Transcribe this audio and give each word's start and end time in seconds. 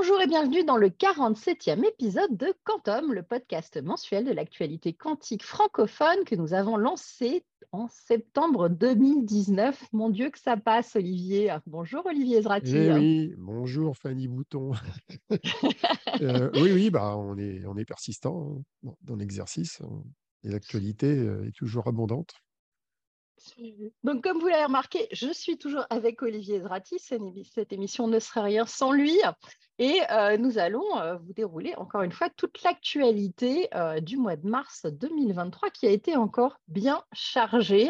Bonjour 0.00 0.22
et 0.22 0.26
bienvenue 0.26 0.64
dans 0.64 0.78
le 0.78 0.88
47e 0.88 1.84
épisode 1.86 2.34
de 2.34 2.54
Quantum, 2.64 3.12
le 3.12 3.22
podcast 3.22 3.78
mensuel 3.82 4.24
de 4.24 4.32
l'actualité 4.32 4.94
quantique 4.94 5.44
francophone 5.44 6.24
que 6.24 6.34
nous 6.34 6.54
avons 6.54 6.78
lancé 6.78 7.44
en 7.70 7.86
septembre 7.88 8.70
2019. 8.70 9.88
Mon 9.92 10.08
Dieu 10.08 10.30
que 10.30 10.38
ça 10.38 10.56
passe, 10.56 10.96
Olivier. 10.96 11.54
Bonjour 11.66 12.06
Olivier 12.06 12.40
Zrati. 12.40 12.74
Eh 12.74 12.92
oui, 12.94 13.34
bonjour 13.36 13.94
Fanny 13.94 14.26
Bouton. 14.26 14.72
Euh, 16.22 16.50
oui, 16.54 16.72
oui, 16.72 16.90
bah, 16.90 17.16
on, 17.16 17.38
est, 17.38 17.64
on 17.66 17.76
est 17.76 17.84
persistant 17.84 18.58
hein, 18.86 18.92
dans 19.02 19.16
l'exercice 19.16 19.80
hein, 19.80 20.02
et 20.44 20.48
l'actualité 20.48 21.06
euh, 21.06 21.46
est 21.46 21.52
toujours 21.52 21.86
abondante. 21.86 22.34
Donc, 24.04 24.22
comme 24.22 24.38
vous 24.38 24.48
l'avez 24.48 24.64
remarqué, 24.64 25.08
je 25.12 25.32
suis 25.32 25.56
toujours 25.56 25.84
avec 25.90 26.22
Olivier 26.22 26.60
Zrati. 26.60 26.98
Cette 26.98 27.72
émission 27.72 28.06
ne 28.06 28.18
serait 28.18 28.42
rien 28.42 28.66
sans 28.66 28.92
lui. 28.92 29.16
Et 29.82 30.02
euh, 30.10 30.36
nous 30.36 30.58
allons 30.58 31.00
euh, 31.00 31.16
vous 31.16 31.32
dérouler 31.32 31.74
encore 31.76 32.02
une 32.02 32.12
fois 32.12 32.28
toute 32.28 32.62
l'actualité 32.64 33.66
euh, 33.74 33.98
du 34.00 34.18
mois 34.18 34.36
de 34.36 34.46
mars 34.46 34.84
2023 34.84 35.70
qui 35.70 35.86
a 35.86 35.90
été 35.90 36.16
encore 36.16 36.60
bien 36.68 37.02
chargée, 37.14 37.88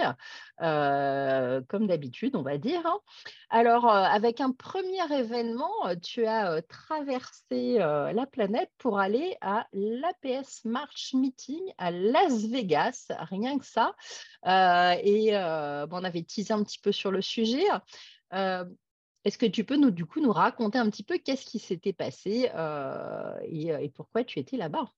comme 0.59 1.87
d'habitude, 1.89 2.37
on 2.37 2.43
va 2.43 2.59
dire. 2.59 2.87
Hein. 2.87 3.01
Alors, 3.49 3.89
avec 3.89 4.41
un 4.41 4.53
premier 4.53 5.03
événement, 5.13 5.73
tu 6.01 6.27
as 6.27 6.63
traversé 6.63 7.79
la 7.79 8.27
planète 8.31 8.71
pour 8.79 9.01
aller 9.01 9.37
à 9.41 9.67
l'APS 9.73 10.65
March 10.67 11.15
Meeting 11.15 11.73
à 11.77 11.91
Las 11.91 12.45
Vegas, 12.45 13.07
rien 13.31 13.59
que 13.59 13.67
ça. 13.67 13.97
et 15.03 15.35
on 15.35 16.05
avait 16.05 16.23
teasé 16.23 16.53
un 16.53 16.63
petit 16.63 16.79
peu 16.79 16.93
sur 16.93 17.11
le 17.11 17.21
sujet. 17.21 17.65
Est-ce 19.25 19.37
que 19.37 19.47
tu 19.47 19.65
peux 19.65 19.77
nous, 19.77 19.91
du 19.91 20.07
coup, 20.07 20.21
nous 20.21 20.33
raconter 20.33 20.79
un 20.79 20.89
petit 20.89 21.03
peu 21.03 21.19
qu'est-ce 21.19 21.45
qui 21.45 21.59
s'était 21.59 21.93
passé 21.93 22.51
euh, 22.55 23.35
et, 23.43 23.91
pourquoi 23.91 24.25
tu 24.25 24.39
étais 24.39 24.57
là-bas? 24.57 24.91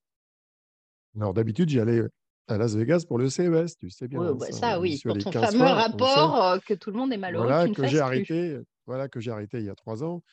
Alors, 1.15 1.33
d'habitude, 1.33 1.69
j'y 1.69 1.79
allais 1.79 2.01
à 2.47 2.57
Las 2.57 2.75
Vegas 2.75 3.03
pour 3.07 3.17
le 3.17 3.29
CES, 3.29 3.77
tu 3.77 3.89
sais 3.89 4.07
bien. 4.07 4.19
Oui, 4.19 4.27
hein, 4.27 4.35
bah, 4.39 4.51
ça, 4.51 4.79
oui, 4.79 4.99
pour 5.03 5.17
ton 5.17 5.31
fameux 5.31 5.63
rapport 5.63 6.41
euh, 6.41 6.59
que 6.59 6.73
tout 6.73 6.91
le 6.91 6.97
monde 6.97 7.11
est 7.11 7.17
malheureux. 7.17 7.45
Voilà, 7.45 7.69
que 7.69 7.85
j'ai 7.87 7.99
arrêté, 7.99 8.57
voilà, 8.85 9.09
que 9.09 9.19
j'ai 9.19 9.31
arrêté 9.31 9.59
il 9.59 9.65
y 9.65 9.69
a 9.69 9.75
trois 9.75 10.03
ans. 10.03 10.23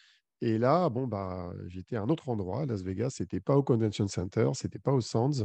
Et 0.40 0.56
là, 0.56 0.88
bon, 0.88 1.06
bah, 1.06 1.52
j'étais 1.66 1.96
à 1.96 2.02
un 2.02 2.08
autre 2.08 2.28
endroit, 2.28 2.64
Las 2.66 2.82
Vegas. 2.82 3.10
C'était 3.10 3.40
pas 3.40 3.56
au 3.56 3.62
Convention 3.62 4.06
Center, 4.06 4.50
c'était 4.54 4.78
pas 4.78 4.92
au 4.92 5.00
Sands, 5.00 5.44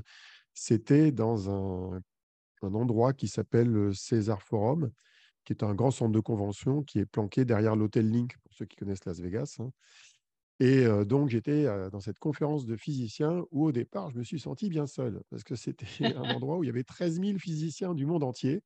c'était 0.54 1.12
dans 1.12 1.50
un, 1.50 2.00
un 2.62 2.74
endroit 2.74 3.14
qui 3.14 3.28
s'appelle 3.28 3.68
le 3.68 3.92
César 3.94 4.42
Forum 4.42 4.92
qui 5.46 5.54
est 5.54 5.64
un 5.64 5.74
grand 5.74 5.92
centre 5.92 6.12
de 6.12 6.20
convention 6.20 6.84
qui 6.84 7.00
est 7.00 7.06
planqué 7.06 7.46
derrière 7.46 7.76
l'hôtel 7.76 8.10
Link, 8.10 8.36
pour 8.44 8.54
ceux 8.54 8.66
qui 8.66 8.76
connaissent 8.76 9.06
Las 9.06 9.20
Vegas. 9.20 9.58
Hein. 9.60 9.72
Et 10.60 10.86
donc, 11.06 11.30
j'étais 11.30 11.66
dans 11.90 12.00
cette 12.00 12.18
conférence 12.18 12.66
de 12.66 12.78
physiciens 12.78 13.44
où, 13.52 13.66
au 13.66 13.72
départ, 13.74 14.12
je 14.12 14.18
me 14.18 14.24
suis 14.24 14.40
senti 14.40 14.70
bien 14.70 14.88
seul, 14.88 15.22
parce 15.30 15.44
que 15.44 15.56
c'était 15.56 15.86
un 16.16 16.24
endroit 16.44 16.58
où 16.58 16.64
il 16.64 16.68
y 16.68 16.70
avait 16.70 16.86
13 16.86 17.20
000 17.20 17.40
physiciens 17.40 17.94
du 17.94 18.06
monde 18.06 18.24
entier, 18.24 18.64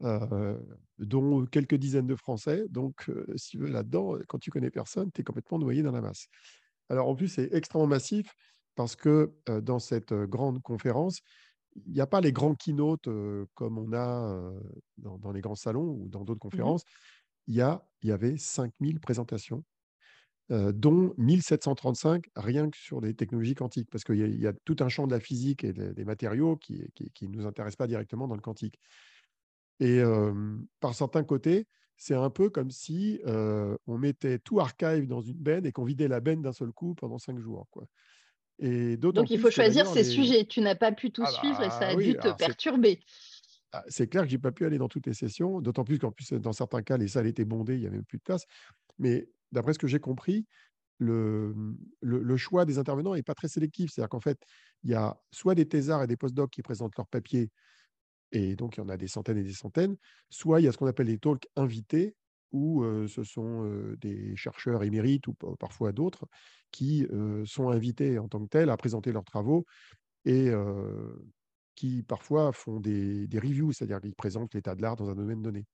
dont 0.00 1.46
quelques 1.46 1.76
dizaines 1.76 2.06
de 2.06 2.14
Français. 2.14 2.66
Donc, 2.68 3.10
si 3.36 3.52
tu 3.52 3.58
veux, 3.58 3.68
là-dedans, 3.68 4.18
quand 4.28 4.38
tu 4.38 4.50
connais 4.50 4.70
personne, 4.70 5.10
tu 5.12 5.22
es 5.22 5.24
complètement 5.24 5.58
noyé 5.58 5.82
dans 5.82 5.92
la 5.92 6.02
masse. 6.02 6.26
Alors, 6.90 7.08
en 7.08 7.14
plus, 7.14 7.28
c'est 7.28 7.48
extrêmement 7.54 7.86
massif, 7.86 8.34
parce 8.74 8.96
que 8.96 9.32
dans 9.62 9.78
cette 9.78 10.12
grande 10.12 10.60
conférence, 10.60 11.20
il 11.86 11.92
n'y 11.92 12.00
a 12.00 12.06
pas 12.06 12.20
les 12.20 12.32
grands 12.32 12.54
keynotes 12.54 13.08
comme 13.54 13.78
on 13.78 13.92
a 13.92 14.52
dans, 14.98 15.32
les 15.32 15.40
grands 15.40 15.54
salons 15.54 15.98
ou 16.00 16.08
dans 16.08 16.24
d'autres 16.24 16.38
mmh 16.38 16.50
conférences. 16.50 16.84
Il 17.48 17.54
y, 17.54 17.60
a, 17.60 17.86
il 18.02 18.08
y 18.08 18.12
avait 18.12 18.36
5000 18.36 18.98
présentations, 18.98 19.64
dont 20.48 21.14
1735 21.16 22.24
rien 22.34 22.68
que 22.70 22.76
sur 22.76 23.00
les 23.00 23.14
technologies 23.14 23.54
quantiques, 23.54 23.88
parce 23.88 24.02
qu'il 24.02 24.40
y, 24.40 24.46
a 24.46 24.52
tout 24.64 24.76
un 24.80 24.88
champ 24.88 25.06
de 25.06 25.12
la 25.12 25.20
physique 25.20 25.62
et 25.62 25.72
des, 25.72 26.04
matériaux 26.04 26.56
qui 26.56 26.80
ne 27.00 27.08
qui, 27.08 27.28
nous 27.28 27.46
intéressent 27.46 27.76
pas 27.76 27.86
directement 27.86 28.26
dans 28.26 28.34
le 28.34 28.40
quantique. 28.40 28.80
Et 29.78 30.02
par 30.80 30.94
certains 30.94 31.22
côtés, 31.22 31.66
c'est 31.96 32.14
un 32.14 32.30
peu 32.30 32.50
comme 32.50 32.70
si 32.70 33.20
on 33.24 33.98
mettait 33.98 34.38
tout 34.40 34.58
archive 34.60 35.06
dans 35.06 35.20
une 35.20 35.38
benne 35.38 35.66
et 35.66 35.72
qu'on 35.72 35.84
vidait 35.84 36.08
la 36.08 36.20
benne 36.20 36.42
d'un 36.42 36.52
seul 36.52 36.72
coup 36.72 36.94
pendant 36.94 37.18
cinq 37.18 37.38
jours. 37.38 37.68
Quoi. 37.70 37.86
Donc, 38.58 39.30
il 39.30 39.38
faut 39.38 39.50
choisir 39.50 39.86
ces 39.86 40.04
sujets. 40.04 40.44
Tu 40.44 40.60
n'as 40.60 40.74
pas 40.74 40.92
pu 40.92 41.10
tout 41.10 41.24
ah 41.26 41.30
suivre 41.30 41.62
et 41.62 41.70
ça 41.70 41.88
a 41.88 41.94
bah 41.94 42.02
dû 42.02 42.14
te 42.14 42.32
perturber. 42.36 43.00
Ah, 43.72 43.84
c'est 43.88 44.08
clair 44.08 44.22
que 44.22 44.28
je 44.30 44.34
n'ai 44.34 44.40
pas 44.40 44.52
pu 44.52 44.64
aller 44.64 44.78
dans 44.78 44.88
toutes 44.88 45.06
les 45.06 45.14
sessions, 45.14 45.60
d'autant 45.60 45.84
plus 45.84 45.98
qu'en 45.98 46.10
plus, 46.10 46.32
dans 46.32 46.52
certains 46.52 46.82
cas, 46.82 46.96
les 46.96 47.08
salles 47.08 47.26
étaient 47.26 47.44
bondées, 47.44 47.74
il 47.74 47.80
n'y 47.80 47.86
avait 47.86 48.02
plus 48.02 48.18
de 48.18 48.22
place. 48.22 48.44
Mais 48.98 49.28
d'après 49.52 49.74
ce 49.74 49.78
que 49.78 49.86
j'ai 49.86 50.00
compris, 50.00 50.46
le, 50.98 51.54
le, 52.00 52.36
choix 52.36 52.64
des 52.64 52.78
intervenants 52.78 53.14
n'est 53.14 53.22
pas 53.22 53.34
très 53.34 53.48
sélectif. 53.48 53.90
C'est-à-dire 53.90 54.08
qu'en 54.08 54.20
fait, 54.20 54.38
il 54.82 54.90
y 54.90 54.94
a 54.94 55.18
soit 55.30 55.54
des 55.54 55.68
thésards 55.68 56.02
et 56.02 56.06
des 56.06 56.16
postdocs 56.16 56.50
qui 56.50 56.62
présentent 56.62 56.96
leurs 56.96 57.08
papiers, 57.08 57.50
et 58.32 58.56
donc 58.56 58.76
il 58.76 58.80
y 58.80 58.82
en 58.82 58.88
a 58.88 58.96
des 58.96 59.08
centaines 59.08 59.38
et 59.38 59.42
des 59.42 59.52
centaines, 59.52 59.96
soit 60.30 60.60
il 60.60 60.64
y 60.64 60.68
a 60.68 60.72
ce 60.72 60.78
qu'on 60.78 60.86
appelle 60.86 61.06
les 61.06 61.18
talks 61.18 61.46
invités, 61.54 62.16
où 62.52 62.84
ce 63.08 63.24
sont 63.24 63.94
des 64.00 64.36
chercheurs 64.36 64.82
émérites 64.82 65.26
ou 65.28 65.34
parfois 65.58 65.92
d'autres 65.92 66.26
qui 66.70 67.06
sont 67.44 67.68
invités 67.68 68.18
en 68.18 68.28
tant 68.28 68.42
que 68.42 68.48
tels 68.48 68.70
à 68.70 68.76
présenter 68.76 69.12
leurs 69.12 69.24
travaux 69.24 69.64
et 70.24 70.50
qui 71.74 72.02
parfois 72.02 72.52
font 72.52 72.80
des, 72.80 73.28
reviews, 73.34 73.72
c'est-à-dire 73.72 74.00
qu'ils 74.00 74.14
présentent 74.14 74.54
l'état 74.54 74.74
de 74.74 74.82
l'art 74.82 74.96
dans 74.96 75.10
un 75.10 75.14
domaine 75.14 75.42
donné. 75.42 75.66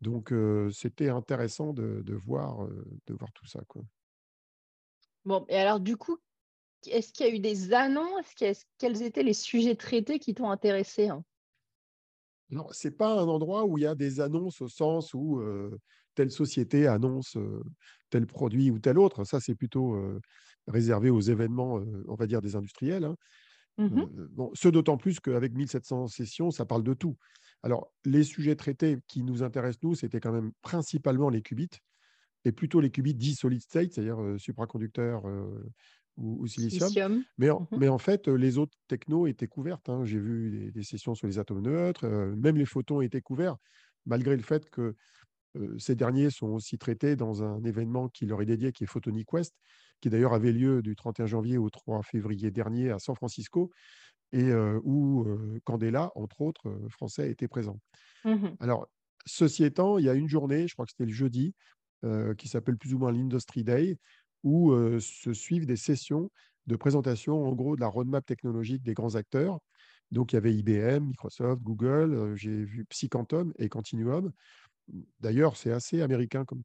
Donc, 0.00 0.34
c'était 0.72 1.08
intéressant 1.08 1.72
de, 1.72 2.14
voir, 2.14 2.66
tout 3.06 3.46
ça. 3.46 3.60
Bon, 5.24 5.44
et 5.48 5.56
alors 5.56 5.78
du 5.78 5.96
coup, 5.96 6.18
est-ce 6.86 7.12
qu'il 7.12 7.26
y 7.26 7.28
a 7.28 7.34
eu 7.34 7.38
des 7.38 7.72
annonces? 7.72 8.34
Quels 8.34 9.02
étaient 9.02 9.22
les 9.22 9.34
sujets 9.34 9.76
traités 9.76 10.18
qui 10.18 10.34
t'ont 10.34 10.50
intéressé 10.50 11.08
hein? 11.08 11.24
Non, 12.52 12.66
ce 12.70 12.88
n'est 12.88 12.94
pas 12.94 13.20
un 13.20 13.26
endroit 13.26 13.64
où 13.64 13.78
il 13.78 13.82
y 13.82 13.86
a 13.86 13.94
des 13.94 14.20
annonces 14.20 14.60
au 14.60 14.68
sens 14.68 15.14
où 15.14 15.42
telle 16.14 16.30
société 16.30 16.86
annonce 16.86 17.36
tel 18.10 18.26
produit 18.26 18.70
ou 18.70 18.78
tel 18.78 18.98
autre. 18.98 19.24
Ça, 19.24 19.40
c'est 19.40 19.54
plutôt 19.54 19.96
réservé 20.68 21.10
aux 21.10 21.20
événements, 21.20 21.80
on 22.06 22.14
va 22.14 22.26
dire, 22.26 22.40
des 22.42 22.54
industriels. 22.54 23.04
Hein. 23.04 23.16
Mmh 23.78 24.04
bon, 24.32 24.50
ce 24.52 24.68
d'autant 24.68 24.98
plus 24.98 25.18
qu'avec 25.18 25.54
1700 25.54 26.06
sessions, 26.08 26.50
ça 26.50 26.66
parle 26.66 26.82
de 26.82 26.92
tout. 26.92 27.16
Alors, 27.62 27.90
les 28.04 28.22
sujets 28.22 28.54
traités 28.54 28.98
qui 29.08 29.22
nous 29.22 29.42
intéressent, 29.42 29.82
nous, 29.82 29.94
c'était 29.94 30.20
quand 30.20 30.32
même 30.32 30.52
principalement 30.60 31.30
les 31.30 31.40
qubits, 31.40 31.70
et 32.44 32.52
plutôt 32.52 32.80
les 32.80 32.90
qubits 32.90 33.14
dits 33.14 33.34
solid 33.34 33.62
state, 33.62 33.94
c'est-à-dire 33.94 34.18
supraconducteurs 34.36 35.22
ou, 36.16 36.46
silicium. 36.46 37.18
Mmh 37.18 37.54
mais, 37.78 37.88
en, 37.88 37.98
fait, 37.98 38.28
les 38.28 38.58
autres 38.58 38.76
technos 38.88 39.26
étaient 39.26 39.46
couvertes. 39.46 39.88
Hein. 39.88 40.04
J'ai 40.04 40.18
vu 40.18 40.70
des, 40.72 40.82
sessions 40.82 41.14
sur 41.14 41.26
les 41.26 41.38
atomes 41.38 41.62
neutres, 41.62 42.06
même 42.06 42.56
les 42.56 42.66
photons 42.66 43.00
étaient 43.00 43.20
couverts, 43.20 43.56
malgré 44.06 44.36
le 44.36 44.42
fait 44.42 44.68
que 44.70 44.94
ces 45.78 45.94
derniers 45.94 46.30
sont 46.30 46.48
aussi 46.48 46.78
traités 46.78 47.14
dans 47.14 47.42
un 47.42 47.62
événement 47.64 48.08
qui 48.08 48.24
leur 48.24 48.40
est 48.40 48.46
dédié, 48.46 48.72
qui 48.72 48.84
est 48.84 48.86
Photonic 48.86 49.30
West, 49.32 49.54
qui 50.00 50.08
d'ailleurs 50.08 50.32
avait 50.32 50.52
lieu 50.52 50.82
du 50.82 50.96
31 50.96 51.26
janvier 51.26 51.58
au 51.58 51.68
3 51.68 52.02
février 52.02 52.50
dernier 52.50 52.90
à 52.90 52.98
San 52.98 53.14
Francisco, 53.14 53.70
et 54.32 54.52
où 54.82 55.26
Candela, 55.64 56.10
entre 56.14 56.40
autres, 56.40 56.74
français, 56.90 57.30
était 57.30 57.48
présent. 57.48 57.78
Mmh 58.24 58.48
Alors, 58.60 58.88
ceci 59.26 59.64
étant, 59.64 59.98
il 59.98 60.06
y 60.06 60.08
a 60.08 60.14
une 60.14 60.28
journée, 60.28 60.68
je 60.68 60.74
crois 60.74 60.86
que 60.86 60.92
c'était 60.92 61.06
le 61.06 61.12
jeudi, 61.12 61.54
qui 62.38 62.48
s'appelle 62.48 62.78
plus 62.78 62.94
ou 62.94 62.98
moins 62.98 63.12
l'Industry 63.12 63.62
Day, 63.62 63.98
où 64.42 64.74
se 65.00 65.32
suivent 65.32 65.66
des 65.66 65.76
sessions 65.76 66.30
de 66.66 66.76
présentation, 66.76 67.44
en 67.44 67.52
gros, 67.52 67.76
de 67.76 67.80
la 67.80 67.88
roadmap 67.88 68.24
technologique 68.24 68.82
des 68.82 68.94
grands 68.94 69.14
acteurs. 69.14 69.58
Donc, 70.10 70.32
il 70.32 70.36
y 70.36 70.38
avait 70.38 70.54
IBM, 70.54 71.06
Microsoft, 71.06 71.62
Google, 71.62 72.34
j'ai 72.36 72.64
vu 72.64 72.84
Psyquantum 72.84 73.52
et 73.58 73.68
Continuum. 73.68 74.30
D'ailleurs, 75.20 75.56
c'est 75.56 75.72
assez 75.72 76.02
américain 76.02 76.44
comme, 76.44 76.62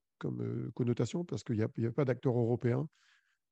connotation 0.74 1.24
parce 1.24 1.44
qu'il 1.44 1.56
n'y 1.56 1.86
a, 1.86 1.92
pas 1.92 2.06
d'acteurs 2.06 2.38
européens 2.38 2.88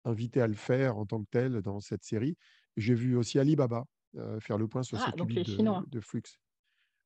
invités 0.03 0.41
à 0.41 0.47
le 0.47 0.55
faire 0.55 0.97
en 0.97 1.05
tant 1.05 1.21
que 1.21 1.29
tel 1.29 1.61
dans 1.61 1.79
cette 1.79 2.03
série. 2.03 2.37
J'ai 2.75 2.93
vu 2.93 3.15
aussi 3.15 3.39
Alibaba 3.39 3.85
faire 4.39 4.57
le 4.57 4.67
point 4.67 4.83
sur 4.83 4.97
ah, 4.99 5.11
ce 5.11 5.23
de, 5.23 5.89
de, 5.89 5.99
Flux. 5.99 6.23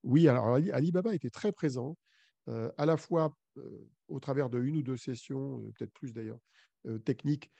Oui, 0.03 0.27
alors 0.27 0.55
Alibaba 0.73 1.13
était 1.13 1.29
très 1.29 1.51
présent, 1.51 1.97
à 2.77 2.85
la 2.85 2.97
fois 2.97 3.35
au 4.07 4.19
travers 4.19 4.49
de 4.49 4.59
une 4.59 4.77
ou 4.77 4.83
deux 4.83 4.97
sessions, 4.97 5.61
peut-être 5.77 5.93
plus 5.93 6.13
d'ailleurs, 6.13 6.39
techniques 7.05 7.51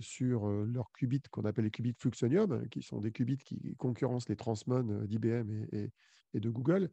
sur 0.00 0.48
leurs 0.48 0.90
qubits 0.92 1.22
qu'on 1.30 1.44
appelle 1.44 1.64
les 1.64 1.70
qubits 1.70 1.94
Fluxonium, 1.98 2.68
qui 2.68 2.82
sont 2.82 3.00
des 3.00 3.12
qubits 3.12 3.38
qui 3.38 3.74
concurrencent 3.76 4.28
les 4.28 4.36
Transmon 4.36 5.04
d'IBM 5.04 5.66
et, 5.72 5.90
de 6.34 6.50
Google. 6.50 6.90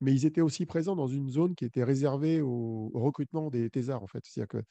Mais 0.00 0.12
ils 0.12 0.26
étaient 0.26 0.40
aussi 0.40 0.66
présents 0.66 0.96
dans 0.96 1.06
une 1.06 1.30
zone 1.30 1.54
qui 1.54 1.64
était 1.64 1.84
réservée 1.84 2.40
au, 2.40 2.90
recrutement 2.94 3.50
des 3.50 3.70
thésards, 3.70 4.02
en 4.02 4.06
fait. 4.06 4.24
C'est-à-dire 4.24 4.48
que 4.48 4.64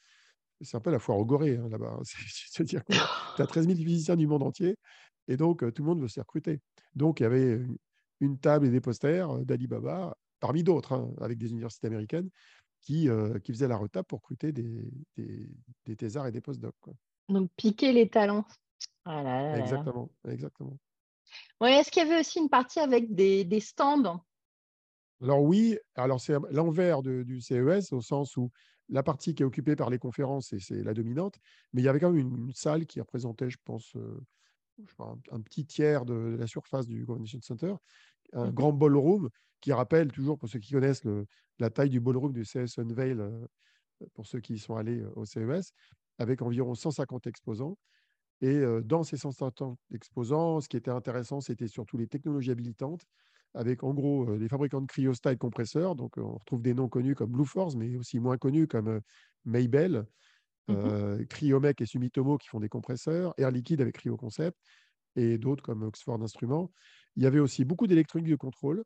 c'est 0.60 0.76
un 0.76 0.80
peu 0.80 0.90
la 0.90 0.98
foire 0.98 1.18
au 1.18 1.24
goré 1.24 1.56
hein, 1.56 1.68
là-bas. 1.68 1.96
Hein. 1.98 2.02
C'est-à-dire 2.28 2.84
que 2.84 2.92
tu 3.36 3.42
as 3.42 3.46
13 3.46 3.66
000 3.66 3.78
physiciens 3.78 4.16
du 4.16 4.26
monde 4.26 4.42
entier 4.42 4.76
et 5.28 5.36
donc 5.36 5.60
tout 5.72 5.82
le 5.82 5.88
monde 5.88 6.00
veut 6.00 6.08
se 6.08 6.20
recruter. 6.20 6.60
Donc 6.94 7.20
il 7.20 7.24
y 7.24 7.26
avait 7.26 7.60
une 8.20 8.38
table 8.38 8.66
et 8.66 8.70
des 8.70 8.80
posters 8.80 9.44
d'Alibaba, 9.44 10.16
parmi 10.44 10.62
d'autres, 10.62 10.92
hein, 10.92 11.10
avec 11.22 11.38
des 11.38 11.48
universités 11.48 11.86
américaines, 11.86 12.28
qui, 12.82 13.08
qui 13.42 13.52
faisaient 13.52 13.66
la 13.66 13.78
retape 13.78 14.06
pour 14.08 14.18
recruter 14.18 14.52
des, 14.52 14.84
des, 15.16 15.96
thésards 15.96 16.26
et 16.26 16.32
des 16.32 16.42
postdocs. 16.42 16.74
Donc, 17.30 17.50
piquer 17.56 17.94
les 17.94 18.10
talents. 18.10 18.44
Ah 19.06 19.58
exactement, 19.58 20.10
exactement. 20.28 20.76
Est-ce 21.62 21.90
qu'il 21.90 22.02
y 22.02 22.06
avait 22.06 22.20
aussi 22.20 22.40
une 22.40 22.50
partie 22.50 22.78
avec 22.78 23.14
des, 23.14 23.44
des 23.44 23.60
stands? 23.60 24.22
Alors 25.22 25.42
oui, 25.42 25.78
alors 25.94 26.20
c'est 26.20 26.34
l'envers 26.50 27.00
du 27.00 27.40
CES 27.40 27.94
au 27.94 28.02
sens 28.02 28.36
où 28.36 28.50
la 28.90 29.02
partie 29.02 29.34
qui 29.34 29.42
est 29.42 29.46
occupée 29.46 29.76
par 29.76 29.88
les 29.88 29.98
conférences, 29.98 30.54
c'est 30.58 30.82
la 30.82 30.92
dominante, 30.92 31.38
mais 31.72 31.80
il 31.80 31.86
y 31.86 31.88
avait 31.88 32.00
quand 32.00 32.12
même 32.12 32.20
une, 32.20 32.52
salle 32.52 32.84
qui 32.84 33.00
représentait, 33.00 33.48
je 33.48 33.56
pense, 33.64 33.96
un, 35.30 35.40
petit 35.40 35.64
tiers 35.64 36.04
de, 36.04 36.36
la 36.38 36.46
surface 36.46 36.86
du 36.86 37.06
Convention 37.06 37.40
Center, 37.40 37.74
un 38.32 38.50
mmh 38.50 38.52
grand 38.52 38.72
ballroom 38.72 39.28
qui 39.60 39.72
rappelle 39.72 40.10
toujours, 40.12 40.38
pour 40.38 40.48
ceux 40.48 40.58
qui 40.58 40.72
connaissent 40.72 41.02
la 41.58 41.70
taille 41.70 41.90
du 41.90 42.00
ballroom 42.00 42.32
du 42.32 42.44
CES 42.44 42.78
Unveil, 42.78 43.16
pour 44.14 44.26
ceux 44.26 44.40
qui 44.40 44.58
sont 44.58 44.76
allés 44.76 45.04
au 45.14 45.24
CES, 45.24 45.72
avec 46.18 46.42
environ 46.42 46.74
150 46.74 47.26
exposants. 47.26 47.78
Et 48.40 48.62
dans 48.84 49.04
ces 49.04 49.16
150 49.16 49.78
exposants, 49.92 50.60
ce 50.60 50.68
qui 50.68 50.76
était 50.76 50.90
intéressant, 50.90 51.40
c'était 51.40 51.68
surtout 51.68 51.96
les 51.96 52.08
technologies 52.08 52.50
habilitantes, 52.50 53.04
avec 53.54 53.84
en 53.84 53.94
gros 53.94 54.34
les 54.36 54.48
fabricants 54.48 54.80
de 54.80 54.86
cryostats 54.86 55.32
et 55.32 55.36
de 55.36 55.40
compresseurs. 55.40 55.94
Donc, 55.94 56.18
on 56.18 56.36
retrouve 56.38 56.60
des 56.60 56.74
noms 56.74 56.88
connus 56.88 57.14
comme 57.14 57.30
Blue 57.30 57.46
Force, 57.46 57.76
mais 57.76 57.96
aussi 57.96 58.18
moins 58.18 58.36
connus 58.36 58.66
comme 58.66 59.00
Maybell, 59.44 60.06
mmh 60.68 61.24
Cryomec 61.28 61.80
et 61.80 61.86
Sumitomo 61.86 62.36
qui 62.38 62.48
font 62.48 62.60
des 62.60 62.68
compresseurs, 62.68 63.32
Air 63.38 63.50
Liquide 63.50 63.80
avec 63.80 63.96
CryoConcept 63.96 64.58
et 65.16 65.38
d'autres 65.38 65.62
comme 65.62 65.82
Oxford 65.82 66.20
Instruments. 66.22 66.72
Il 67.16 67.22
y 67.22 67.26
avait 67.26 67.38
aussi 67.38 67.64
beaucoup 67.64 67.86
d'électronique 67.86 68.28
de 68.28 68.36
contrôle 68.36 68.84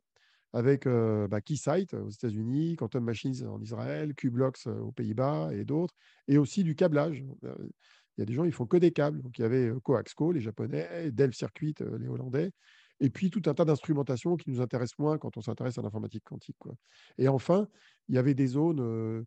avec 0.53 0.85
bah, 0.85 1.41
Keysight 1.41 1.93
aux 1.93 2.09
États-Unis, 2.09 2.75
Quantum 2.75 3.03
Machines 3.03 3.45
en 3.47 3.61
Israël, 3.61 4.13
Qblox 4.15 4.67
aux 4.67 4.91
Pays-Bas 4.91 5.49
et 5.53 5.63
d'autres, 5.65 5.93
et 6.27 6.37
aussi 6.37 6.63
du 6.63 6.75
câblage. 6.75 7.23
Il 7.43 8.21
y 8.21 8.23
a 8.23 8.25
des 8.25 8.33
gens, 8.33 8.43
ils 8.43 8.51
font 8.51 8.65
que 8.65 8.77
des 8.77 8.91
câbles. 8.91 9.21
Donc, 9.21 9.37
il 9.37 9.43
y 9.43 9.45
avait 9.45 9.71
Coaxco, 9.83 10.31
les 10.31 10.41
Japonais, 10.41 11.11
Dell 11.11 11.33
Circuit, 11.33 11.75
les 11.99 12.07
Hollandais, 12.07 12.51
et 12.99 13.09
puis 13.09 13.29
tout 13.29 13.43
un 13.45 13.53
tas 13.53 13.63
d'instrumentations 13.63 14.35
qui 14.35 14.49
nous 14.49 14.59
intéressent 14.59 14.99
moins 14.99 15.17
quand 15.17 15.37
on 15.37 15.41
s'intéresse 15.41 15.77
à 15.77 15.81
l'informatique 15.81 16.23
quantique. 16.23 16.57
Quoi. 16.59 16.73
Et 17.17 17.27
enfin, 17.27 17.67
il 18.07 18.15
y 18.15 18.17
avait 18.17 18.33
des 18.33 18.47
zones 18.47 19.25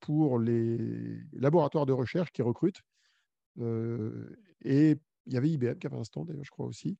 pour 0.00 0.38
les 0.38 1.20
laboratoires 1.32 1.86
de 1.86 1.92
recherche 1.92 2.32
qui 2.32 2.42
recrutent. 2.42 2.80
et 3.60 4.96
il 5.26 5.32
y 5.32 5.36
avait 5.36 5.50
IBM 5.50 5.78
qui 5.78 5.86
avait 5.86 5.98
un 5.98 6.04
stand, 6.04 6.26
d'ailleurs, 6.26 6.44
je 6.44 6.50
crois 6.50 6.66
aussi. 6.66 6.98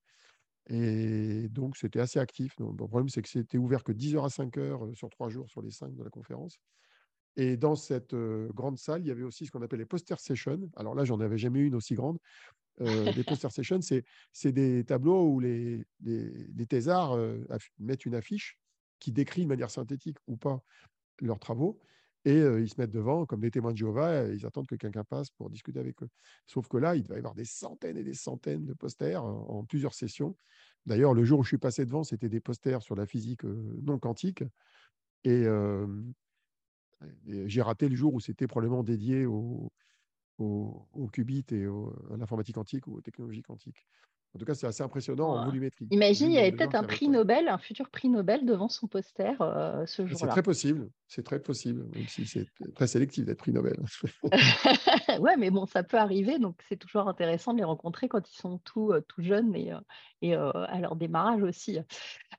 Et 0.69 1.49
donc, 1.49 1.77
c'était 1.77 2.01
assez 2.01 2.19
actif. 2.19 2.55
le 2.59 2.75
problème, 2.75 3.09
c'est 3.09 3.23
que 3.23 3.29
c'était 3.29 3.59
ouvert 3.59 3.83
que 3.83 3.93
10h 3.93 4.25
à 4.25 4.29
5h 4.29 4.95
sur 4.95 5.11
trois 5.11 5.29
jours 5.29 5.49
sur 5.51 5.63
les 5.63 5.71
5 5.71 5.95
de 5.95 6.05
la 6.05 6.11
conférence. 6.11 6.59
Et 7.37 7.57
dans 7.57 7.75
cette 7.75 8.15
grande 8.15 8.79
salle, 8.79 9.03
il 9.03 9.09
y 9.09 9.11
avait 9.11 9.23
aussi 9.23 9.47
ce 9.47 9.51
qu'on 9.51 9.63
appelle 9.63 9.81
les 9.81 9.87
poster 9.87 10.19
sessions. 10.19 10.71
Alors 10.77 10.95
là, 10.95 11.05
j'en 11.05 11.21
avais 11.21 11.39
jamais 11.39 11.61
eu 11.61 11.67
une 11.67 11.75
aussi 11.75 11.95
grande. 11.95 12.19
Les 12.79 13.25
poster 13.25 13.51
sessions, 13.51 13.81
c'est 13.81 14.53
des 14.53 14.85
tableaux 14.85 15.29
où 15.29 15.41
les, 15.41 15.85
les, 16.03 16.67
thésards 16.67 17.19
mettent 17.79 18.07
une 18.07 18.15
affiche 18.15 18.59
qui 18.99 19.13
décrit 19.13 19.43
de 19.43 19.49
manière 19.49 19.71
synthétique 19.71 20.19
ou 20.27 20.37
pas 20.37 20.63
leurs 21.21 21.39
travaux. 21.39 21.81
Et 22.25 22.39
ils 22.39 22.69
se 22.69 22.81
mettent 22.81 22.93
devant, 22.93 23.27
comme 23.27 23.41
des 23.41 23.51
témoins 23.51 23.73
de 23.73 23.77
Jéhovah, 23.77 24.29
ils 24.29 24.47
attendent 24.47 24.69
que 24.69 24.77
quelqu'un 24.77 25.03
passe 25.03 25.31
pour 25.31 25.51
discuter 25.51 25.81
avec 25.81 26.03
eux. 26.03 26.09
Sauf 26.47 26.69
que 26.69 26.77
là, 26.77 26.95
il 26.95 27.05
va 27.07 27.17
y 27.17 27.19
avoir 27.19 27.35
des 27.35 27.45
centaines 27.45 27.97
et 27.97 28.05
des 28.05 28.15
centaines 28.15 28.65
de 28.65 28.75
posters 28.75 29.25
en, 29.25 29.65
plusieurs 29.65 29.95
sessions. 29.95 30.37
D'ailleurs, 30.87 31.15
le 31.15 31.25
jour 31.25 31.41
où 31.41 31.43
je 31.43 31.49
suis 31.49 31.59
passé 31.59 31.85
devant, 31.85 32.05
c'était 32.05 32.29
des 32.29 32.41
posters 32.41 32.81
sur 32.83 32.95
la 32.95 33.07
physique 33.07 33.43
non 33.43 33.99
quantique. 33.99 34.45
Et 35.25 35.47
j'ai 37.27 37.63
raté 37.63 37.89
le 37.89 37.97
jour 37.97 38.15
où 38.15 38.21
c'était 38.21 38.47
probablement 38.47 38.85
dédié 38.85 39.27
au, 39.27 39.73
au, 40.39 41.09
qubit 41.13 41.45
et 41.51 41.65
à 41.65 42.17
l'informatique 42.17 42.55
quantique 42.55 42.87
ou 42.87 42.97
aux 42.97 43.01
technologies 43.01 43.43
quantiques. 43.43 43.87
En 44.35 44.39
tout 44.39 44.47
cas, 44.47 44.55
c'est 44.55 44.67
assez 44.67 44.83
impressionnant 44.83 45.29
en 45.29 45.45
volumétrie. 45.45 45.87
Imagine, 45.91 46.31
il 46.31 46.35
y 46.35 46.39
avait 46.39 46.53
peut-être 46.53 46.75
un 46.75 46.85
prix 46.85 47.09
Nobel, 47.09 47.49
un 47.49 47.59
futur 47.59 47.91
prix 47.91 48.09
Nobel 48.09 48.47
devant 48.47 48.71
son 48.71 48.87
poster 48.87 49.37
euh, 49.43 49.85
ce 49.85 50.07
jour-là. 50.07 50.17
C'est 50.17 50.29
très 50.29 50.43
possible, 50.43 50.89
c'est 51.07 51.23
très 51.23 51.39
possible, 51.39 51.85
même 51.95 52.09
si 52.09 52.27
c'est 52.27 52.47
très 52.75 52.87
sélectif 52.87 53.27
d'être 53.27 53.39
prix 53.39 53.53
Nobel. 53.53 53.77
ouais, 55.21 55.37
mais 55.37 55.51
bon, 55.51 55.67
ça 55.67 55.83
peut 55.83 55.99
arriver, 55.99 56.39
donc 56.39 56.57
c'est 56.67 56.79
toujours 56.79 57.09
intéressant 57.09 57.53
de 57.53 57.59
les 57.59 57.65
rencontrer 57.65 58.09
quand 58.09 58.27
ils 58.31 58.37
sont 58.37 58.59
tout, 58.65 58.93
euh, 58.93 59.03
tout 59.07 59.23
jeunes 59.23 59.55
et, 59.55 59.75
euh, 59.75 59.81
et 60.23 60.35
à 60.35 60.79
leur 60.79 60.97
démarrage 60.97 61.43
aussi. 61.43 61.79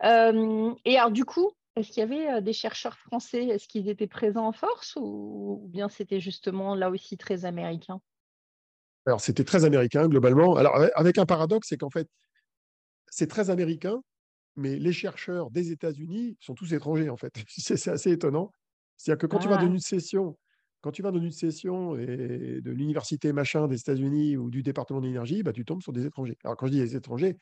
et 0.01 0.97
alors, 0.97 1.11
du 1.11 1.25
coup, 1.25 1.51
est-ce 1.75 1.89
qu'il 1.89 1.99
y 1.99 2.03
avait 2.03 2.41
des 2.41 2.53
chercheurs 2.53 2.97
français? 2.97 3.45
Est-ce 3.45 3.67
qu'ils 3.67 3.87
étaient 3.87 4.07
présents 4.07 4.47
en 4.47 4.51
force 4.51 4.95
ou, 4.99 5.67
bien 5.69 5.89
c'était 5.89 6.19
justement 6.19 6.73
là 6.73 6.89
aussi 6.89 7.17
très 7.17 7.45
américain? 7.45 8.01
Alors, 9.05 9.21
c'était 9.21 9.43
très 9.43 9.65
américain 9.65 10.07
globalement. 10.07 10.55
Alors, 10.55 10.75
avec 10.95 11.17
un 11.17 11.25
paradoxe, 11.25 11.67
c'est 11.69 11.77
qu'en 11.77 11.89
fait, 11.89 12.07
c'est 13.07 13.27
très 13.27 13.49
américain, 13.49 14.01
mais 14.55 14.77
les 14.77 14.93
chercheurs 14.93 15.51
des 15.51 15.71
États-Unis 15.71 16.37
sont 16.39 16.55
tous 16.55 16.73
étrangers, 16.73 17.09
en 17.09 17.17
fait. 17.17 17.33
c'est 17.47 17.89
assez 17.89 18.11
étonnant. 18.11 18.51
C'est-à-dire 18.97 19.19
que 19.19 19.27
quand 19.27 19.39
tu 19.39 19.49
vas 19.49 19.57
dans 19.57 19.63
ah. 19.63 19.73
une 19.73 19.79
session, 19.79 20.37
quand 20.81 20.91
tu 20.91 21.01
vas 21.01 21.11
dans 21.11 21.19
une 21.19 21.31
session 21.31 21.97
et 21.97 22.61
de 22.61 22.71
l'université 22.71 23.33
machin 23.33 23.67
des 23.67 23.79
États-Unis 23.79 24.37
ou 24.37 24.49
du 24.49 24.63
département 24.63 25.01
d'énergie, 25.01 25.43
bah, 25.43 25.53
tu 25.53 25.65
tombes 25.65 25.81
sur 25.81 25.93
des 25.93 26.05
étrangers. 26.05 26.37
Alors, 26.43 26.55
quand 26.55 26.67
je 26.67 26.71
dis 26.71 26.79
des 26.79 26.95
étrangers, 26.95 27.37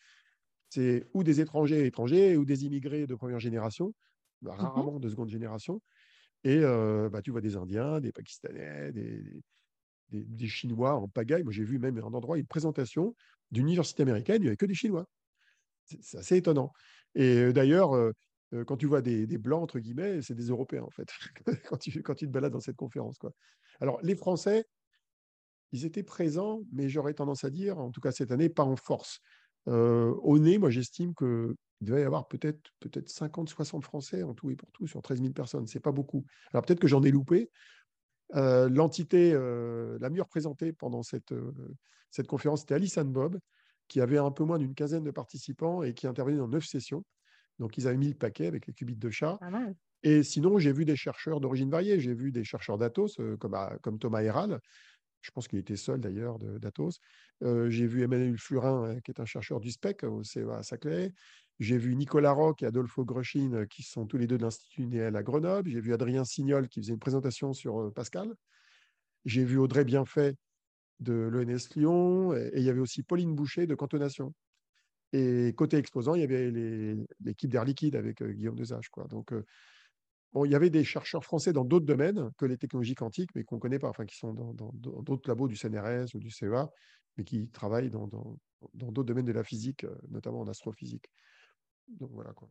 c'est 0.70 1.06
ou 1.14 1.24
des 1.24 1.42
étrangers 1.42 1.86
étrangers 1.86 2.38
ou 2.38 2.46
des 2.46 2.66
immigrés 2.66 3.06
de 3.06 3.16
première 3.16 3.40
génération. 3.40 3.94
Bah, 4.42 4.56
mmh 4.56 4.62
rarement 4.62 5.00
de 5.00 5.10
seconde 5.10 5.30
génération. 5.30 5.82
Et 6.44 6.62
bah, 6.62 7.22
tu 7.24 7.32
vois 7.32 7.42
des 7.42 7.56
Indiens, 7.56 8.00
des 8.00 8.12
Pakistanais, 8.12 8.92
des, 8.92 9.22
des, 10.12 10.48
Chinois 10.48 10.96
en 10.96 11.08
pagaille. 11.08 11.44
Moi, 11.44 11.52
j'ai 11.52 11.64
vu 11.64 11.80
même 11.80 11.98
un 11.98 12.14
endroit, 12.14 12.38
une 12.38 12.46
présentation 12.46 13.16
d'une 13.52 13.64
université 13.64 14.04
américaine, 14.04 14.38
il 14.38 14.44
n'y 14.44 14.48
avait 14.48 14.58
que 14.58 14.66
des 14.66 14.74
Chinois. 14.74 15.08
C'est 15.86 16.18
assez 16.18 16.38
étonnant. 16.38 16.72
Et 17.16 17.52
d'ailleurs, 17.52 17.92
quand 18.66 18.78
tu 18.78 18.86
vois 18.86 19.02
des, 19.02 19.26
blancs, 19.38 19.64
entre 19.64 19.80
guillemets, 19.80 20.22
c'est 20.22 20.36
des 20.36 20.48
Européens, 20.48 20.84
en 20.84 20.90
fait, 20.90 21.10
quand, 21.70 21.78
tu, 21.78 22.02
quand 22.02 22.16
te 22.16 22.26
balades 22.26 22.54
dans 22.54 22.60
cette 22.60 22.78
conférence. 22.78 23.18
Quoi. 23.18 23.34
Alors, 23.82 24.00
les 24.04 24.16
Français, 24.16 24.66
ils 25.72 25.86
étaient 25.86 26.04
présents, 26.04 26.62
mais 26.72 26.88
j'aurais 26.88 27.14
tendance 27.14 27.44
à 27.44 27.50
dire, 27.50 27.78
en 27.80 27.92
tout 27.92 28.02
cas 28.02 28.12
cette 28.12 28.32
année, 28.32 28.50
pas 28.50 28.64
en 28.64 28.76
force. 28.76 29.20
au 29.66 30.40
nez, 30.40 30.58
moi, 30.58 30.70
j'estime 30.70 31.14
que 31.14 31.56
il 31.82 31.88
devait 31.88 32.02
y 32.02 32.06
avoir 32.06 32.28
peut-être 32.28 32.72
peut 32.80 32.92
50, 33.06 33.50
60 33.50 33.84
Français 33.84 34.22
en 34.22 34.36
tout 34.36 34.52
et 34.52 34.56
pour 34.56 34.72
tout 34.72 34.86
sur 34.86 35.02
13 35.02 35.20
000 35.20 35.34
personnes. 35.34 35.66
C'est 35.66 35.80
pas 35.80 35.92
beaucoup. 35.92 36.26
Alors 36.54 36.64
peut-être 36.64 36.80
que 36.80 36.88
j'en 36.88 37.02
ai 37.02 37.12
loupé. 37.12 37.50
Euh, 38.36 38.70
l'entité 38.70 39.32
euh, 39.34 39.98
la 40.00 40.10
mieux 40.10 40.22
représentée 40.22 40.72
pendant 40.72 41.04
cette, 41.04 41.32
euh, 41.32 41.52
cette 42.12 42.28
conférence, 42.28 42.62
c'était 42.62 42.76
Alice 42.76 42.98
Bob, 42.98 43.40
qui 43.88 44.00
avait 44.02 44.18
un 44.18 44.32
peu 44.32 44.44
moins 44.44 44.58
d'une 44.58 44.74
quinzaine 44.74 45.04
de 45.04 45.12
participants 45.12 45.84
et 45.84 45.94
qui 45.94 46.08
intervenait 46.08 46.38
dans 46.38 46.48
neuf 46.48 46.66
sessions. 46.66 47.04
Donc, 47.60 47.78
ils 47.78 47.88
avaient 47.88 47.98
mis 47.98 48.08
le 48.08 48.16
paquet 48.16 48.48
avec 48.48 48.68
les 48.68 48.74
qubits 48.74 48.96
de 48.96 49.10
chat. 49.10 49.38
Et 50.04 50.24
sinon, 50.24 50.58
j'ai 50.58 50.72
vu 50.72 50.86
des 50.86 50.96
chercheurs 50.96 51.40
d'origine 51.42 51.70
variée. 51.70 52.00
J'ai 52.00 52.14
vu 52.14 52.32
des 52.32 52.44
chercheurs 52.44 52.78
d'Atos, 52.78 53.18
comme, 53.40 53.56
comme 53.82 54.00
Thomas 54.00 54.24
Héral. 54.24 54.60
Je 55.22 55.30
pense 55.30 55.48
qu'il 55.48 55.60
était 55.60 55.76
seul 55.76 56.00
d'ailleurs 56.00 56.40
d'Atos. 56.40 57.00
j'ai 57.42 57.86
vu 57.86 58.02
Emmanuel 58.02 58.36
Flurin, 58.38 59.00
qui 59.02 59.12
est 59.12 59.20
un 59.20 59.26
chercheur 59.26 59.60
du 59.60 59.70
SPEC 59.70 60.04
au 60.06 60.24
CEA 60.24 60.58
à 60.58 60.64
Saclay. 60.64 61.14
J'ai 61.62 61.78
vu 61.78 61.96
Nicolas 61.96 62.32
Roch 62.32 62.64
et 62.64 62.66
Adolfo 62.66 63.06
Groshin, 63.06 63.54
euh, 63.54 63.66
qui 63.68 63.84
sont 63.84 64.08
tous 64.08 64.18
les 64.18 64.26
deux 64.26 64.40
de 64.40 64.42
l'Institut 64.42 64.88
Néel 64.88 65.16
à 65.16 65.22
Grenoble. 65.22 65.70
J'ai 65.70 65.80
vu 65.80 65.94
Adrien 65.94 66.26
Signol, 66.26 66.68
qui 66.68 66.82
faisait 66.82 66.94
une 66.94 67.00
présentation 67.00 67.54
sur 67.54 67.80
euh, 67.80 67.92
Pascal. 67.92 68.34
J'ai 69.26 69.44
vu 69.44 69.60
Audrey 69.60 69.86
Bienfait 69.86 70.38
de 71.02 71.14
l'ENS 71.14 71.70
Lyon. 71.76 72.34
Et, 72.34 72.52
il 72.56 72.64
y 72.64 72.70
avait 72.72 72.80
aussi 72.80 73.04
Pauline 73.04 73.36
Boucher 73.36 73.68
de 73.68 73.76
Cantonation. 73.76 74.34
Et 75.14 75.54
côté 75.56 75.78
exposant, 75.78 76.16
il 76.16 76.22
y 76.22 76.24
avait 76.24 76.50
l'équipe 77.20 77.52
d'Air 77.52 77.64
Liquide 77.64 77.96
avec 77.96 78.24
euh, 78.24 78.32
Guillaume 78.32 78.56
Desage. 78.56 78.90
Donc, 79.12 79.32
il 80.34 80.50
y 80.50 80.56
avait 80.56 80.72
des 80.72 80.84
chercheurs 80.84 81.24
français 81.24 81.54
dans 81.54 81.64
d'autres 81.64 81.86
domaines 81.86 82.32
que 82.40 82.46
les 82.46 82.58
technologies 82.58 82.96
quantiques, 82.96 83.30
mais 83.36 83.44
qu'on 83.44 83.58
ne 83.58 83.62
connaît 83.62 83.78
pas, 83.78 83.90
enfin, 83.90 84.08
qui 84.08 84.18
sont 84.18 84.34
dans 84.34 84.72
d'autres 84.74 85.30
labos 85.30 85.48
du 85.48 85.56
CNRS 85.56 86.16
ou 86.16 86.20
du 86.20 86.32
CEA, 86.32 86.72
mais 87.18 87.24
qui 87.24 87.50
travaillent 87.50 87.92
dans 87.92 88.08
d'autres 88.74 89.04
domaines 89.04 89.26
de 89.26 89.32
la 89.32 89.44
physique, 89.44 89.86
notamment 90.10 90.40
en 90.40 90.48
astrophysique. 90.48 91.06
Donc 92.00 92.12
voilà 92.14 92.34
quoi. 92.34 92.50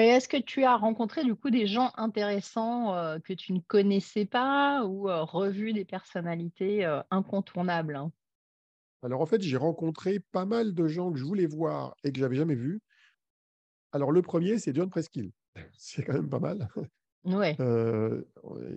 est-ce 0.00 0.28
que 0.28 0.36
tu 0.36 0.64
as 0.64 0.76
rencontré 0.76 1.24
du 1.24 1.34
coup 1.34 1.50
des 1.50 1.66
gens 1.66 1.92
intéressants 1.96 2.94
euh, 2.94 3.18
que 3.18 3.32
tu 3.32 3.52
ne 3.52 3.60
connaissais 3.60 4.24
pas 4.24 4.84
ou 4.84 5.08
euh, 5.08 5.22
revu 5.22 5.72
des 5.72 5.84
personnalités 5.84 6.84
euh, 6.84 7.00
incontournables 7.10 7.96
hein? 7.96 8.12
Alors 9.04 9.20
en 9.20 9.26
fait, 9.26 9.42
j'ai 9.42 9.56
rencontré 9.56 10.20
pas 10.20 10.44
mal 10.44 10.74
de 10.74 10.86
gens 10.86 11.10
que 11.10 11.18
je 11.18 11.24
voulais 11.24 11.46
voir 11.46 11.96
et 12.04 12.12
que 12.12 12.20
j'avais 12.20 12.36
jamais 12.36 12.54
vus. 12.54 12.80
Alors 13.90 14.12
le 14.12 14.22
premier, 14.22 14.58
c'est 14.58 14.72
John 14.74 14.90
Preskill. 14.90 15.32
c'est 15.76 16.04
quand 16.04 16.12
même 16.12 16.30
pas 16.30 16.38
mal. 16.38 16.68
Ouais. 17.24 17.56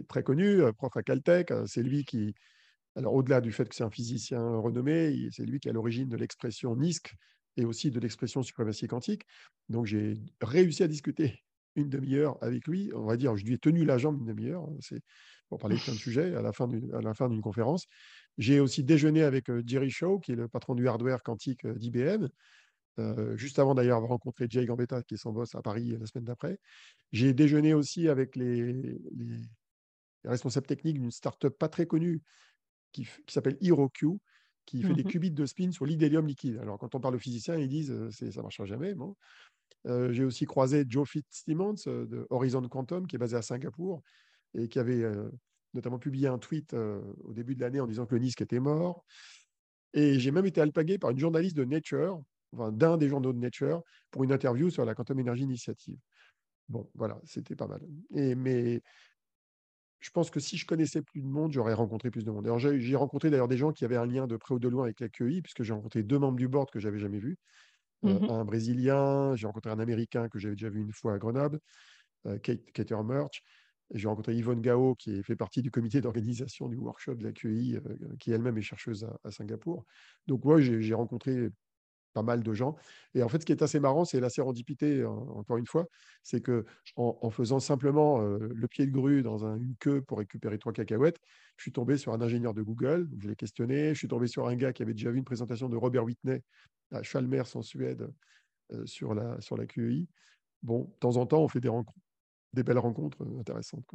très 0.08 0.24
connu, 0.24 0.62
prof 0.78 0.98
à 0.98 1.04
Caltech. 1.04 1.54
C'est 1.68 1.84
lui 1.84 2.06
qui, 2.06 2.34
alors 2.96 3.14
au-delà 3.14 3.40
du 3.40 3.52
fait 3.52 3.70
que 3.70 3.76
c'est 3.76 3.84
un 3.84 3.92
physicien 3.92 4.42
renommé, 4.58 5.30
c'est 5.32 5.46
lui 5.46 5.60
qui 5.60 5.68
est 5.68 5.72
à 5.72 5.74
l'origine 5.76 6.10
de 6.10 6.18
l'expression 6.18 6.76
NISC, 6.76 7.14
et 7.58 7.66
aussi 7.66 7.92
de 7.92 8.00
l'expression 8.00 8.44
suprématie 8.44 8.88
quantique. 8.88 9.24
Donc, 9.70 9.86
j'ai 9.86 10.16
réussi 10.42 10.84
à 10.84 10.88
discuter 10.88 11.44
une 11.76 11.90
demi-heure 11.90 12.38
avec 12.42 12.68
lui. 12.68 12.92
On 12.94 13.06
va 13.06 13.18
dire, 13.18 13.36
je 13.36 13.46
lui 13.46 13.54
ai 13.54 13.58
tenu 13.58 13.86
la 13.86 13.98
jambe 13.98 14.20
une 14.20 14.26
demi-heure. 14.26 14.64
Hein, 14.64 14.78
c'est 14.80 15.02
pour 15.50 15.60
parler 15.60 15.76
de 15.78 15.82
plein 15.82 15.94
de 15.94 16.00
sujets 16.00 16.36
à 16.36 16.42
la 16.42 16.54
fin 16.54 16.68
d'une 17.30 17.42
conférence. 17.42 17.86
J'ai 18.38 18.60
aussi 18.60 18.84
déjeuné 18.84 19.24
avec 19.24 19.50
Jerry 19.66 19.90
Shaw, 19.90 20.20
qui 20.20 20.32
est 20.32 20.36
le 20.36 20.48
patron 20.48 20.76
du 20.76 20.88
hardware 20.88 21.24
quantique 21.24 21.66
d'IBM. 21.66 22.28
juste 23.36 23.60
avant 23.60 23.76
d'ailleurs 23.76 23.98
avoir 23.98 24.12
rencontré 24.12 24.48
Jay 24.50 24.66
Gambetta, 24.66 25.04
qui 25.04 25.14
est 25.14 25.18
son 25.18 25.32
boss 25.32 25.56
à 25.56 25.62
Paris 25.62 25.96
la 26.00 26.06
semaine 26.06 26.26
d'après. 26.26 26.60
J'ai 27.12 27.34
déjeuné 27.34 27.74
aussi 27.74 28.10
avec 28.10 28.36
les, 28.36 28.74
les 28.74 29.42
responsables 30.26 30.68
techniques 30.68 31.00
d'une 31.00 31.12
startup 31.12 31.58
pas 31.58 31.70
très 31.70 31.86
connue 31.86 32.22
qui, 32.92 33.08
qui 33.26 33.34
s'appelle 33.34 33.58
HeroQ, 33.62 34.20
qui 34.66 34.82
fait 34.82 34.94
des 34.94 35.04
mmh 35.04 35.08
qubits 35.08 35.32
de 35.32 35.46
spin 35.46 35.72
sur 35.72 35.86
l'hydélium 35.86 36.26
liquide. 36.26 36.58
Alors, 36.58 36.78
quand 36.78 36.96
on 36.96 37.00
parle 37.00 37.16
aux 37.16 37.20
physiciens, 37.20 37.56
ils 37.56 37.70
disent 37.70 37.94
ça 38.10 38.26
ne 38.26 38.42
marchera 38.42 38.66
jamais. 38.66 38.96
Bon. 38.96 39.16
J'ai 39.86 40.24
aussi 40.24 40.46
croisé 40.46 40.84
Joe 40.88 41.08
Fitzsimmons 41.08 41.76
de 41.86 42.26
Horizon 42.30 42.68
Quantum, 42.68 43.06
qui 43.06 43.16
est 43.16 43.20
basé 43.20 43.38
à 43.38 43.42
Singapour 43.42 44.02
et 44.56 44.68
qui 44.68 44.80
avait 44.80 45.04
notamment 45.74 46.00
publié 46.00 46.28
un 46.28 46.40
tweet 46.40 46.74
au 46.74 47.34
début 47.34 47.56
de 47.56 47.62
l'année 47.62 47.80
en 47.80 47.86
disant 47.86 48.06
que 48.06 48.16
le 48.16 48.22
NISC 48.22 48.42
était 48.42 48.60
mort. 48.60 49.06
Et 49.94 50.20
j'ai 50.20 50.32
même 50.32 50.46
été 50.46 50.60
alpagué 50.60 50.98
par 50.98 51.12
une 51.12 51.20
journaliste 51.20 51.56
de 51.56 51.64
Nature, 51.64 52.22
enfin, 52.52 52.72
d'un 52.72 52.98
des 52.98 53.08
journaux 53.08 53.32
de 53.32 53.38
Nature, 53.38 53.84
pour 54.12 54.24
une 54.24 54.32
interview 54.32 54.70
sur 54.70 54.86
la 54.86 54.96
Quantum 54.96 55.20
Energy 55.20 55.44
Initiative. 55.44 56.00
Bon, 56.68 56.90
voilà, 56.96 57.22
c'était 57.24 57.56
pas 57.56 57.68
mal. 57.68 57.82
Et, 58.16 58.34
mais 58.34 58.82
je 60.00 60.10
pense 60.12 60.30
que 60.30 60.40
si 60.40 60.58
je 60.58 60.66
connaissais 60.66 61.02
plus 61.02 61.22
de 61.22 61.28
monde, 61.28 61.52
j'aurais 61.52 61.74
rencontré 61.74 62.12
plus 62.12 62.26
de 62.26 62.32
monde. 62.32 62.48
j'ai 62.60 62.96
rencontré 62.96 63.30
d'ailleurs 63.30 63.48
des 63.48 63.58
gens 63.58 63.72
qui 63.72 63.86
avaient 63.86 63.96
un 63.96 64.06
lien 64.06 64.28
de 64.28 64.38
près 64.38 64.54
ou 64.54 64.60
de 64.60 64.68
loin 64.68 64.84
avec 64.84 65.00
la 65.00 65.10
QI, 65.10 65.42
puisque 65.42 65.64
j'ai 65.64 65.74
rencontré 65.74 66.04
deux 66.04 66.20
membres 66.20 66.38
du 66.38 66.48
board 66.48 66.70
que 66.70 66.80
j'avais 66.80 67.00
jamais 67.00 67.20
vus. 67.20 67.38
Euh, 68.06 68.20
mmh 68.20 68.30
un 68.30 68.46
Brésilien, 68.46 69.36
j'ai 69.36 69.48
rencontré 69.48 69.72
un 69.72 69.80
Américain 69.80 70.30
que 70.30 70.38
j'avais 70.40 70.56
déjà 70.56 70.70
vu 70.70 70.82
une 70.82 70.92
fois 70.92 71.14
à 71.14 71.18
Grenoble, 71.18 71.60
euh, 72.28 72.38
Kate, 72.40 72.72
Kate 72.74 72.92
Merch. 72.92 73.44
J'ai 73.94 74.08
rencontré 74.08 74.36
Yvonne 74.36 74.62
Gao, 74.62 74.96
qui 74.96 75.24
fait 75.24 75.36
partie 75.36 75.62
du 75.62 75.72
comité 75.72 76.02
d'organisation 76.02 76.70
du 76.70 76.78
workshop 76.78 77.16
de 77.16 77.24
la 77.24 77.34
QI, 77.34 77.78
euh, 77.78 77.98
qui 78.20 78.32
elle-même 78.32 78.58
est 78.58 78.62
chercheuse 78.62 79.04
à, 79.04 79.18
à 79.24 79.32
Singapour. 79.32 79.86
Donc, 80.28 80.44
moi, 80.44 80.60
j'ai 80.62 80.94
rencontré 80.94 81.50
pas 82.16 82.24
mal 82.24 82.42
de 82.42 82.54
gens. 82.54 82.76
Et 83.14 83.22
en 83.22 83.30
fait, 83.30 83.42
ce 83.42 83.46
qui 83.46 83.52
est 83.52 83.62
assez 83.62 83.80
marrant, 83.80 84.06
c'est 84.06 84.20
la 84.20 84.30
sérendipité, 84.30 85.06
encore 85.06 85.58
une 85.58 85.68
fois, 85.68 85.86
c'est 86.24 86.42
que 86.42 86.66
en, 86.96 87.30
faisant 87.30 87.60
simplement 87.60 88.20
le 88.22 88.68
pied 88.68 88.88
de 88.88 88.92
grue 88.92 89.22
dans 89.22 89.46
une 89.46 89.76
queue 89.80 90.02
pour 90.02 90.18
récupérer 90.20 90.58
trois 90.58 90.72
cacahuètes, 90.72 91.20
je 91.58 91.64
suis 91.64 91.74
tombé 91.74 91.98
sur 91.98 92.14
un 92.14 92.22
ingénieur 92.22 92.54
de 92.54 92.62
Google, 92.62 93.10
je 93.20 93.28
l'ai 93.28 93.36
questionné, 93.36 93.90
je 93.90 94.00
suis 94.00 94.08
tombé 94.08 94.28
sur 94.28 94.48
un 94.48 94.56
gars 94.56 94.74
qui 94.74 94.82
avait 94.82 94.94
déjà 94.94 95.12
vu 95.12 95.18
une 95.18 95.26
présentation 95.26 95.68
de 95.70 95.76
Robert 95.76 96.06
Whitney 96.06 96.42
à 96.92 97.04
Chalmers 97.04 97.56
en 97.56 97.62
Suède 97.62 98.08
sur, 98.86 99.14
la, 99.14 99.40
sur 99.42 99.58
la 99.58 99.66
QEI. 99.66 100.08
Bon, 100.64 100.86
de 100.86 101.00
temps 101.00 101.18
en 101.18 101.26
temps, 101.26 101.44
on 101.44 101.50
fait 101.50 101.60
des 101.60 101.70
rencontres, 101.70 102.00
des 102.54 102.64
belles 102.64 102.80
rencontres 102.80 103.22
intéressantes. 103.38 103.86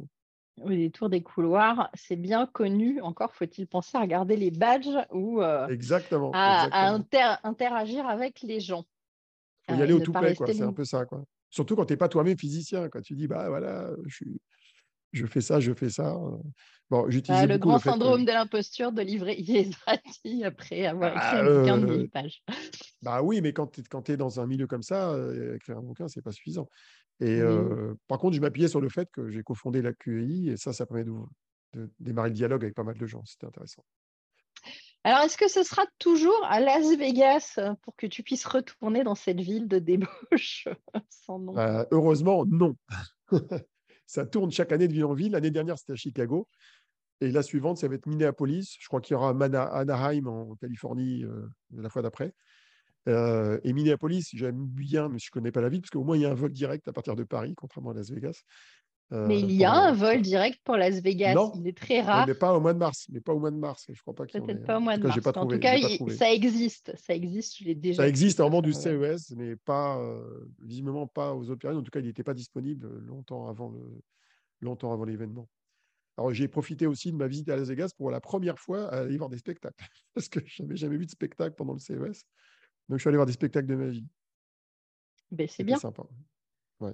Les 0.65 0.91
tours 0.91 1.09
des 1.09 1.21
couloirs, 1.21 1.89
c'est 1.93 2.15
bien 2.15 2.45
connu. 2.45 3.01
Encore 3.01 3.33
faut-il 3.33 3.67
penser 3.67 3.97
à 3.97 4.01
regarder 4.01 4.35
les 4.35 4.51
badges 4.51 4.97
ou 5.11 5.41
exactement, 5.69 6.31
à, 6.33 6.97
interagir 7.43 8.05
avec 8.07 8.41
les 8.41 8.59
gens. 8.59 8.85
Il 9.67 9.75
faut 9.75 9.79
y 9.79 9.83
aller 9.83 9.93
au 9.93 9.99
tout 9.99 10.11
quoi. 10.11 10.33
C'est 10.47 10.61
un 10.61 10.73
peu 10.73 10.85
ça, 10.85 11.05
quoi. 11.05 11.23
Surtout 11.49 11.75
quand 11.75 11.85
tu 11.85 11.93
n'es 11.93 11.97
pas 11.97 12.07
toi-même 12.07 12.37
physicien, 12.37 12.87
quand 12.89 13.01
tu 13.01 13.13
dis, 13.13 13.27
bah 13.27 13.49
voilà, 13.49 13.89
je, 14.05 14.23
je 15.11 15.25
fais 15.25 15.41
ça, 15.41 15.59
je 15.59 15.73
fais 15.73 15.89
ça. 15.89 16.17
Bon, 16.91 17.07
bah, 17.07 17.45
le 17.45 17.57
grand 17.57 17.79
syndrome 17.79 18.25
de 18.25 18.33
l'imposture 18.33 18.91
de 18.91 19.01
livrer 19.01 19.35
Yesrati 19.39 20.43
après 20.43 20.85
avoir 20.85 21.15
écrit 21.15 21.37
un 21.37 21.59
bouquin 21.59 21.77
de 21.77 21.85
1000 21.85 22.01
euh, 22.01 22.07
pages. 22.09 22.43
Bah 23.01 23.21
oui, 23.23 23.39
mais 23.41 23.53
quand 23.53 23.67
tu 23.67 24.11
es, 24.11 24.17
dans 24.17 24.41
un 24.41 24.45
milieu 24.45 24.67
comme 24.67 24.83
ça, 24.83 25.11
euh, 25.11 25.55
écrire 25.55 25.77
un 25.77 25.81
bouquin, 25.81 26.09
c'est 26.09 26.21
pas 26.21 26.33
suffisant. 26.33 26.67
Et 27.21 27.39
euh, 27.39 27.95
par 28.07 28.19
contre, 28.19 28.35
je 28.35 28.41
m'appuyais 28.41 28.67
sur 28.67 28.81
le 28.81 28.89
fait 28.89 29.09
que 29.09 29.29
j'ai 29.29 29.41
cofondé 29.41 29.81
la 29.81 29.93
QEI 29.93 30.51
et 30.51 30.57
ça, 30.57 30.73
ça 30.73 30.85
permet 30.85 31.05
de, 31.05 31.89
démarrer 31.99 32.29
le 32.29 32.35
dialogue 32.35 32.63
avec 32.63 32.75
pas 32.75 32.83
mal 32.83 32.97
de 32.97 33.05
gens. 33.07 33.23
C'était 33.25 33.47
intéressant. 33.47 33.85
Alors, 35.05 35.19
est-ce 35.21 35.37
que 35.37 35.47
ce 35.47 35.63
sera 35.63 35.83
toujours 35.97 36.45
à 36.45 36.59
Las 36.59 36.95
Vegas 36.97 37.57
pour 37.83 37.95
que 37.95 38.05
tu 38.05 38.21
puisses 38.21 38.45
retourner 38.45 39.03
dans 39.03 39.15
cette 39.15 39.39
ville 39.39 39.67
de 39.69 39.79
débauche 39.79 40.67
sans 41.09 41.39
nom? 41.39 41.53
Bah, 41.53 41.87
Heureusement, 41.91 42.43
non. 42.45 42.75
Ça 44.11 44.25
tourne 44.25 44.51
chaque 44.51 44.73
année 44.73 44.89
de 44.89 44.93
ville 44.93 45.05
en 45.05 45.13
ville. 45.13 45.31
L'année 45.31 45.51
dernière, 45.51 45.79
c'était 45.79 45.93
à 45.93 45.95
Chicago. 45.95 46.49
Et 47.21 47.31
la 47.31 47.43
suivante, 47.43 47.77
ça 47.77 47.87
va 47.87 47.95
être 47.95 48.07
Minneapolis. 48.07 48.75
Je 48.77 48.87
crois 48.87 48.99
qu'il 48.99 49.13
y 49.13 49.15
aura 49.15 49.29
Anaheim 49.29 50.27
en 50.27 50.55
Californie 50.55 51.23
euh, 51.23 51.47
la 51.73 51.89
fois 51.89 52.01
d'après. 52.01 52.33
Euh, 53.07 53.57
et 53.63 53.71
Minneapolis, 53.71 54.31
j'aime 54.33 54.65
bien, 54.65 55.07
mais 55.07 55.17
je 55.17 55.29
ne 55.29 55.31
connais 55.31 55.53
pas 55.53 55.61
la 55.61 55.69
ville, 55.69 55.79
parce 55.79 55.91
qu'au 55.91 56.03
moins, 56.03 56.17
il 56.17 56.23
y 56.23 56.25
a 56.25 56.31
un 56.31 56.33
vol 56.33 56.51
direct 56.51 56.89
à 56.89 56.93
partir 56.93 57.15
de 57.15 57.23
Paris, 57.23 57.53
contrairement 57.55 57.91
à 57.91 57.93
Las 57.93 58.11
Vegas. 58.11 58.41
Euh, 59.13 59.27
mais 59.27 59.41
il 59.41 59.51
y 59.51 59.65
a 59.65 59.73
un 59.73 59.91
vol 59.91 60.21
direct 60.21 60.59
pour 60.63 60.77
Las 60.77 61.01
Vegas. 61.01 61.35
il 61.55 61.67
est 61.67 61.77
très 61.77 62.01
rare. 62.01 62.25
Mais 62.27 62.33
pas 62.33 62.53
au 62.53 62.61
mois 62.61 62.73
de 62.73 62.79
mars. 62.79 63.07
Mais 63.09 63.19
pas 63.19 63.33
au 63.33 63.39
mois 63.39 63.51
de 63.51 63.57
mars. 63.57 63.85
Je 63.89 64.01
crois 64.01 64.15
pas 64.15 64.25
Peut-être 64.25 64.65
pas 64.65 64.77
au 64.77 64.79
mois 64.79 64.97
de 64.97 65.03
mars. 65.05 65.19
en 65.35 65.47
tout 65.47 65.59
cas, 65.59 65.75
ça 66.09 66.31
existe. 66.31 66.95
Ça 66.95 67.13
existe. 67.13 67.57
Je 67.57 67.65
l'ai 67.65 67.75
déjà. 67.75 68.03
Ça 68.03 68.07
existe 68.07 68.39
en 68.39 68.45
moment 68.45 68.61
du 68.61 68.73
CES, 68.73 69.31
mais 69.35 69.55
pas 69.57 69.97
euh, 69.99 70.47
visiblement 70.59 71.07
pas 71.07 71.33
aux 71.33 71.49
autres 71.49 71.59
périodes. 71.59 71.79
En 71.79 71.83
tout 71.83 71.91
cas, 71.91 71.99
il 71.99 72.05
n'était 72.05 72.23
pas 72.23 72.33
disponible 72.33 72.87
longtemps 72.99 73.47
avant 73.47 73.69
le 73.69 74.01
longtemps 74.61 74.93
avant 74.93 75.05
l'événement. 75.05 75.49
Alors, 76.17 76.33
j'ai 76.33 76.47
profité 76.47 76.87
aussi 76.87 77.11
de 77.11 77.17
ma 77.17 77.27
visite 77.27 77.49
à 77.49 77.55
Las 77.55 77.67
Vegas 77.67 77.91
pour 77.97 78.11
la 78.11 78.21
première 78.21 78.59
fois 78.59 78.93
aller 78.93 79.17
voir 79.17 79.29
des 79.29 79.37
spectacles, 79.37 79.83
parce 80.13 80.29
que 80.29 80.39
je 80.45 80.61
n'avais 80.61 80.75
jamais 80.75 80.97
vu 80.97 81.05
de 81.05 81.11
spectacle 81.11 81.55
pendant 81.55 81.73
le 81.73 81.79
CES. 81.79 82.25
Donc, 82.89 82.97
je 82.97 82.97
suis 82.97 83.07
allé 83.07 83.17
voir 83.17 83.25
des 83.25 83.33
spectacles 83.33 83.67
de 83.67 83.75
magie. 83.75 84.05
Ben, 85.31 85.47
c'est 85.47 85.63
bien. 85.63 85.77
sympa. 85.77 86.03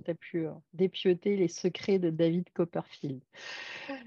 Tu 0.04 0.12
as 0.12 0.16
pu 0.16 0.48
euh, 0.48 0.52
dépioter 0.74 1.36
les 1.36 1.48
secrets 1.48 2.00
de 2.00 2.10
David 2.10 2.46
Copperfield. 2.54 3.24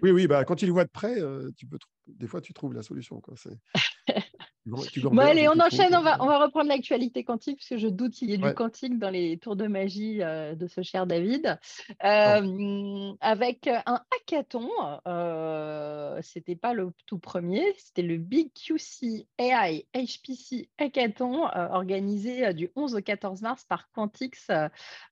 Oui, 0.02 0.10
oui, 0.10 0.26
bah, 0.26 0.44
quand 0.44 0.56
tu 0.56 0.66
le 0.66 0.72
vois 0.72 0.84
de 0.84 0.90
près, 0.90 1.20
euh, 1.20 1.50
tu 1.56 1.66
peux 1.66 1.78
des 2.06 2.26
fois, 2.26 2.40
tu 2.40 2.52
trouves 2.52 2.74
la 2.74 2.82
solution. 2.82 3.20
Quoi. 3.20 3.34
bon, 4.70 5.18
allez, 5.18 5.48
on 5.48 5.58
enchaîne, 5.58 5.94
on 5.94 6.02
va, 6.02 6.16
on 6.20 6.26
va 6.26 6.38
reprendre 6.38 6.68
l'actualité 6.68 7.24
quantique, 7.24 7.58
parce 7.58 7.68
que 7.68 7.78
je 7.78 7.88
doute 7.88 8.12
qu'il 8.12 8.30
y 8.30 8.34
ait 8.34 8.38
du 8.38 8.54
quantique 8.54 8.98
dans 8.98 9.10
les 9.10 9.38
tours 9.38 9.56
de 9.56 9.66
magie 9.66 10.22
euh, 10.22 10.54
de 10.54 10.66
ce 10.66 10.82
cher 10.82 11.06
David. 11.06 11.58
Euh, 12.04 13.12
avec 13.20 13.66
un 13.66 14.00
hackathon, 14.16 14.70
euh, 15.06 16.18
c'était 16.22 16.56
pas 16.56 16.72
le 16.72 16.90
tout 17.06 17.18
premier, 17.18 17.74
c'était 17.78 18.02
le 18.02 18.16
Big 18.16 18.50
QC 18.54 19.26
AI 19.38 19.86
HPC 19.94 20.70
Hackathon, 20.78 21.44
organisé 21.72 22.52
du 22.54 22.70
11 22.76 22.94
au 22.94 23.00
14 23.00 23.42
mars 23.42 23.64
par 23.64 23.90
Quantix 23.92 24.48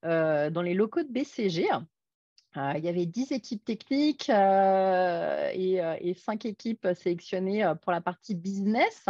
dans 0.03 0.62
les 0.62 0.75
locaux 0.75 1.03
de 1.03 1.12
BCG. 1.12 1.67
Euh, 2.59 2.73
il 2.77 2.85
y 2.85 2.88
avait 2.88 3.07
10 3.07 3.33
équipes 3.33 3.65
techniques 3.65 4.31
euh, 4.31 5.50
et, 5.53 5.81
euh, 5.81 5.97
et, 6.00 6.15
5 6.15 6.45
équipes 6.45 6.88
sélectionnées 6.95 7.73
pour 7.83 7.93
la 7.93 8.00
partie 8.00 8.35
business. 8.35 9.07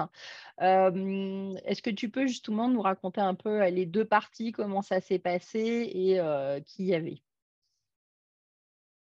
Est-ce 0.60 1.80
que 1.80 1.90
tu 1.90 2.10
peux 2.10 2.26
justement 2.26 2.68
nous 2.68 2.82
raconter 2.82 3.20
un 3.20 3.34
peu 3.34 3.66
les 3.68 3.86
deux 3.86 4.04
parties, 4.04 4.52
comment 4.52 4.82
ça 4.82 5.00
s'est 5.00 5.18
passé 5.18 5.90
et 5.94 6.20
qui 6.66 6.84
y 6.84 6.94
avait? 6.94 7.22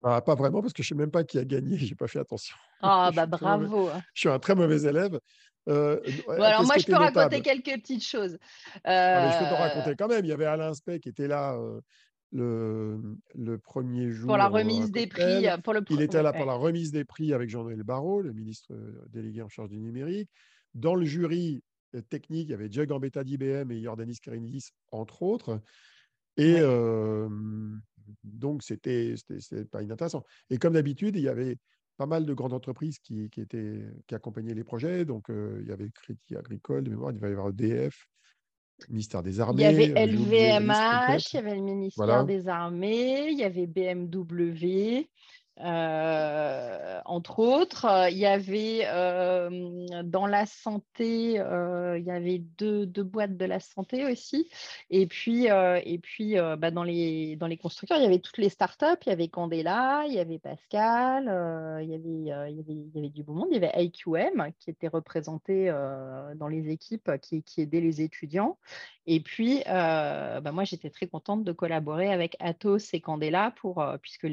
Ah, 0.02 0.22
Pas 0.22 0.36
vraiment, 0.36 0.62
parce 0.62 0.72
que 0.72 0.82
je 0.82 0.94
ne 0.94 0.98
sais 1.00 1.04
même 1.04 1.12
pas 1.12 1.26
qui 1.26 1.38
a 1.38 1.44
gagné, 1.44 1.78
je 1.78 1.90
n'ai 1.90 1.96
pas 1.96 2.08
fait 2.08 2.20
attention. 2.20 2.56
Ah, 2.82 3.12
bah 3.16 3.26
bravo. 3.26 3.90
Je 4.14 4.22
suis 4.22 4.30
un 4.30 4.40
très 4.40 4.56
mauvais 4.56 4.84
élève. 4.84 5.20
alors 5.68 6.64
moi, 6.64 6.78
je 6.78 6.86
peux 6.86 6.96
raconter 6.96 7.42
quelques 7.42 7.74
petites 7.82 8.06
choses. 8.06 8.38
Ah, 8.86 9.32
je 9.34 9.40
peux 9.40 9.50
te 9.54 9.62
raconter 9.62 9.96
quand 9.98 10.08
même. 10.08 10.24
Il 10.24 10.30
y 10.30 10.34
avait 10.34 10.46
Alain 10.46 10.74
Spey 10.74 11.00
qui 11.00 11.10
était 11.10 11.28
là 11.28 11.58
le, 12.32 13.00
le 13.36 13.58
premier 13.58 14.12
jour. 14.12 14.28
Pour 14.28 14.38
la 14.38 14.48
remise 14.48 14.92
des 14.92 15.08
prix. 15.08 15.48
Pour 15.64 15.74
le... 15.74 15.82
Il 15.90 16.02
était 16.02 16.22
là 16.22 16.34
pour 16.34 16.46
la 16.46 16.54
remise 16.54 16.92
des 16.92 17.06
prix 17.06 17.34
avec 17.34 17.50
Jean-Noël 17.50 17.84
Barrot, 17.84 18.22
le 18.22 18.34
ministre 18.34 18.74
délégué 19.10 19.42
en 19.42 19.50
charge 19.50 19.70
du 19.70 19.80
numérique. 19.80 20.30
Dans 20.74 20.96
le 20.96 21.06
jury 21.06 21.64
technique, 22.10 22.50
il 22.50 22.52
y 22.52 22.54
avait 22.54 22.72
Jay 22.72 22.86
Gambetta 22.86 23.24
d'IBM 23.24 23.72
et 23.72 23.82
Jordanis 23.82 24.20
Karinidis, 24.22 24.70
entre 24.92 25.24
autres. 25.24 25.62
Et 26.38 26.62
donc, 28.24 28.64
c'était 28.64 29.16
pas 29.72 29.82
inintéressant. 29.82 30.24
Et 30.50 30.58
comme 30.58 30.74
d'habitude, 30.74 31.16
il 31.16 31.24
y 31.24 31.30
avait 31.30 31.58
pas 31.98 32.06
mal 32.06 32.26
de 32.26 32.34
grandes 32.34 32.54
entreprises 32.54 33.00
qui, 33.00 33.30
qui, 33.30 33.42
étaient, 33.42 33.84
qui 34.08 34.16
accompagnaient 34.16 34.54
les 34.54 34.64
projets. 34.64 35.04
Donc, 35.04 35.26
il 35.30 35.68
y 35.68 35.72
avait 35.72 35.90
Crédit 35.90 36.36
Agricole, 36.36 36.84
de 36.84 36.92
mémoire, 36.92 37.12
il 37.12 37.20
va 37.20 37.28
y 37.30 37.32
avoir 37.32 37.50
EDF, 37.50 38.08
ministère 38.90 39.24
des 39.24 39.40
Armées. 39.40 39.64
Il 39.64 39.66
y 39.66 39.92
avait 39.92 40.06
LVMH, 40.08 41.34
il 41.34 41.36
y 41.36 41.38
avait 41.38 41.56
le 41.56 41.62
ministère 41.62 42.26
des 42.26 42.48
Armées, 42.48 43.30
il 43.32 43.38
y 43.38 43.44
avait 43.44 43.68
BMW, 43.68 45.08
Euh, 45.62 47.02
entre 47.04 47.40
autres, 47.40 47.86
il 48.12 48.18
y 48.18 48.26
avait 48.26 48.82
euh, 48.86 50.04
dans 50.04 50.26
la 50.26 50.46
santé, 50.46 51.40
euh, 51.40 51.98
il 51.98 52.06
y 52.06 52.12
avait 52.12 52.40
deux, 52.40 52.86
boîtes 53.04 53.36
de 53.36 53.46
la 53.46 53.60
santé 53.60 54.06
aussi. 54.06 54.50
Et 54.90 55.08
puis, 55.08 55.48
et 55.48 56.00
puis 56.00 56.36
bah, 56.36 56.72
dans, 56.72 56.84
les, 56.84 57.36
dans 57.36 57.48
les 57.48 57.58
constructeurs, 57.58 57.98
il 57.98 58.04
y 58.04 58.06
avait 58.06 58.20
toutes 58.20 58.38
les 58.38 58.50
startups. 58.50 58.86
Il 59.06 59.10
y 59.10 59.12
avait 59.12 59.28
Candela, 59.28 60.04
il 60.08 60.14
y 60.14 60.20
avait 60.20 60.40
Pascal, 60.40 61.24
il, 61.82 61.90
y 61.90 61.94
avait, 61.94 62.52
il, 62.52 62.92
y 62.94 63.00
avait, 63.00 63.10
du 63.10 63.24
beau 63.24 63.34
monde. 63.34 63.48
Il 63.52 63.62
y 63.62 63.66
avait 63.66 63.86
IQM 63.86 64.52
qui 64.60 64.70
était 64.70 64.88
représenté 64.88 65.72
dans 66.36 66.48
les 66.48 66.70
équipes 66.70 67.12
qui, 67.22 67.44
qui 67.44 67.62
aidaient 67.62 67.82
les 67.82 68.02
étudiants. 68.02 68.58
Et 69.08 69.22
puis, 69.22 69.64
bah, 69.66 70.52
moi, 70.54 70.64
j'étais 70.64 70.90
très 70.90 71.08
contente 71.08 71.44
de 71.44 71.52
collaborer 71.52 72.12
avec 72.12 72.36
Atos 72.40 72.94
et 72.94 73.02
Candela 73.02 73.52
pour, 73.58 73.84
puisque 74.02 74.28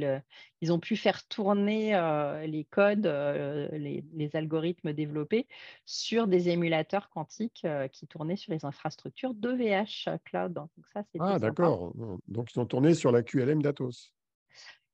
ils 0.61 0.73
ont 0.73 0.81
pu 0.81 0.97
faire 0.97 1.16
tourner 1.25 1.95
euh, 1.95 2.47
les 2.47 2.65
codes, 2.65 3.07
euh, 3.07 3.69
les, 3.73 4.31
algorithmes 4.35 4.93
développés 4.93 5.47
sur 5.85 6.27
des 6.27 6.49
émulateurs 6.49 7.09
quantiques 7.11 7.63
euh, 7.65 7.89
qui 7.89 8.07
tournaient 8.07 8.37
sur 8.37 8.53
les 8.53 8.65
infrastructures 8.65 9.35
d'EVH 9.35 10.09
Cloud. 10.25 10.53
Donc 10.53 10.71
ça, 10.93 11.03
ah, 11.19 11.39
d'accord. 11.39 11.93
Donc, 12.29 12.53
ils 12.55 12.61
ont 12.61 12.67
tourné 12.67 12.95
sur 12.95 13.13
la 13.13 13.23
QLM 13.23 13.63
d'Atos. 13.63 14.13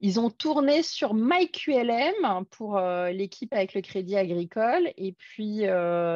Ils 0.04 0.18
ont 0.18 0.30
tourné 0.30 0.82
sur 0.82 1.14
MyQLM 1.14 2.44
pour 2.50 2.80
l'équipe 2.80 3.52
avec 3.52 3.72
le 3.72 3.82
Crédit 3.82 4.16
Agricole 4.16 4.90
et 4.96 5.12
puis 5.12 5.60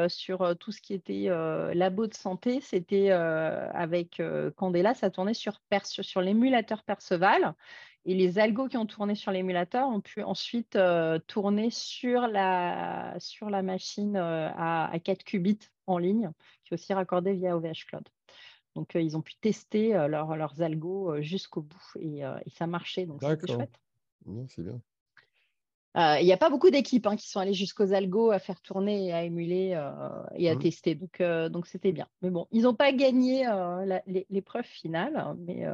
sur 0.09 0.57
tout 0.59 0.73
ce 0.73 0.81
qui 0.81 0.93
était 0.93 1.29
labo 1.73 2.09
de 2.09 2.15
santé, 2.15 2.61
c'était 2.61 3.13
avec 3.13 4.21
Candela, 4.57 4.95
ça 4.95 5.11
tournait 5.11 5.35
sur, 5.35 5.61
sur 5.85 6.21
l'émulateur 6.21 6.83
Perceval 6.83 7.55
et 8.07 8.15
les 8.15 8.39
algos 8.39 8.69
qui 8.69 8.77
ont 8.77 8.87
tourné 8.87 9.17
sur 9.17 9.33
l'émulateur 9.33 9.89
ont 9.89 10.01
pu 10.01 10.23
ensuite 10.23 10.77
euh, 10.77 11.19
tourner 11.27 11.71
sur 11.71 12.29
la, 12.29 13.17
sur 13.19 13.51
la 13.51 13.63
machine 13.63 14.17
euh, 14.17 14.49
à, 14.57 14.97
4 15.03 15.25
qubits 15.25 15.59
en 15.89 15.99
ligne, 15.99 16.31
qui 16.65 16.73
est 16.73 16.75
aussi 16.75 16.95
raccordée 16.95 17.33
via 17.33 17.57
OVH 17.57 17.87
Cloud. 17.89 18.09
Donc, 18.77 18.95
euh, 18.95 19.01
ils 19.01 19.17
ont 19.17 19.23
pu 19.23 19.35
tester 19.35 19.91
leurs 20.09 20.63
algos 20.63 21.21
jusqu'au 21.21 21.63
bout 21.63 21.97
et, 21.99 22.21
et, 22.21 22.51
ça 22.51 22.69
marchait. 22.69 23.07
Donc, 23.07 23.23
c'était 23.25 23.53
chouette. 23.53 23.81
C'est 24.49 24.63
bien. 24.63 24.81
Euh, 25.97 26.19
il 26.21 26.27
n'y 26.27 26.33
a 26.33 26.37
pas 26.37 26.51
beaucoup 26.51 26.69
d'équipes 26.69 27.07
hein, 27.07 27.17
qui 27.17 27.29
sont 27.29 27.41
allées 27.41 27.55
jusqu'aux 27.55 27.95
algos 27.95 28.31
à 28.31 28.39
faire 28.39 28.61
tourner 28.61 29.07
et 29.07 29.13
à 29.15 29.25
émuler 29.25 29.73
euh, 29.75 30.23
et 30.35 30.51
à 30.51 30.55
mmh. 30.55 30.59
tester. 30.59 30.95
Donc, 30.95 31.21
euh, 31.23 31.49
donc 31.49 31.67
c'était 31.67 31.93
bien. 31.93 32.07
Mais 32.21 32.29
bon, 32.29 32.47
ils 32.53 32.63
n'ont 32.63 32.75
pas 32.75 32.93
gagné 32.93 33.47
l'épreuve 34.29 34.67
finale, 34.67 35.17
hein, 35.17 35.39
mais, 35.47 35.65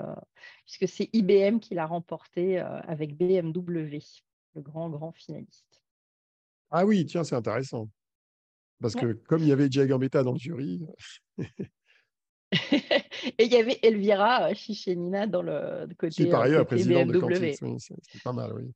puisque 0.64 0.86
c'est 0.86 1.10
IBM 1.12 1.58
qui 1.58 1.74
l'a 1.74 1.86
remporté 1.86 2.58
avec 2.58 3.16
BMW, 3.16 3.98
le 4.54 4.60
grand, 4.60 4.90
grand 4.90 5.12
finaliste. 5.12 5.82
Ah 6.70 6.86
oui, 6.86 7.04
tiens, 7.04 7.24
c'est 7.24 7.36
intéressant. 7.36 7.88
Parce 8.80 8.94
que 8.94 9.12
comme 9.12 9.42
il 9.42 9.48
y 9.48 9.52
avait 9.52 9.68
Diego 9.68 9.88
Gambetta 9.88 10.22
dans 10.22 10.32
le 10.32 10.38
jury. 10.38 10.82
et 11.38 13.44
il 13.44 13.52
y 13.52 13.56
avait 13.56 13.78
Elvira 13.82 14.54
Chichenina 14.54 15.26
dans 15.26 15.42
le 15.42 15.88
côté, 15.98 16.26
pareil, 16.26 16.54
côté 16.68 16.84
BMW. 16.84 17.54
c'est 17.54 18.22
pas 18.22 18.32
mal, 18.32 18.52
oui. 18.54 18.72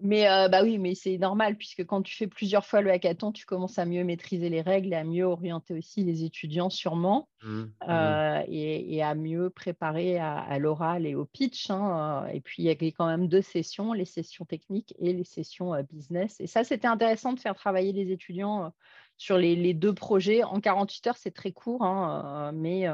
Mais 0.00 0.28
euh, 0.30 0.48
bah 0.48 0.62
oui, 0.62 0.78
mais 0.78 0.94
c'est 0.94 1.18
normal 1.18 1.56
puisque 1.56 1.84
quand 1.84 2.02
tu 2.02 2.14
fais 2.14 2.28
plusieurs 2.28 2.64
fois 2.64 2.82
le 2.82 2.90
hackathon, 2.90 3.32
tu 3.32 3.46
commences 3.46 3.78
à 3.80 3.84
mieux 3.84 4.04
maîtriser 4.04 4.48
les 4.48 4.60
règles 4.60 4.92
et 4.92 4.96
à 4.96 5.02
mieux 5.02 5.24
orienter 5.24 5.74
aussi 5.74 6.04
les 6.04 6.22
étudiants 6.22 6.70
sûrement 6.70 7.28
mmh, 7.42 7.48
mmh. 7.48 7.72
Euh, 7.88 8.42
et, 8.46 9.02
à 9.02 9.16
mieux 9.16 9.50
préparer 9.50 10.18
à, 10.18 10.58
l'oral 10.58 11.04
et 11.04 11.16
au 11.16 11.24
pitch. 11.24 11.70
Hein, 11.70 12.26
euh, 12.26 12.28
et 12.28 12.40
puis 12.40 12.62
il 12.62 12.66
y 12.66 12.70
a 12.70 12.76
quand 12.92 13.06
même 13.06 13.26
deux 13.26 13.42
sessions, 13.42 13.92
les 13.92 14.04
sessions 14.04 14.44
techniques 14.44 14.94
et 15.00 15.12
les 15.12 15.24
sessions 15.24 15.74
business. 15.90 16.36
Et 16.38 16.46
ça, 16.46 16.62
c'était 16.62 16.86
intéressant 16.88 17.32
de 17.32 17.40
faire 17.40 17.56
travailler 17.56 17.92
les 17.92 18.12
étudiants 18.12 18.72
sur 19.16 19.36
les, 19.36 19.74
deux 19.74 19.94
projets. 19.94 20.44
En 20.44 20.60
48 20.60 21.06
heures, 21.08 21.16
c'est 21.16 21.34
très 21.34 21.50
court, 21.50 21.82
hein, 21.82 22.52
mais, 22.54 22.86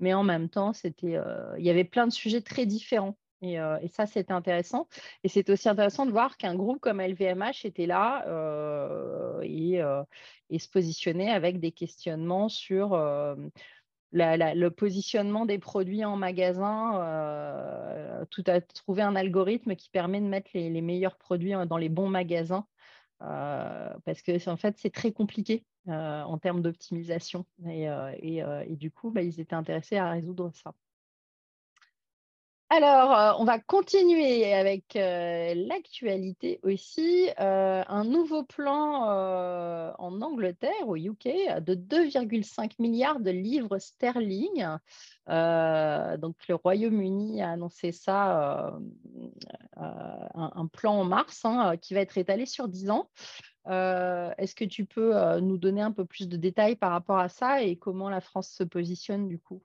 mais 0.00 0.14
en 0.14 0.24
même 0.24 0.48
temps, 0.48 0.72
c'était, 0.72 1.16
il 1.58 1.64
y 1.64 1.70
avait 1.70 1.84
plein 1.84 2.08
de 2.08 2.12
sujets 2.12 2.40
très 2.40 2.66
différents. 2.66 3.16
Euh, 3.44 3.78
et, 3.80 3.88
ça, 3.88 4.06
c'était 4.06 4.32
intéressant. 4.32 4.88
Et 5.24 5.28
c'est 5.28 5.48
aussi 5.50 5.68
intéressant 5.68 6.06
de 6.06 6.10
voir 6.10 6.36
qu'un 6.36 6.54
groupe 6.54 6.80
comme 6.80 7.00
LVMH 7.00 7.64
était 7.64 7.86
là 7.86 8.24
euh, 8.26 9.40
euh, 9.42 10.04
et, 10.50 10.58
se 10.58 10.68
positionnait 10.68 11.30
avec 11.30 11.60
des 11.60 11.72
questionnements 11.72 12.48
sur 12.48 12.96
le 14.12 14.68
positionnement 14.70 15.46
des 15.46 15.58
produits 15.58 16.04
en 16.04 16.16
magasin. 16.16 18.26
tout 18.30 18.44
a 18.46 18.60
trouvé 18.60 19.02
un 19.02 19.16
algorithme 19.16 19.76
qui 19.76 19.90
permet 19.90 20.20
de 20.20 20.26
mettre 20.26 20.50
les, 20.54 20.80
meilleurs 20.80 21.16
produits 21.16 21.52
dans 21.66 21.78
les 21.78 21.88
bons 21.88 22.08
magasins. 22.08 22.66
parce 23.20 24.22
que 24.22 24.50
en 24.50 24.56
fait, 24.56 24.76
c'est 24.78 24.92
très 24.92 25.12
compliqué 25.12 25.64
en 25.86 26.38
termes 26.38 26.62
d'optimisation. 26.62 27.46
Et, 27.66 28.76
du 28.76 28.90
coup, 28.90 29.10
bah, 29.10 29.22
ils 29.22 29.40
étaient 29.40 29.54
intéressés 29.54 29.96
à 29.96 30.10
résoudre 30.10 30.50
ça. 30.54 30.74
Alors, 32.70 33.18
euh, 33.18 33.32
on 33.38 33.44
va 33.44 33.58
continuer 33.58 34.52
avec 34.52 34.94
euh, 34.94 35.54
l'actualité 35.54 36.60
aussi. 36.62 37.30
Euh, 37.40 37.82
un 37.88 38.04
nouveau 38.04 38.42
plan 38.44 39.94
en 39.98 40.20
Angleterre, 40.20 40.86
au 40.86 40.94
UK, 40.96 41.24
de 41.62 41.74
2,5 41.74 42.72
milliards 42.78 43.20
de 43.20 43.30
livres 43.30 43.78
sterling. 43.78 44.66
donc, 45.26 46.36
le 46.48 46.54
Royaume-Uni 46.54 47.40
a 47.42 47.52
annoncé 47.52 47.90
ça, 47.90 48.78
un, 49.76 50.66
plan 50.66 51.00
en 51.00 51.04
mars 51.04 51.46
hein, 51.46 51.76
qui 51.78 51.94
va 51.94 52.00
être 52.00 52.18
étalé 52.18 52.44
sur 52.44 52.68
10 52.68 52.90
ans. 52.90 53.08
Est-ce 53.66 54.54
que 54.54 54.66
tu 54.66 54.84
peux 54.84 55.40
nous 55.40 55.56
donner 55.56 55.80
un 55.80 55.92
peu 55.92 56.04
plus 56.04 56.28
de 56.28 56.36
détails 56.36 56.76
par 56.76 56.90
rapport 56.90 57.18
à 57.18 57.30
ça 57.30 57.62
et 57.62 57.76
comment 57.76 58.10
la 58.10 58.20
France 58.20 58.50
se 58.50 58.64
positionne 58.64 59.26
du 59.26 59.38
coup? 59.38 59.62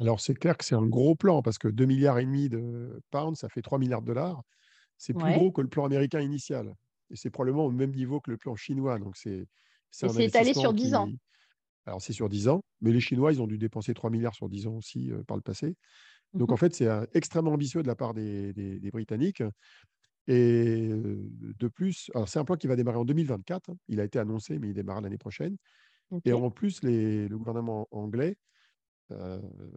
Alors, 0.00 0.20
c'est 0.20 0.34
clair 0.34 0.56
que 0.56 0.64
c'est 0.64 0.74
un 0.74 0.86
gros 0.86 1.14
plan 1.14 1.42
parce 1.42 1.58
que 1.58 1.68
2 1.68 1.84
milliards 1.84 2.18
et 2.18 2.24
demi 2.24 2.48
de 2.48 3.00
pounds, 3.10 3.38
ça 3.38 3.48
fait 3.48 3.62
3 3.62 3.78
milliards 3.78 4.02
de 4.02 4.06
dollars. 4.06 4.42
C'est 4.98 5.14
plus 5.14 5.32
gros 5.32 5.50
que 5.50 5.60
le 5.60 5.68
plan 5.68 5.84
américain 5.84 6.20
initial. 6.20 6.74
Et 7.10 7.16
c'est 7.16 7.30
probablement 7.30 7.66
au 7.66 7.70
même 7.70 7.92
niveau 7.92 8.20
que 8.20 8.30
le 8.30 8.36
plan 8.36 8.56
chinois. 8.56 8.98
Donc, 8.98 9.16
c'est 9.16 9.46
c'est 9.90 10.24
étalé 10.24 10.54
sur 10.54 10.72
10 10.72 10.94
ans. 10.94 11.08
Alors, 11.84 12.00
c'est 12.00 12.12
sur 12.12 12.28
10 12.28 12.48
ans, 12.48 12.64
mais 12.80 12.92
les 12.92 13.00
Chinois, 13.00 13.32
ils 13.32 13.42
ont 13.42 13.46
dû 13.46 13.58
dépenser 13.58 13.92
3 13.92 14.08
milliards 14.10 14.34
sur 14.34 14.48
10 14.48 14.66
ans 14.68 14.76
aussi 14.76 15.10
par 15.26 15.36
le 15.36 15.42
passé. 15.42 15.76
Donc, 16.32 16.50
en 16.50 16.54
mmh 16.54 16.58
fait, 16.58 16.74
c'est 16.74 16.88
extrêmement 17.12 17.52
ambitieux 17.52 17.82
de 17.82 17.88
la 17.88 17.96
part 17.96 18.14
des, 18.14 18.80
Britanniques. 18.92 19.42
Et 20.28 20.88
de 20.88 21.68
plus, 21.68 22.10
alors 22.14 22.28
c'est 22.28 22.38
un 22.38 22.44
plan 22.44 22.54
qui 22.54 22.68
va 22.68 22.76
démarrer 22.76 22.98
en 22.98 23.04
2024. 23.04 23.70
Hein. 23.70 23.76
Il 23.88 24.00
a 24.00 24.04
été 24.04 24.20
annoncé, 24.20 24.58
mais 24.60 24.68
il 24.68 24.74
démarre 24.74 25.00
l'année 25.00 25.18
prochaine. 25.18 25.56
Et 26.24 26.32
en 26.32 26.50
plus, 26.50 26.82
les, 26.82 27.26
le 27.28 27.36
gouvernement 27.36 27.88
anglais 27.90 28.36
euh, 28.36 28.51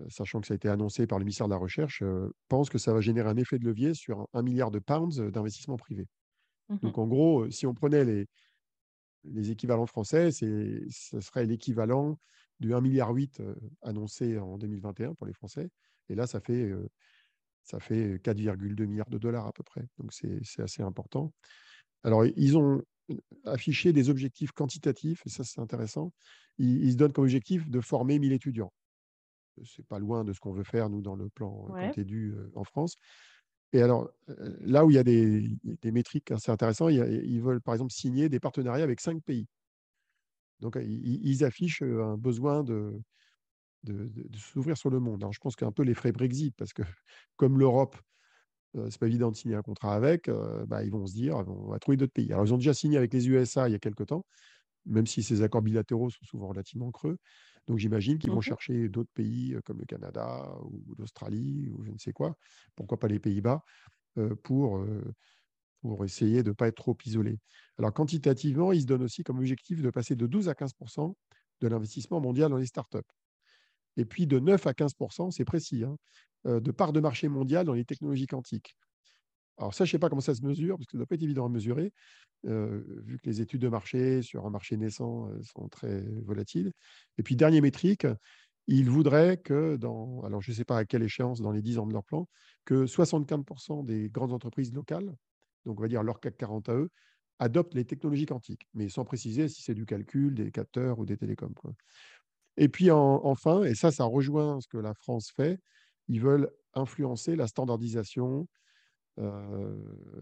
sachant 0.09 0.41
que 0.41 0.47
ça 0.47 0.53
a 0.53 0.55
été 0.55 0.69
annoncé 0.69 1.07
par 1.07 1.19
le 1.19 1.25
ministère 1.25 1.47
de 1.47 1.53
la 1.53 1.57
Recherche, 1.57 2.01
euh, 2.01 2.33
pense 2.47 2.69
que 2.69 2.77
ça 2.77 2.93
va 2.93 3.01
générer 3.01 3.29
un 3.29 3.37
effet 3.37 3.59
de 3.59 3.65
levier 3.65 3.93
sur 3.93 4.27
un, 4.33 4.41
milliard 4.41 4.71
de 4.71 4.79
pounds 4.79 5.19
d'investissement 5.19 5.77
privé. 5.77 6.07
Mmh 6.69 6.77
Donc 6.81 6.97
en 6.97 7.07
gros, 7.07 7.43
euh, 7.43 7.51
si 7.51 7.65
on 7.67 7.73
prenait 7.73 8.03
les, 8.03 8.27
les 9.23 9.51
équivalents 9.51 9.85
français, 9.85 10.31
ce 10.31 11.19
serait 11.19 11.45
l'équivalent 11.45 12.19
du 12.59 12.69
1,8 12.69 12.81
milliard 12.81 13.13
annoncé 13.81 14.37
en 14.37 14.57
2021 14.57 15.13
pour 15.15 15.27
les 15.27 15.33
Français. 15.33 15.69
Et 16.09 16.15
là, 16.15 16.27
ça 16.27 16.39
fait, 16.39 16.71
ça 17.63 17.79
fait 17.79 18.17
4,2 18.19 18.85
milliards 18.85 19.09
de 19.09 19.17
dollars 19.17 19.47
à 19.47 19.51
peu 19.51 19.63
près. 19.63 19.85
Donc 19.97 20.13
c'est 20.13 20.61
assez 20.61 20.83
important. 20.83 21.33
Alors, 22.03 22.25
ils 22.25 22.57
ont 22.57 22.83
affiché 23.45 23.93
des 23.93 24.09
objectifs 24.09 24.51
quantitatifs, 24.51 25.21
et 25.25 25.29
ça 25.29 25.43
c'est 25.43 25.59
intéressant. 25.59 26.13
Ils, 26.57 26.83
ils, 26.83 26.91
se 26.93 26.97
donnent 26.97 27.11
comme 27.11 27.25
objectif 27.25 27.67
de 27.69 27.81
former 27.81 28.19
1000 28.19 28.31
étudiants 28.31 28.71
c'est 29.63 29.85
pas 29.85 29.99
loin 29.99 30.23
de 30.23 30.33
ce 30.33 30.39
qu'on 30.39 30.53
veut 30.53 30.63
faire, 30.63 30.89
nous, 30.89 31.01
dans 31.01 31.15
le 31.15 31.29
plan 31.29 31.67
ouais. 31.69 31.91
dû 32.03 32.35
en 32.55 32.63
France. 32.63 32.97
Et 33.73 33.81
alors, 33.81 34.09
là 34.61 34.85
où 34.85 34.91
il 34.91 34.95
y 34.95 34.99
a 34.99 35.03
des, 35.03 35.57
métriques 35.83 36.31
assez 36.31 36.51
intéressantes, 36.51 36.91
ils 36.93 37.41
veulent, 37.41 37.61
par 37.61 37.73
exemple, 37.73 37.91
signer 37.91 38.29
des 38.29 38.39
partenariats 38.39 38.83
avec 38.83 39.01
cinq 39.01 39.21
pays. 39.23 39.47
Donc, 40.61 40.77
ils, 40.81 41.43
affichent 41.43 41.81
un 41.81 42.17
besoin 42.17 42.63
de, 42.63 43.01
de, 43.83 44.09
s'ouvrir 44.37 44.77
sur 44.77 44.89
le 44.89 44.99
monde. 44.99 45.23
Alors, 45.23 45.33
je 45.33 45.39
pense 45.39 45.55
qu'un 45.55 45.71
peu 45.71 45.83
les 45.83 45.93
frais 45.93 46.11
Brexit, 46.11 46.55
parce 46.55 46.73
que 46.73 46.83
comme 47.35 47.59
l'Europe, 47.59 47.97
ce 48.73 48.89
c'est 48.89 48.99
pas 48.99 49.07
évident 49.07 49.31
de 49.31 49.35
signer 49.35 49.55
un 49.55 49.61
contrat 49.61 49.93
avec, 49.93 50.29
bah, 50.67 50.83
ils 50.83 50.91
vont 50.91 51.05
se 51.05 51.13
dire, 51.13 51.37
on 51.47 51.69
va 51.69 51.79
trouver 51.79 51.97
d'autres 51.97 52.13
pays. 52.13 52.31
Alors, 52.31 52.45
ils 52.45 52.53
ont 52.53 52.57
déjà 52.57 52.73
signé 52.73 52.97
avec 52.97 53.13
les 53.13 53.27
USA 53.27 53.67
il 53.67 53.71
y 53.73 53.75
a 53.75 53.79
quelques 53.79 54.07
temps, 54.07 54.25
même 54.85 55.05
si 55.07 55.23
ces 55.23 55.41
accords 55.41 55.61
bilatéraux 55.61 56.09
sont 56.09 56.23
souvent 56.23 56.47
relativement 56.47 56.91
creux. 56.91 57.17
Donc 57.67 57.79
j'imagine 57.79 58.17
qu'ils 58.19 58.31
vont 58.31 58.41
mmh 58.41 58.41
chercher 58.41 58.89
d'autres 58.89 59.11
pays 59.13 59.55
comme 59.65 59.79
le 59.79 59.85
Canada 59.85 60.55
ou 60.63 60.95
l'Australie 60.97 61.69
ou 61.71 61.83
je 61.83 61.91
ne 61.91 61.97
sais 61.97 62.13
quoi, 62.13 62.37
pourquoi 62.75 62.99
pas 62.99 63.07
les 63.07 63.19
Pays-Bas, 63.19 63.63
pour, 64.43 64.85
pour 65.81 66.03
essayer 66.05 66.43
de 66.43 66.49
ne 66.49 66.53
pas 66.53 66.67
être 66.67 66.75
trop 66.77 66.97
isolés. 67.05 67.39
Alors 67.77 67.93
quantitativement, 67.93 68.71
ils 68.71 68.81
se 68.81 68.85
donnent 68.87 69.03
aussi 69.03 69.23
comme 69.23 69.39
objectif 69.39 69.81
de 69.81 69.89
passer 69.89 70.15
de 70.15 70.27
12 70.27 70.49
à 70.49 70.53
15% 70.55 71.17
de 71.61 71.67
l'investissement 71.67 72.19
mondial 72.21 72.49
dans 72.51 72.57
les 72.57 72.65
startups. 72.65 72.97
Et 73.97 74.05
puis 74.05 74.27
de 74.27 74.39
9 74.39 74.67
à 74.67 74.73
15% 74.73 75.31
c'est 75.31 75.45
précis, 75.45 75.83
hein, 75.83 75.97
de 76.45 76.71
part 76.71 76.93
de 76.93 76.99
marché 76.99 77.27
mondial 77.29 77.65
dans 77.65 77.73
les 77.73 77.85
technologies 77.85 78.27
quantiques. 78.27 78.77
Alors 79.57 79.73
ça, 79.73 79.85
je 79.85 79.89
ne 79.89 79.91
sais 79.93 79.99
pas 79.99 80.09
comment 80.09 80.21
ça 80.21 80.35
se 80.35 80.43
mesure, 80.43 80.77
parce 80.77 80.87
que 80.87 80.91
ça 80.91 80.97
ne 80.97 80.99
doit 81.01 81.07
pas 81.07 81.15
être 81.15 81.23
évident 81.23 81.45
à 81.45 81.49
mesurer, 81.49 81.93
vu 82.43 83.17
que 83.17 83.25
les 83.29 83.41
études 83.41 83.61
de 83.61 83.69
marché 83.69 84.21
sur 84.21 84.45
un 84.45 84.49
marché 84.49 84.77
naissant 84.77 85.29
sont 85.43 85.69
très 85.69 86.01
volatiles. 86.23 86.71
Et 87.17 87.23
puis, 87.23 87.35
dernière 87.35 87.61
métrique, 87.61 88.05
ils 88.67 88.89
voudraient 88.89 89.37
que 89.37 89.77
dans, 89.77 90.21
alors 90.23 90.41
je 90.41 90.51
ne 90.51 90.55
sais 90.55 90.65
pas 90.65 90.77
à 90.79 90.85
quelle 90.85 91.03
échéance 91.03 91.39
dans 91.39 91.51
les 91.51 91.61
10 91.61 91.77
ans 91.77 91.87
de 91.87 91.93
leur 91.93 92.03
plan, 92.03 92.27
que 92.65 92.85
75% 92.85 93.83
des 93.83 94.09
grandes 94.09 94.33
entreprises 94.33 94.73
locales, 94.73 95.15
donc 95.65 95.79
on 95.79 95.81
va 95.81 95.87
dire 95.87 96.03
leur 96.03 96.19
CAC 96.19 96.37
40 96.37 96.69
à 96.69 96.75
eux, 96.75 96.89
adoptent 97.39 97.75
les 97.75 97.85
technologies 97.85 98.25
quantiques, 98.25 98.67
mais 98.73 98.89
sans 98.89 99.05
préciser 99.05 99.47
si 99.49 99.61
c'est 99.61 99.73
du 99.75 99.85
calcul, 99.85 100.33
des 100.35 100.51
capteurs 100.51 100.99
ou 100.99 101.05
des 101.05 101.17
télécoms. 101.17 101.53
Et 102.57 102.69
puis 102.69 102.89
enfin, 102.91 103.63
et 103.63 103.75
ça, 103.75 103.91
ça 103.91 104.05
rejoint 104.05 104.61
ce 104.61 104.67
que 104.67 104.77
la 104.77 104.93
France 104.93 105.31
fait, 105.35 105.59
ils 106.07 106.21
veulent 106.21 106.49
influencer 106.73 107.35
la 107.35 107.47
standardisation. 107.47 108.47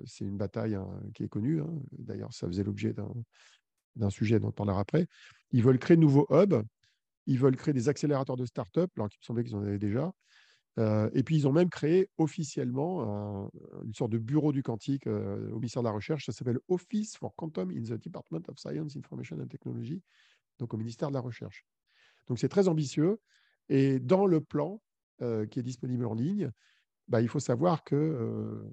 C'est 0.05 0.25
une 0.25 0.37
bataille 0.37 0.75
hein, 0.75 0.87
qui 1.13 1.23
est 1.23 1.29
connue. 1.29 1.61
Hein. 1.61 1.73
D'ailleurs, 1.91 2.33
ça 2.33 2.47
faisait 2.47 2.63
l'objet 2.63 2.93
d'un 3.95 4.09
sujet 4.09 4.39
dont 4.39 4.49
on 4.49 4.51
parlera 4.51 4.79
après. 4.79 5.07
Ils 5.51 5.63
veulent 5.63 5.79
créer 5.79 5.97
de 5.97 6.01
nouveaux 6.01 6.27
hubs 6.29 6.63
ils 7.25 7.39
veulent 7.39 7.55
créer 7.55 7.73
des 7.73 7.89
accélérateurs 7.89 8.35
de 8.35 8.45
start-up, 8.45 8.91
alors 8.97 9.09
qu'il 9.09 9.19
me 9.21 9.25
semblait 9.25 9.43
qu'ils 9.43 9.55
en 9.55 9.61
avaient 9.61 9.79
déjà. 9.79 10.11
Et 11.13 11.23
puis, 11.23 11.35
ils 11.35 11.47
ont 11.47 11.51
même 11.51 11.69
créé 11.69 12.09
officiellement 12.17 13.49
une 13.83 13.93
sorte 13.93 14.11
de 14.11 14.17
bureau 14.17 14.51
du 14.51 14.63
quantique 14.63 15.07
au 15.07 15.55
ministère 15.55 15.83
de 15.83 15.87
la 15.87 15.93
Recherche. 15.93 16.25
Ça 16.25 16.31
s'appelle 16.31 16.59
Office 16.67 17.15
for 17.15 17.35
Quantum 17.35 17.71
in 17.71 17.83
the 17.83 18.01
Department 18.01 18.41
of 18.49 18.57
Science, 18.57 18.97
Information 18.97 19.39
and 19.39 19.47
Technology, 19.47 20.01
donc 20.59 20.73
au 20.73 20.77
ministère 20.77 21.09
de 21.09 21.13
la 21.13 21.21
Recherche. 21.21 21.65
Donc, 22.27 22.39
c'est 22.39 22.49
très 22.49 22.67
ambitieux. 22.67 23.19
Et 23.69 23.99
dans 23.99 24.25
le 24.25 24.41
plan 24.41 24.81
qui 25.19 25.59
est 25.59 25.63
disponible 25.63 26.05
en 26.05 26.13
ligne, 26.13 26.51
bah, 27.07 27.21
il 27.21 27.27
faut 27.27 27.39
savoir 27.39 27.83
que 27.83 28.63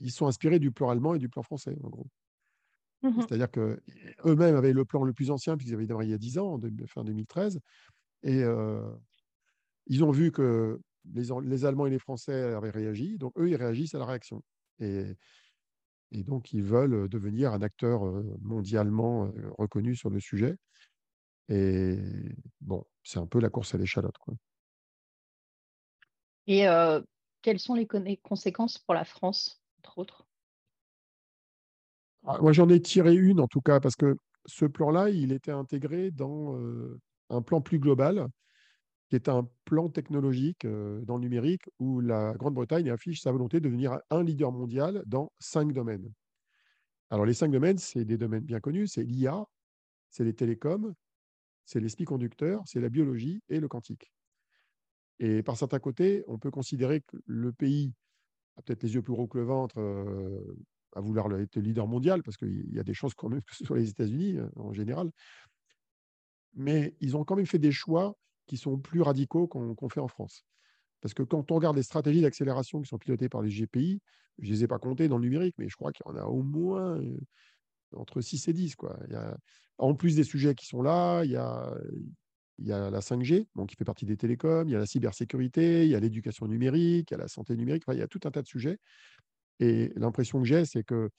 ils 0.00 0.10
sont 0.10 0.26
inspirés 0.26 0.58
du 0.58 0.70
plan 0.70 0.90
allemand 0.90 1.14
et 1.14 1.18
du 1.18 1.28
plan 1.28 1.42
français, 1.42 1.76
en 1.82 1.88
gros. 1.88 2.06
Mmh 3.02 3.20
C'est-à-dire 3.20 3.50
qu'eux-mêmes 3.50 4.56
avaient 4.56 4.72
le 4.72 4.84
plan 4.84 5.04
le 5.04 5.12
plus 5.12 5.30
ancien, 5.30 5.56
puisqu'ils 5.56 5.74
avaient 5.74 5.86
démarré 5.86 6.06
il 6.06 6.10
y 6.10 6.14
a 6.14 6.18
10 6.18 6.38
ans, 6.38 6.60
fin 6.86 7.04
2013. 7.04 7.60
Et 8.22 8.42
ils 9.86 10.04
ont 10.04 10.10
vu 10.10 10.32
que 10.32 10.80
les, 11.12 11.64
Allemands 11.64 11.86
et 11.86 11.90
les 11.90 11.98
Français 11.98 12.52
avaient 12.54 12.70
réagi. 12.70 13.16
Donc, 13.16 13.32
eux, 13.38 13.48
ils 13.48 13.56
réagissent 13.56 13.94
à 13.94 13.98
la 13.98 14.04
réaction. 14.04 14.42
Et, 14.80 15.16
et 16.10 16.24
donc, 16.24 16.52
ils 16.52 16.62
veulent 16.62 17.08
devenir 17.08 17.52
un 17.52 17.62
acteur 17.62 18.02
mondialement 18.40 19.32
reconnu 19.58 19.96
sur 19.96 20.10
le 20.10 20.20
sujet. 20.20 20.56
Et 21.48 21.96
bon, 22.60 22.84
c'est 23.02 23.18
un 23.18 23.26
peu 23.26 23.40
la 23.40 23.48
course 23.48 23.74
à 23.74 23.78
l'échalote. 23.78 24.14
Et 26.46 26.66
quelles 27.42 27.58
sont 27.58 27.74
les 27.74 27.86
conséquences 28.18 28.78
pour 28.78 28.94
la 28.94 29.04
France, 29.04 29.59
entre 29.80 29.98
autres 29.98 30.26
ah, 32.26 32.38
moi, 32.42 32.52
j'en 32.52 32.68
ai 32.68 32.80
tiré 32.80 33.14
une, 33.14 33.40
en 33.40 33.48
tout 33.48 33.62
cas, 33.62 33.80
parce 33.80 33.96
que 33.96 34.14
ce 34.44 34.66
plan-là, 34.66 35.08
il 35.08 35.32
était 35.32 35.52
intégré 35.52 36.10
dans 36.10 36.54
un 37.30 37.40
plan 37.40 37.62
plus 37.62 37.78
global, 37.78 38.28
qui 39.08 39.16
est 39.16 39.30
un 39.30 39.48
plan 39.64 39.88
technologique 39.88 40.66
dans 40.66 41.16
le 41.16 41.22
numérique, 41.22 41.62
où 41.78 42.00
la 42.00 42.34
Grande-Bretagne 42.34 42.90
affiche 42.90 43.22
sa 43.22 43.32
volonté 43.32 43.58
de 43.58 43.64
devenir 43.64 43.98
un 44.10 44.22
leader 44.22 44.52
mondial 44.52 45.02
dans 45.06 45.32
cinq 45.38 45.72
domaines. 45.72 46.12
Alors, 47.08 47.24
les 47.24 47.32
cinq 47.32 47.50
domaines, 47.50 47.78
c'est 47.78 48.04
des 48.04 48.18
domaines 48.18 48.44
bien 48.44 48.60
connus, 48.60 48.88
c'est 48.88 49.02
l'IA, 49.02 49.42
c'est 50.10 50.24
les 50.24 50.34
télécoms, 50.34 50.94
c'est 51.64 51.80
les 51.80 51.88
semi-conducteurs, 51.88 52.60
c'est 52.66 52.80
la 52.80 52.90
biologie 52.90 53.40
et 53.48 53.60
le 53.60 53.68
quantique. 53.68 54.12
Et 55.20 55.42
par 55.42 55.56
certains 55.56 55.78
côtés, 55.78 56.22
on 56.28 56.38
peut 56.38 56.50
considérer 56.50 57.00
que 57.00 57.16
le 57.24 57.52
pays 57.52 57.94
peut-être 58.64 58.82
les 58.82 58.94
yeux 58.94 59.02
plus 59.02 59.12
gros 59.12 59.26
que 59.26 59.38
le 59.38 59.44
ventre 59.44 59.78
à 60.94 61.00
vouloir 61.00 61.32
être 61.38 61.56
leader 61.56 61.86
mondial, 61.86 62.22
parce 62.22 62.36
qu'il 62.36 62.72
y 62.72 62.78
a 62.78 62.82
des 62.82 62.94
chances 62.94 63.14
quand 63.14 63.28
même 63.28 63.42
que 63.42 63.54
ce 63.54 63.64
soit 63.64 63.78
les 63.78 63.90
États-Unis 63.90 64.38
euh, 64.38 64.48
en 64.56 64.72
général. 64.72 65.10
Mais 66.54 66.96
ils 67.00 67.16
ont 67.16 67.24
quand 67.24 67.36
même 67.36 67.46
fait 67.46 67.58
des 67.58 67.72
choix 67.72 68.16
qui 68.46 68.56
sont 68.56 68.78
plus 68.78 69.02
radicaux 69.02 69.46
qu'on 69.46 69.88
fait 69.88 70.00
en 70.00 70.08
France. 70.08 70.44
Parce 71.00 71.14
que 71.14 71.22
quand 71.22 71.50
on 71.52 71.54
regarde 71.54 71.76
les 71.76 71.84
stratégies 71.84 72.20
d'accélération 72.20 72.82
qui 72.82 72.88
sont 72.88 72.98
pilotées 72.98 73.28
par 73.28 73.42
les 73.42 73.50
GPI, 73.50 74.00
je 74.40 74.48
ne 74.48 74.52
les 74.52 74.64
ai 74.64 74.66
pas 74.66 74.78
comptées 74.78 75.06
dans 75.06 75.18
le 75.18 75.22
numérique, 75.22 75.54
mais 75.58 75.68
je 75.68 75.76
crois 75.76 75.92
qu'il 75.92 76.04
y 76.06 76.10
en 76.10 76.16
a 76.16 76.24
au 76.24 76.42
moins 76.42 77.00
euh, 77.00 77.16
entre 77.94 78.20
6 78.20 78.48
et 78.48 78.52
10. 78.52 78.74
Quoi. 78.74 78.98
Il 79.06 79.12
y 79.12 79.16
a, 79.16 79.38
en 79.78 79.94
plus 79.94 80.16
des 80.16 80.24
sujets 80.24 80.54
qui 80.56 80.66
sont 80.66 80.82
là, 80.82 81.22
il 81.24 81.30
y 81.30 81.36
a, 81.36 81.72
il 82.60 82.66
y 82.66 82.72
a 82.72 82.90
la 82.90 83.00
5G, 83.00 83.46
qui 83.66 83.76
fait 83.76 83.84
partie 83.84 84.06
des 84.06 84.16
télécoms, 84.16 84.68
il 84.68 84.72
y 84.72 84.76
a 84.76 84.78
la 84.78 84.86
cybersécurité, 84.86 85.84
il 85.84 85.90
y 85.90 85.94
a 85.94 86.00
l'éducation 86.00 86.46
numérique, 86.46 87.10
il 87.10 87.14
y 87.14 87.16
a 87.16 87.18
la 87.18 87.28
santé 87.28 87.56
numérique, 87.56 87.84
il 87.88 87.98
y 87.98 88.02
a 88.02 88.08
tout 88.08 88.20
un 88.24 88.30
tas 88.30 88.42
de 88.42 88.46
sujets. 88.46 88.78
Et 89.60 89.92
l'impression 89.96 90.40
que 90.40 90.46
j'ai, 90.46 90.64
c'est 90.64 90.84
que 90.84 91.10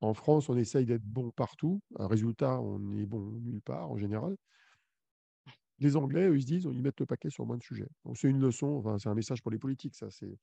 en 0.00 0.14
France, 0.14 0.48
on 0.48 0.56
essaye 0.56 0.86
d'être 0.86 1.02
bon 1.02 1.30
partout. 1.32 1.80
Un 1.98 2.06
résultat, 2.06 2.60
on 2.60 2.96
est 2.96 3.06
bon 3.06 3.32
nulle 3.40 3.60
part 3.60 3.90
en 3.90 3.96
général. 3.96 4.36
Les 5.80 5.96
Anglais, 5.96 6.28
eux, 6.28 6.36
ils 6.36 6.42
se 6.42 6.46
disent, 6.46 6.68
ils 6.72 6.82
mettent 6.82 7.00
le 7.00 7.06
paquet 7.06 7.30
sur 7.30 7.46
moins 7.46 7.56
de 7.56 7.62
sujets. 7.62 7.88
c'est 8.14 8.28
une 8.28 8.40
leçon, 8.40 8.76
enfin, 8.78 8.98
c'est 8.98 9.08
un 9.08 9.14
message 9.14 9.42
pour 9.42 9.50
les 9.50 9.58
politiques. 9.58 9.94
Ça, 9.96 10.10
c'est 10.10 10.38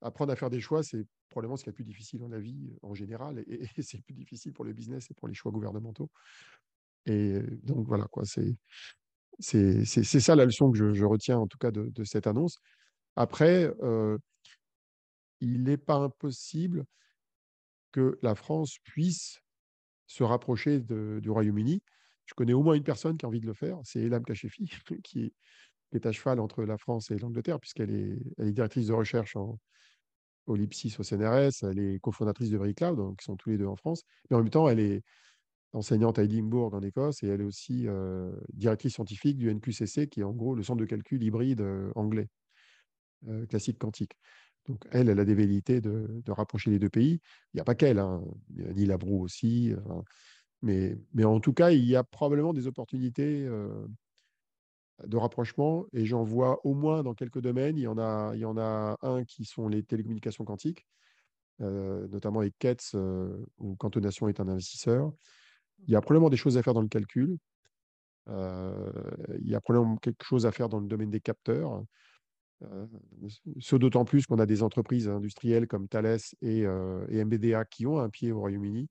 apprendre 0.00 0.32
à 0.32 0.36
faire 0.36 0.50
des 0.50 0.60
choix, 0.60 0.82
c'est 0.82 1.04
probablement 1.28 1.56
ce 1.56 1.64
qui 1.64 1.70
est 1.70 1.72
le 1.72 1.74
plus 1.74 1.84
difficile 1.84 2.20
dans 2.20 2.28
la 2.28 2.38
vie 2.38 2.72
en 2.82 2.94
général, 2.94 3.44
et, 3.46 3.68
c'est 3.82 4.00
plus 4.02 4.14
difficile 4.14 4.52
pour 4.52 4.64
le 4.64 4.72
business 4.72 5.10
et 5.10 5.14
pour 5.14 5.28
les 5.28 5.34
choix 5.34 5.52
gouvernementaux. 5.52 6.10
Et 7.06 7.40
donc 7.62 7.86
voilà, 7.86 8.06
quoi, 8.06 8.24
c'est 8.24 8.56
c'est 9.38 9.84
ça 9.84 10.34
la 10.34 10.44
leçon 10.44 10.70
que 10.70 10.92
je, 10.92 11.04
retiens 11.04 11.38
en 11.38 11.46
tout 11.46 11.58
cas 11.58 11.70
de, 11.70 12.04
cette 12.04 12.26
annonce. 12.26 12.58
Après, 13.16 13.70
euh, 13.82 14.18
il 15.40 15.62
n'est 15.62 15.76
pas 15.76 15.96
impossible 15.96 16.84
que 17.92 18.18
la 18.22 18.34
France 18.34 18.78
puisse 18.84 19.40
se 20.06 20.24
rapprocher 20.24 20.80
du 20.80 21.30
Royaume-Uni. 21.30 21.82
Je 22.24 22.34
connais 22.34 22.52
au 22.52 22.62
moins 22.62 22.74
une 22.74 22.84
personne 22.84 23.16
qui 23.16 23.24
a 23.24 23.28
envie 23.28 23.40
de 23.40 23.46
le 23.46 23.54
faire, 23.54 23.78
c'est 23.84 24.00
Elam 24.00 24.24
Kachefi, 24.24 24.70
qui 25.04 25.32
est, 25.92 26.06
à 26.06 26.12
cheval 26.12 26.40
entre 26.40 26.64
la 26.64 26.76
France 26.76 27.10
et 27.10 27.18
l'Angleterre, 27.18 27.60
puisqu'elle 27.60 27.90
est, 27.90 28.52
directrice 28.52 28.88
de 28.88 28.92
recherche 28.92 29.36
au 29.36 30.56
LIPSIS 30.56 30.96
au 30.98 31.02
CNRS, 31.02 31.62
elle 31.62 31.78
est 31.78 32.00
cofondatrice 32.00 32.50
de 32.50 32.58
Cloud, 32.72 32.96
donc 32.96 33.18
ils 33.20 33.24
sont 33.24 33.36
tous 33.36 33.50
les 33.50 33.58
deux 33.58 33.66
en 33.66 33.76
France, 33.76 34.02
mais 34.28 34.36
en 34.36 34.40
même 34.40 34.50
temps, 34.50 34.68
elle 34.68 34.80
est 34.80 35.02
enseignante 35.72 36.18
à 36.18 36.24
Edinburgh 36.24 36.74
en 36.74 36.82
Écosse 36.82 37.22
et 37.22 37.28
elle 37.28 37.40
est 37.42 37.44
aussi 37.44 37.86
euh, 37.86 38.32
directrice 38.52 38.94
scientifique 38.94 39.36
du 39.36 39.52
NQCC, 39.52 40.08
qui 40.08 40.20
est 40.20 40.24
en 40.24 40.32
gros 40.32 40.54
le 40.54 40.62
centre 40.62 40.80
de 40.80 40.86
calcul 40.86 41.22
hybride 41.22 41.60
euh, 41.60 41.90
anglais, 41.94 42.28
euh, 43.28 43.46
classique 43.46 43.78
quantique. 43.78 44.12
Donc, 44.66 44.86
elle, 44.90 45.08
elle 45.08 45.20
a 45.20 45.24
des 45.24 45.34
velléités 45.34 45.80
de, 45.80 46.22
rapprocher 46.28 46.70
les 46.70 46.78
deux 46.78 46.90
pays. 46.90 47.20
Il 47.52 47.56
n'y 47.56 47.60
a 47.60 47.64
pas 47.64 47.74
qu'elle, 47.74 47.98
hein. 47.98 48.22
il 48.50 48.62
y 48.62 48.66
a 48.66 48.72
Neil 48.72 48.92
Abrou 48.92 49.22
aussi. 49.22 49.74
mais, 50.60 50.98
mais 51.14 51.24
en 51.24 51.40
tout 51.40 51.54
cas, 51.54 51.70
il 51.70 51.84
y 51.86 51.96
a 51.96 52.04
probablement 52.04 52.52
des 52.52 52.66
opportunités 52.66 53.48
de 55.06 55.16
rapprochement 55.16 55.86
et 55.94 56.04
j'en 56.04 56.22
vois 56.22 56.60
au 56.66 56.74
moins 56.74 57.02
dans 57.02 57.14
quelques 57.14 57.40
domaines. 57.40 57.78
Il 57.78 57.84
y 57.84 57.86
en 57.86 57.96
a, 57.96 58.32
il 58.34 58.40
y 58.40 58.44
en 58.44 58.58
a 58.58 58.98
un 59.00 59.24
qui 59.24 59.46
sont 59.46 59.68
les 59.68 59.82
télécommunications 59.82 60.44
quantiques, 60.44 60.86
notamment 61.60 62.40
avec 62.40 62.58
Ketz, 62.58 62.94
où 63.56 63.74
Cantonation 63.76 64.28
est 64.28 64.38
un 64.38 64.48
investisseur. 64.48 65.14
Il 65.86 65.92
y 65.92 65.96
a 65.96 66.00
probablement 66.00 66.30
des 66.30 66.36
choses 66.36 66.58
à 66.58 66.62
faire 66.62 66.74
dans 66.74 66.82
le 66.82 66.88
calcul. 66.88 67.38
il 68.26 69.48
y 69.48 69.54
a 69.54 69.60
probablement 69.60 69.96
quelque 69.96 70.24
chose 70.24 70.46
à 70.46 70.52
faire 70.52 70.68
dans 70.68 70.80
le 70.80 70.86
domaine 70.86 71.10
des 71.10 71.20
capteurs. 71.20 71.84
Euh, 72.64 72.86
d'autant 73.72 74.04
plus 74.04 74.26
qu'on 74.26 74.38
a 74.38 74.46
des 74.46 74.62
entreprises 74.62 75.08
industrielles 75.08 75.68
comme 75.68 75.88
Thales 75.88 76.18
et, 76.42 76.66
euh, 76.66 77.06
MBDA 77.08 77.64
qui 77.64 77.86
ont 77.86 77.98
un 77.98 78.10
pied 78.10 78.32
au 78.32 78.40
Royaume-Uni. 78.40 78.88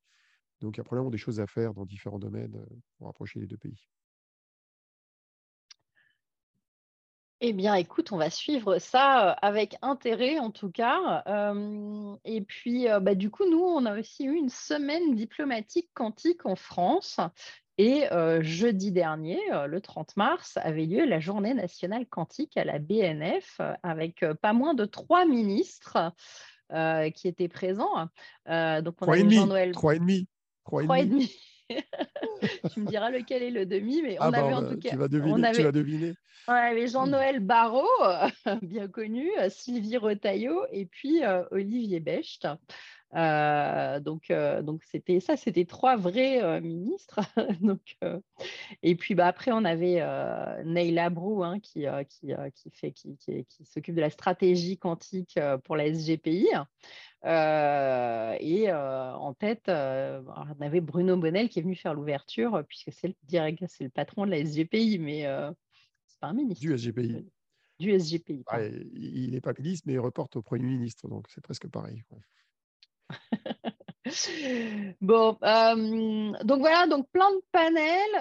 Donc, 0.61 0.77
il 0.77 0.79
y 0.79 0.81
a 0.81 0.83
probablement 0.83 1.11
des 1.11 1.17
choses 1.17 1.39
à 1.39 1.47
faire 1.47 1.73
dans 1.73 1.85
différents 1.85 2.19
domaines 2.19 2.55
euh, 2.55 2.75
pour 2.97 3.07
rapprocher 3.07 3.39
les 3.39 3.47
deux 3.47 3.57
pays. 3.57 3.87
Eh 7.39 7.53
bien, 7.53 7.75
écoute, 7.75 8.11
on 8.11 8.17
va 8.17 8.31
suivre 8.31 8.79
ça 8.79 9.29
avec 9.29 9.77
intérêt 9.83 10.39
en 10.39 10.49
tout 10.49 10.71
cas. 10.71 11.23
et 12.25 12.41
puis, 12.41 12.87
bah, 13.01 13.13
du 13.13 13.29
coup, 13.29 13.47
nous, 13.49 13.61
on 13.61 13.85
a 13.85 13.99
aussi 13.99 14.25
eu 14.25 14.33
une 14.33 14.49
semaine 14.49 15.13
diplomatique 15.13 15.89
quantique 15.93 16.45
en 16.45 16.55
France. 16.55 17.19
Et 17.77 18.05
jeudi 18.41 18.91
dernier, 18.91 19.39
le 19.67 19.79
30 19.79 20.17
mars, 20.17 20.57
avait 20.57 20.87
lieu 20.87 21.05
la 21.05 21.19
journée 21.19 21.53
nationale 21.53 22.07
quantique 22.07 22.57
à 22.57 22.63
la 22.63 22.79
BNF 22.79 23.61
avec 23.83 24.25
pas 24.41 24.53
moins 24.53 24.73
de 24.73 24.85
trois 24.85 25.25
ministres 25.25 26.11
qui 26.71 27.27
étaient 27.27 27.47
présents. 27.47 28.07
donc 28.47 28.95
on 29.01 29.05
trois, 29.05 29.19
et 29.19 29.23
demi, 29.23 29.45
Noël... 29.45 29.73
trois 29.73 29.95
et 29.95 29.99
demi. 29.99 30.27
Trois 30.65 30.99
et 30.99 31.05
demi. 31.05 31.31
Tu 32.71 32.79
me 32.81 32.85
diras 32.87 33.09
lequel 33.09 33.43
est 33.43 33.51
le 33.51 33.65
demi, 33.65 34.01
mais 34.01 34.17
on 34.19 34.23
ah 34.23 34.27
avait 34.27 34.53
en 34.53 34.61
bah, 34.61 34.69
tout 34.69 34.79
cas. 34.79 34.89
Tu 34.89 34.97
vas 34.97 35.07
deviner. 35.07 35.51
Tu 35.53 35.63
vas 35.63 35.71
deviner. 35.71 36.13
On 36.47 36.53
avait 36.53 36.87
Jean-Noël 36.87 37.39
Barrot, 37.39 37.83
bien 38.61 38.87
connu, 38.87 39.29
Sylvie 39.49 39.97
Retailleau 39.97 40.65
et 40.71 40.85
puis 40.85 41.21
Olivier 41.51 41.99
Becht. 41.99 42.47
Donc, 43.13 44.31
donc 44.63 44.83
c'était 44.83 45.19
ça, 45.19 45.37
c'était 45.37 45.65
trois 45.65 45.95
vrais 45.95 46.61
ministres. 46.61 47.19
donc, 47.61 47.97
et 48.83 48.95
puis 48.95 49.15
bah, 49.15 49.27
après, 49.27 49.51
on 49.51 49.65
avait 49.65 50.01
Neila 50.65 51.09
Brou 51.09 51.43
hein, 51.43 51.59
qui, 51.59 51.85
qui, 52.09 52.33
qui, 52.55 52.69
fait, 52.71 52.91
qui, 52.91 53.17
qui, 53.17 53.45
qui 53.45 53.65
s'occupe 53.65 53.95
de 53.95 54.01
la 54.01 54.09
stratégie 54.09 54.77
quantique 54.77 55.39
pour 55.63 55.75
la 55.75 55.93
SGPI. 55.93 56.47
et 57.23 58.71
en 58.73 59.33
tête, 59.33 59.69
on 59.69 60.61
avait 60.61 60.81
Bruno 60.81 61.17
Bonnel 61.17 61.49
qui 61.49 61.59
est 61.59 61.63
venu 61.63 61.75
faire 61.75 61.93
l'ouverture, 61.93 62.63
puisque 62.67 62.91
c'est 62.91 63.07
le 63.07 63.15
direct, 63.23 63.63
c'est 63.67 63.85
le 63.85 63.89
patron 63.89 64.25
de 64.25 64.31
la 64.31 64.43
SGPI, 64.43 64.99
mais 64.99 65.23
c'est 66.07 66.19
pas 66.19 66.27
un 66.27 66.33
ministre. 66.33 66.61
Du 66.61 66.77
SGPI. 66.77 67.25
Du 67.79 67.97
SGPI. 67.97 68.43
il 68.93 69.31
n'est 69.31 69.41
pas 69.41 69.53
ministre, 69.57 69.83
mais 69.85 69.93
il 69.93 69.99
reporte 69.99 70.35
au 70.35 70.41
Premier 70.41 70.65
ministre, 70.65 71.07
donc 71.07 71.27
c'est 71.29 71.41
presque 71.41 71.67
pareil. 71.67 72.03
bon, 75.01 75.37
donc 76.43 76.59
voilà, 76.59 76.87
donc 76.87 77.09
plein 77.11 77.31
de 77.31 77.41
panels. 77.51 78.17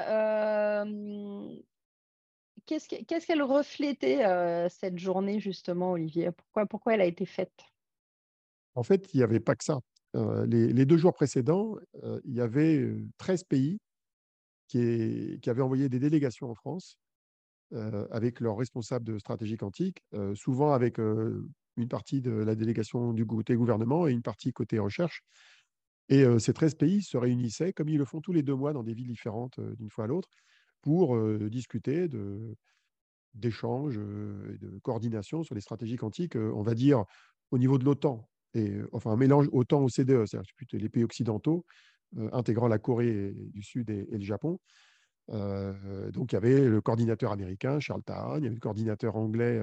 Qu'est-ce 2.66 3.26
qu'elle 3.26 3.42
reflétait 3.42 4.68
cette 4.68 4.98
journée 4.98 5.40
justement, 5.40 5.92
Olivier? 5.92 6.30
Pourquoi, 6.32 6.66
pourquoi 6.66 6.94
elle 6.94 7.00
a 7.00 7.06
été 7.06 7.26
faite? 7.26 7.64
En 8.74 8.82
fait, 8.82 9.12
il 9.14 9.18
n'y 9.18 9.22
avait 9.22 9.40
pas 9.40 9.54
que 9.54 9.64
ça. 9.64 9.80
Les, 10.14 10.86
deux 10.86 10.96
jours 10.96 11.14
précédents, 11.14 11.76
il 12.24 12.34
y 12.34 12.40
avait 12.40 12.96
13 13.18 13.44
pays 13.44 13.78
qui, 14.68 15.38
qui, 15.40 15.50
avaient 15.50 15.62
envoyé 15.62 15.88
des 15.88 15.98
délégations 15.98 16.50
en 16.50 16.54
France 16.54 16.98
avec 18.10 18.40
leurs 18.40 18.56
responsables 18.56 19.04
de 19.04 19.18
stratégie 19.18 19.56
quantique, 19.56 20.02
souvent 20.34 20.72
avec 20.72 20.98
une 21.76 21.88
partie 21.88 22.20
de 22.20 22.30
la 22.30 22.54
délégation 22.54 23.12
du 23.12 23.26
côté 23.26 23.54
gouvernement 23.54 24.06
et 24.06 24.12
une 24.12 24.22
partie 24.22 24.52
côté 24.52 24.78
recherche. 24.78 25.22
Et 26.08 26.24
ces 26.38 26.52
13 26.52 26.76
pays 26.76 27.02
se 27.02 27.16
réunissaient, 27.16 27.72
comme 27.72 27.88
ils 27.88 27.98
le 27.98 28.04
font 28.04 28.20
tous 28.20 28.32
les 28.32 28.42
deux 28.42 28.54
mois 28.54 28.72
dans 28.72 28.84
des 28.84 28.94
villes 28.94 29.08
différentes 29.08 29.58
d'une 29.60 29.90
fois 29.90 30.04
à 30.04 30.06
l'autre, 30.06 30.28
pour 30.80 31.18
discuter 31.50 32.08
d'échanges 33.34 33.96
et 33.96 34.58
de 34.58 34.78
coordination 34.82 35.42
sur 35.42 35.56
les 35.56 35.60
stratégies 35.60 35.96
quantiques, 35.96 36.36
on 36.36 36.62
va 36.62 36.74
dire, 36.74 37.04
au 37.50 37.58
niveau 37.58 37.76
de 37.76 37.84
l'OTAN. 37.84 38.28
Et, 38.54 38.72
enfin, 38.92 39.10
un 39.10 39.16
mélange 39.16 39.48
OTAN-OCDE, 39.52 40.26
c'est-à-dire 40.26 40.44
les 40.72 40.88
pays 40.88 41.02
occidentaux, 41.02 41.66
intégrant 42.32 42.68
la 42.68 42.78
Corée 42.78 43.34
du 43.34 43.62
Sud 43.62 43.90
et, 43.90 44.06
le 44.10 44.20
Japon. 44.20 44.60
donc, 45.28 46.32
il 46.32 46.34
y 46.34 46.36
avait 46.36 46.68
le 46.68 46.80
coordinateur 46.80 47.32
américain, 47.32 47.80
Charles 47.80 48.04
Tahan, 48.04 48.38
il 48.38 48.44
y 48.44 48.46
avait 48.46 48.54
le 48.54 48.60
coordinateur 48.60 49.16
anglais, 49.16 49.60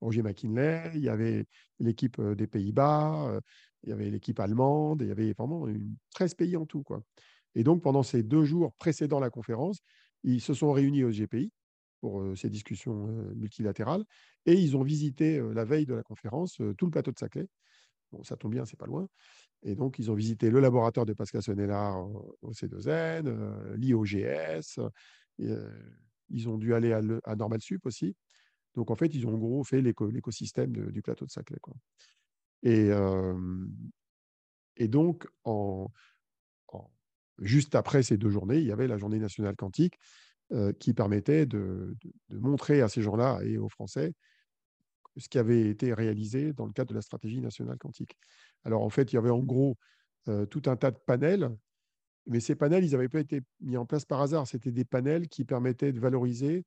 Roger 0.00 0.22
McKinley, 0.22 0.90
il 0.94 1.02
y 1.02 1.08
avait 1.08 1.46
l'équipe 1.80 2.20
des 2.20 2.46
Pays-Bas, 2.46 3.40
il 3.82 3.90
y 3.90 3.92
avait 3.92 4.10
l'équipe 4.10 4.38
allemande, 4.40 5.02
il 5.02 5.08
y 5.08 5.10
avait 5.10 5.32
vraiment 5.32 5.66
une, 5.66 5.96
13 6.14 6.34
pays 6.34 6.56
en 6.56 6.66
tout. 6.66 6.82
Quoi. 6.82 7.02
Et 7.54 7.64
donc, 7.64 7.82
pendant 7.82 8.02
ces 8.02 8.22
deux 8.22 8.44
jours 8.44 8.72
précédant 8.74 9.20
la 9.20 9.30
conférence, 9.30 9.80
ils 10.24 10.40
se 10.40 10.54
sont 10.54 10.72
réunis 10.72 11.04
au 11.04 11.10
GPI 11.10 11.52
pour 12.00 12.22
ces 12.36 12.48
discussions 12.48 13.06
multilatérales 13.34 14.04
et 14.46 14.54
ils 14.54 14.76
ont 14.76 14.82
visité 14.82 15.42
la 15.52 15.64
veille 15.64 15.86
de 15.86 15.94
la 15.94 16.02
conférence 16.02 16.60
tout 16.76 16.84
le 16.84 16.90
plateau 16.90 17.10
de 17.10 17.18
Saclay. 17.18 17.48
Bon, 18.12 18.22
ça 18.22 18.36
tombe 18.36 18.52
bien, 18.52 18.64
c'est 18.64 18.78
pas 18.78 18.86
loin. 18.86 19.08
Et 19.62 19.74
donc, 19.74 19.98
ils 19.98 20.10
ont 20.10 20.14
visité 20.14 20.50
le 20.50 20.60
laboratoire 20.60 21.04
de 21.04 21.12
Pascal 21.12 21.42
Sonnellard 21.42 22.06
au 22.42 22.52
C2N, 22.52 23.74
l'IOGS. 23.76 24.80
ils 26.28 26.48
ont 26.48 26.56
dû 26.56 26.74
aller 26.74 26.92
à, 26.92 27.00
à 27.24 27.36
Normal 27.36 27.60
Sup 27.60 27.84
aussi. 27.84 28.14
Donc, 28.78 28.92
en 28.92 28.94
fait, 28.94 29.12
ils 29.12 29.26
ont 29.26 29.34
en 29.34 29.38
gros 29.38 29.64
fait 29.64 29.82
l'écosystème 29.82 30.70
du 30.70 31.02
plateau 31.02 31.26
de 31.26 31.32
Saclay. 31.32 31.58
Quoi. 31.60 31.74
Et, 32.62 32.88
donc, 34.86 35.26
juste 37.40 37.74
après 37.74 38.04
ces 38.04 38.16
deux 38.16 38.30
journées, 38.30 38.58
il 38.58 38.66
y 38.66 38.70
avait 38.70 38.86
la 38.86 38.96
journée 38.96 39.18
nationale 39.18 39.56
quantique 39.56 39.98
qui 40.78 40.94
permettait 40.94 41.44
de, 41.44 41.96
montrer 42.30 42.80
à 42.80 42.88
ces 42.88 43.02
gens-là 43.02 43.40
et 43.42 43.58
aux 43.58 43.68
Français 43.68 44.14
ce 45.16 45.28
qui 45.28 45.38
avait 45.38 45.68
été 45.68 45.92
réalisé 45.92 46.52
dans 46.52 46.66
le 46.66 46.72
cadre 46.72 46.90
de 46.90 46.94
la 46.94 47.02
stratégie 47.02 47.40
nationale 47.40 47.78
quantique. 47.78 48.16
Alors, 48.62 48.82
en 48.82 48.90
fait, 48.90 49.12
il 49.12 49.16
y 49.16 49.18
avait 49.18 49.30
en 49.30 49.42
gros 49.42 49.76
tout 50.50 50.62
un 50.66 50.76
tas 50.76 50.92
de 50.92 50.98
panels, 51.04 51.50
mais 52.26 52.38
ces 52.38 52.54
panels, 52.54 52.84
ils 52.84 52.92
n'avaient 52.92 53.08
pas 53.08 53.18
été 53.18 53.40
mis 53.60 53.76
en 53.76 53.86
place 53.86 54.04
par 54.04 54.20
hasard. 54.20 54.46
C'était 54.46 54.70
des 54.70 54.84
panels 54.84 55.26
qui 55.26 55.44
permettaient 55.44 55.92
de 55.92 55.98
valoriser 55.98 56.64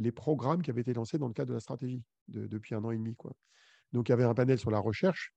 les 0.00 0.12
programmes 0.12 0.62
qui 0.62 0.70
avaient 0.70 0.80
été 0.80 0.94
lancés 0.94 1.18
dans 1.18 1.28
le 1.28 1.34
cadre 1.34 1.50
de 1.50 1.54
la 1.54 1.60
stratégie 1.60 2.02
depuis 2.28 2.74
un 2.74 2.82
an 2.84 2.90
et 2.90 2.96
demi. 2.96 3.14
Quoi. 3.14 3.32
Donc, 3.92 4.08
il 4.08 4.12
y 4.12 4.14
avait 4.14 4.24
un 4.24 4.34
panel 4.34 4.58
sur 4.58 4.70
la 4.70 4.78
recherche, 4.78 5.34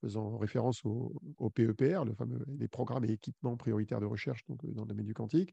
faisant 0.00 0.38
référence 0.38 0.84
au, 0.84 1.50
PEPR, 1.54 2.04
le 2.04 2.14
fameux, 2.14 2.44
les 2.58 2.68
programmes 2.68 3.04
et 3.04 3.10
équipements 3.10 3.56
prioritaires 3.56 4.00
de 4.00 4.06
recherche 4.06 4.44
donc, 4.46 4.64
dans 4.72 4.82
le 4.82 4.88
domaine 4.88 5.06
du 5.06 5.14
quantique. 5.14 5.52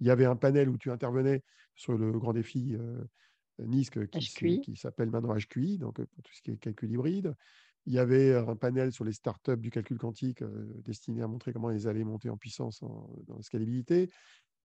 Il 0.00 0.06
y 0.06 0.10
avait 0.10 0.26
un 0.26 0.36
panel 0.36 0.68
où 0.68 0.76
tu 0.76 0.90
intervenais 0.90 1.42
sur 1.74 1.96
le 1.96 2.12
grand 2.12 2.34
défi 2.34 2.76
NISC 3.58 4.06
qui, 4.08 4.60
qui 4.60 4.76
s'appelle 4.76 5.10
maintenant 5.10 5.34
HQI, 5.34 5.78
donc 5.78 5.96
pour 5.96 6.22
tout 6.22 6.32
ce 6.34 6.42
qui 6.42 6.50
est 6.50 6.58
calcul 6.58 6.90
hybride. 6.90 7.34
Il 7.86 7.94
y 7.94 7.98
avait 7.98 8.34
un 8.34 8.56
panel 8.56 8.92
sur 8.92 9.04
les 9.04 9.12
startups 9.12 9.56
du 9.56 9.70
calcul 9.70 9.96
quantique 9.96 10.42
destiné 10.84 11.22
à 11.22 11.28
montrer 11.28 11.52
comment 11.52 11.70
ils 11.70 11.88
allaient 11.88 12.04
monter 12.04 12.28
en 12.28 12.36
puissance 12.36 12.80
dans 12.80 13.36
la 13.36 13.42
scalabilité. 13.42 14.10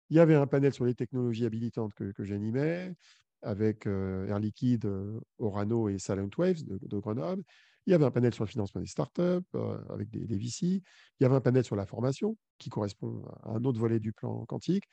Il 0.10 0.18
y 0.18 0.20
avait 0.20 0.36
un 0.36 0.48
panel 0.48 0.74
sur 0.74 0.86
les 0.86 0.96
technologies 0.96 1.46
habilitantes 1.46 1.94
que, 1.94 2.12
que 2.12 2.24
j'animais 2.24 2.94
avec 3.42 3.86
Air 3.86 4.40
Liquide, 4.40 4.90
Orano 5.38 5.90
et 5.90 6.00
Silent 6.00 6.30
Waves 6.38 6.64
de, 6.64 6.98
Grenoble. 6.98 7.44
Il 7.86 7.92
y 7.92 7.94
avait 7.94 8.06
un 8.06 8.12
panel 8.12 8.34
sur 8.34 8.44
le 8.44 8.50
financement 8.50 8.82
des 8.82 8.88
startups 8.88 9.46
avec 9.90 10.10
des, 10.10 10.26
des, 10.26 10.38
VC. 10.38 10.64
Il 10.64 10.84
y 11.22 11.26
avait 11.26 11.36
un 11.36 11.42
panel 11.42 11.64
sur 11.64 11.76
la 11.76 11.86
formation 11.86 12.36
qui 12.58 12.70
correspond 12.70 13.24
à 13.44 13.52
un 13.52 13.64
autre 13.64 13.80
volet 13.80 14.00
du 14.00 14.14
plan 14.14 14.46
quantique. 14.46 14.86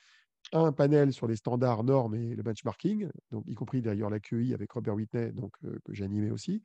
Un 0.52 0.72
panel 0.72 1.12
sur 1.12 1.26
les 1.26 1.36
standards, 1.36 1.84
normes 1.84 2.14
et 2.14 2.34
le 2.34 2.42
benchmarking, 2.42 3.08
donc 3.30 3.44
y 3.46 3.54
compris 3.54 3.80
d'ailleurs 3.80 4.10
la 4.10 4.20
QI 4.20 4.52
avec 4.52 4.72
Robert 4.72 4.94
Whitney, 4.94 5.32
donc, 5.32 5.52
que 5.60 6.02
animé 6.02 6.30
aussi. 6.30 6.62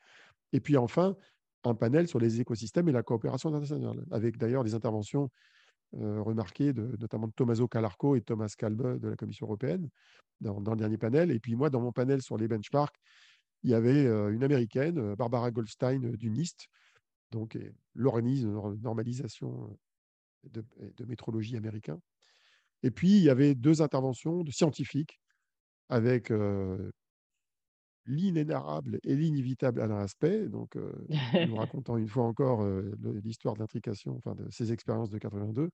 Et 0.52 0.60
puis 0.60 0.78
enfin, 0.78 1.16
un 1.64 1.76
panel 1.76 2.08
sur 2.08 2.20
les 2.20 2.42
écosystèmes 2.42 2.90
et 2.90 2.92
la 2.92 3.04
coopération 3.04 3.50
internationale, 3.50 4.04
avec 4.12 4.38
d'ailleurs 4.38 4.64
des 4.64 4.74
interventions 4.74 5.30
euh, 5.96 6.22
remarqué, 6.22 6.74
notamment 6.74 7.28
de 7.28 7.34
Tommaso 7.34 7.68
Calarco 7.68 8.16
et 8.16 8.22
Thomas 8.22 8.54
Kalbe 8.58 9.00
de 9.00 9.08
la 9.08 9.16
Commission 9.16 9.46
européenne 9.46 9.90
dans, 10.42 10.60
le 10.60 10.76
dernier 10.76 10.98
panel. 10.98 11.32
Et 11.32 11.40
puis 11.40 11.56
moi, 11.56 11.70
dans 11.70 11.80
mon 11.80 11.94
panel 11.94 12.22
sur 12.22 12.38
les 12.38 12.48
benchmarks, 12.48 12.98
il 13.64 13.70
y 13.70 13.74
avait 13.74 14.06
euh, 14.06 14.30
une 14.34 14.44
américaine, 14.44 14.98
euh, 14.98 15.16
Barbara 15.16 15.50
Goldstein 15.50 16.12
du 16.18 16.30
NIST, 16.30 16.68
donc 17.32 17.58
l'organisme 17.96 18.50
de 18.76 18.82
normalisation 18.82 19.78
de, 20.44 20.64
de, 20.98 21.06
métrologie 21.06 21.58
américain. 21.58 22.00
Et 22.84 22.92
puis, 22.92 23.18
il 23.18 23.24
y 23.24 23.30
avait 23.30 23.56
deux 23.56 23.82
interventions 23.82 24.44
de 24.44 24.52
scientifiques 24.52 25.20
avec 25.90 26.32
l'inénarrable 28.08 29.00
et 29.04 29.16
l'inévitable 29.16 29.82
Alain 29.82 30.00
Aspect, 30.00 30.48
donc 30.48 30.76
euh, 30.76 30.92
nous 31.48 31.56
racontant 31.56 31.98
une 31.98 32.08
fois 32.08 32.24
encore 32.24 32.62
euh, 32.64 32.92
l'histoire 33.24 33.56
de 33.56 33.60
l'intrication, 33.60 34.16
enfin 34.18 34.34
de 34.36 34.50
ses 34.50 34.72
expériences 34.72 35.10
de 35.10 35.18
82, 35.18 35.70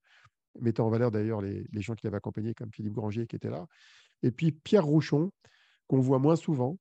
mettant 0.59 0.87
en 0.87 0.89
valeur 0.89 1.11
d'ailleurs 1.11 1.41
les, 1.41 1.65
gens 1.75 1.93
qui 1.93 2.05
l'avaient 2.05 2.17
accompagné, 2.17 2.53
comme 2.53 2.71
Philippe 2.73 2.93
Granger 2.93 3.27
qui 3.27 3.35
était 3.35 3.49
là. 3.49 3.65
Et 4.23 4.31
puis 4.31 4.51
Pierre 4.51 4.85
Rouchon, 4.85 5.31
qu'on 5.87 5.99
voit 5.99 6.19
moins 6.19 6.35
souvent, 6.35 6.77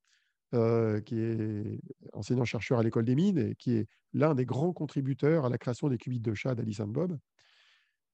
euh, 0.55 1.01
qui 1.01 1.19
est 1.19 1.81
enseignant-chercheur 2.13 2.79
à 2.79 2.83
l'école 2.83 3.05
des 3.05 3.15
mines 3.15 3.39
et 3.39 3.55
qui 3.55 3.75
est 3.77 3.87
l'un 4.13 4.35
des 4.35 4.45
grands 4.45 4.73
contributeurs 4.73 5.47
à 5.47 5.49
la 5.49 5.59
création 5.59 5.89
des 5.89 5.99
qubits 5.99 6.21
de 6.21 6.35
chat 6.35 6.55
d'Alice 6.55 6.81
Bob, 6.81 7.19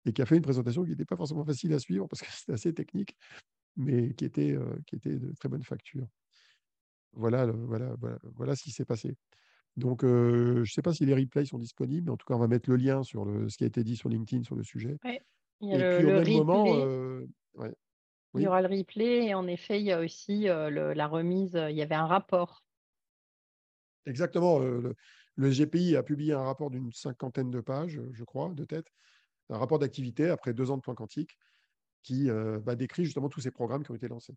et 0.04 0.12
qui 0.12 0.22
a 0.22 0.26
fait 0.26 0.36
une 0.36 0.42
présentation 0.42 0.84
qui 0.84 0.90
n'était 0.90 1.04
pas 1.04 1.16
forcément 1.16 1.44
facile 1.44 1.72
à 1.72 1.78
suivre 1.78 2.06
parce 2.08 2.22
que 2.22 2.28
c'était 2.32 2.52
assez 2.52 2.74
technique, 2.74 3.16
mais 3.76 4.14
qui 4.14 4.24
était, 4.24 4.56
qui 4.86 4.96
était 4.96 5.16
de 5.16 5.32
très 5.38 5.48
bonne 5.48 5.62
facture. 5.62 6.08
Voilà, 7.12 7.46
voilà, 7.46 7.94
voilà, 8.36 8.54
ce 8.54 8.62
qui 8.62 8.70
s'est 8.70 8.84
passé. 8.84 9.16
Donc, 9.76 10.02
je 10.02 10.60
ne 10.60 10.64
sais 10.64 10.82
pas 10.82 10.92
si 10.92 11.06
les 11.06 11.14
replays 11.14 11.44
sont 11.44 11.58
disponibles, 11.58 12.06
mais 12.06 12.12
en 12.12 12.16
tout 12.16 12.26
cas, 12.26 12.34
on 12.34 12.38
va 12.38 12.48
mettre 12.48 12.68
le 12.68 12.76
lien 12.76 13.02
sur 13.02 13.24
le, 13.24 13.48
ce 13.48 13.56
qui 13.56 13.64
a 13.64 13.66
été 13.66 13.84
dit 13.84 13.96
sur 13.96 14.08
LinkedIn 14.08 14.42
sur 14.42 14.56
le 14.56 14.64
sujet. 14.64 14.98
Il 15.60 15.70
y 15.70 15.74
a 15.74 16.00
le, 16.00 16.18
replay. 16.18 17.26
Il 18.34 18.42
y 18.42 18.46
aura 18.46 18.62
le 18.62 18.68
replay 18.68 19.26
et 19.26 19.34
en 19.34 19.46
effet, 19.46 19.80
il 19.80 19.86
y 19.86 19.92
a 19.92 20.00
aussi 20.00 20.42
la 20.44 21.06
remise, 21.06 21.58
il 21.70 21.76
y 21.76 21.82
avait 21.82 21.94
un 21.94 22.06
rapport. 22.06 22.64
Exactement. 24.06 24.58
le, 24.58 24.94
GPI 25.36 25.96
a 25.96 26.02
publié 26.02 26.32
un 26.32 26.42
rapport 26.42 26.70
d'une 26.70 26.92
cinquantaine 26.92 27.50
de 27.50 27.60
pages, 27.60 28.00
je 28.12 28.24
crois, 28.24 28.52
de 28.54 28.64
tête, 28.64 28.92
un 29.50 29.58
rapport 29.58 29.78
d'activité 29.78 30.28
après 30.28 30.52
deux 30.52 30.70
ans 30.70 30.76
de 30.76 30.82
plan 30.82 30.94
quantique 30.94 31.38
qui 32.02 32.28
bah, 32.62 32.74
décrit 32.74 33.04
justement 33.04 33.28
tous 33.28 33.40
ces 33.40 33.50
programmes 33.50 33.84
qui 33.84 33.90
ont 33.90 33.96
été 33.96 34.08
lancés. 34.08 34.34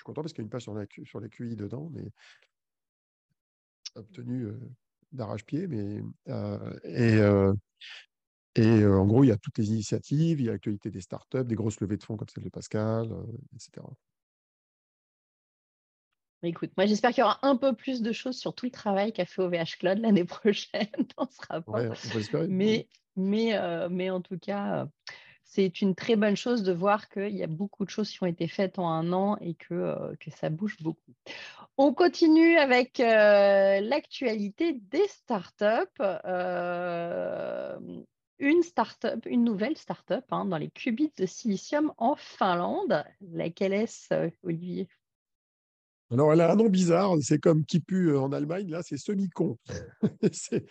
Suis 0.00 0.04
content 0.04 0.22
parce 0.22 0.32
qu'il 0.32 0.42
y 0.42 0.44
a 0.44 0.46
une 0.46 0.50
page 0.50 0.62
sur, 0.62 0.74
la, 0.74 0.84
sur 1.04 1.20
les 1.20 1.28
QI 1.28 1.56
dedans, 1.56 1.90
mais 1.92 2.10
obtenu 3.94 4.48
d'arrache-pied. 5.12 5.66
Mais, 5.66 6.02
et, 6.84 7.18
et 8.56 8.86
en 8.86 9.06
gros, 9.06 9.24
il 9.24 9.28
y 9.28 9.32
a 9.32 9.36
toutes 9.36 9.58
les 9.58 9.68
initiatives, 9.68 10.40
il 10.40 10.46
y 10.46 10.48
a 10.48 10.52
l'actualité 10.52 10.90
des 10.90 11.00
startups, 11.00 11.44
des 11.44 11.54
grosses 11.54 11.80
levées 11.80 11.96
de 11.96 12.02
fonds 12.02 12.16
comme 12.16 12.28
celle 12.28 12.44
de 12.44 12.50
Pascal, 12.50 13.10
etc. 13.54 13.86
Écoute, 16.42 16.70
moi 16.76 16.86
j'espère 16.86 17.10
qu'il 17.10 17.20
y 17.20 17.24
aura 17.24 17.38
un 17.42 17.56
peu 17.56 17.74
plus 17.74 18.00
de 18.00 18.12
choses 18.12 18.38
sur 18.38 18.54
tout 18.54 18.64
le 18.64 18.70
travail 18.70 19.12
qu'a 19.12 19.26
fait 19.26 19.42
OVH 19.42 19.76
Cloud 19.78 19.98
l'année 19.98 20.24
prochaine 20.24 20.88
dans 21.16 21.28
ce 21.30 21.46
rapport. 21.48 21.74
Ouais, 21.74 21.88
on 21.88 22.08
peut 22.12 22.18
espérer. 22.18 22.48
Mais, 22.48 22.88
mais, 23.16 23.56
euh, 23.56 23.88
mais 23.90 24.08
en 24.10 24.22
tout 24.22 24.38
cas, 24.38 24.82
euh, 24.82 24.86
c'est 25.52 25.82
une 25.82 25.96
très 25.96 26.14
bonne 26.14 26.36
chose 26.36 26.62
de 26.62 26.72
voir 26.72 27.08
qu'il 27.08 27.36
y 27.36 27.42
a 27.42 27.48
beaucoup 27.48 27.84
de 27.84 27.90
choses 27.90 28.08
qui 28.08 28.22
ont 28.22 28.26
été 28.26 28.46
faites 28.46 28.78
en 28.78 28.88
un 28.88 29.12
an 29.12 29.36
et 29.40 29.54
que, 29.54 29.74
euh, 29.74 30.14
que 30.20 30.30
ça 30.30 30.48
bouge 30.48 30.76
beaucoup. 30.80 31.12
On 31.76 31.92
continue 31.92 32.56
avec 32.56 32.98
l'actualité 32.98 34.74
des 34.74 35.08
startups. 35.08 36.02
une 38.38 38.62
startup, 38.62 39.26
une 39.26 39.42
nouvelle 39.42 39.76
startup 39.76 40.24
hein, 40.30 40.44
dans 40.44 40.56
les 40.56 40.70
qubits 40.70 41.12
de 41.16 41.26
silicium 41.26 41.92
en 41.98 42.14
Finlande. 42.14 43.02
Laquelle 43.20 43.72
est-ce, 43.72 44.30
Olivier? 44.44 44.88
Alors, 46.12 46.32
elle 46.32 46.42
a 46.42 46.52
un 46.52 46.56
nom 46.56 46.68
bizarre, 46.68 47.16
c'est 47.22 47.38
comme 47.40 47.64
qui 47.64 47.80
pue 47.80 48.16
en 48.16 48.32
Allemagne, 48.32 48.70
là, 48.70 48.82
c'est 48.82 48.98
semi-con. 48.98 49.58
c'est 50.32 50.64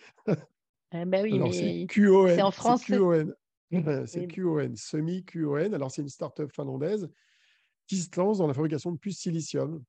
eh 0.92 1.04
ben 1.04 1.22
oui, 1.22 1.38
mais 1.38 1.86
c'est 2.34 2.42
en 2.42 2.50
français. 2.50 2.84
C'est 2.88 2.98
QON, 2.98 3.32
semi-QON. 3.70 5.72
Alors, 5.72 5.90
c'est 5.90 6.02
une 6.02 6.08
start-up 6.08 6.50
finlandaise 6.52 7.08
qui 7.86 7.96
se 7.96 8.08
lance 8.16 8.38
dans 8.38 8.46
la 8.46 8.54
fabrication 8.54 8.92
de 8.92 8.98
puces 8.98 9.18
silicium. 9.18 9.82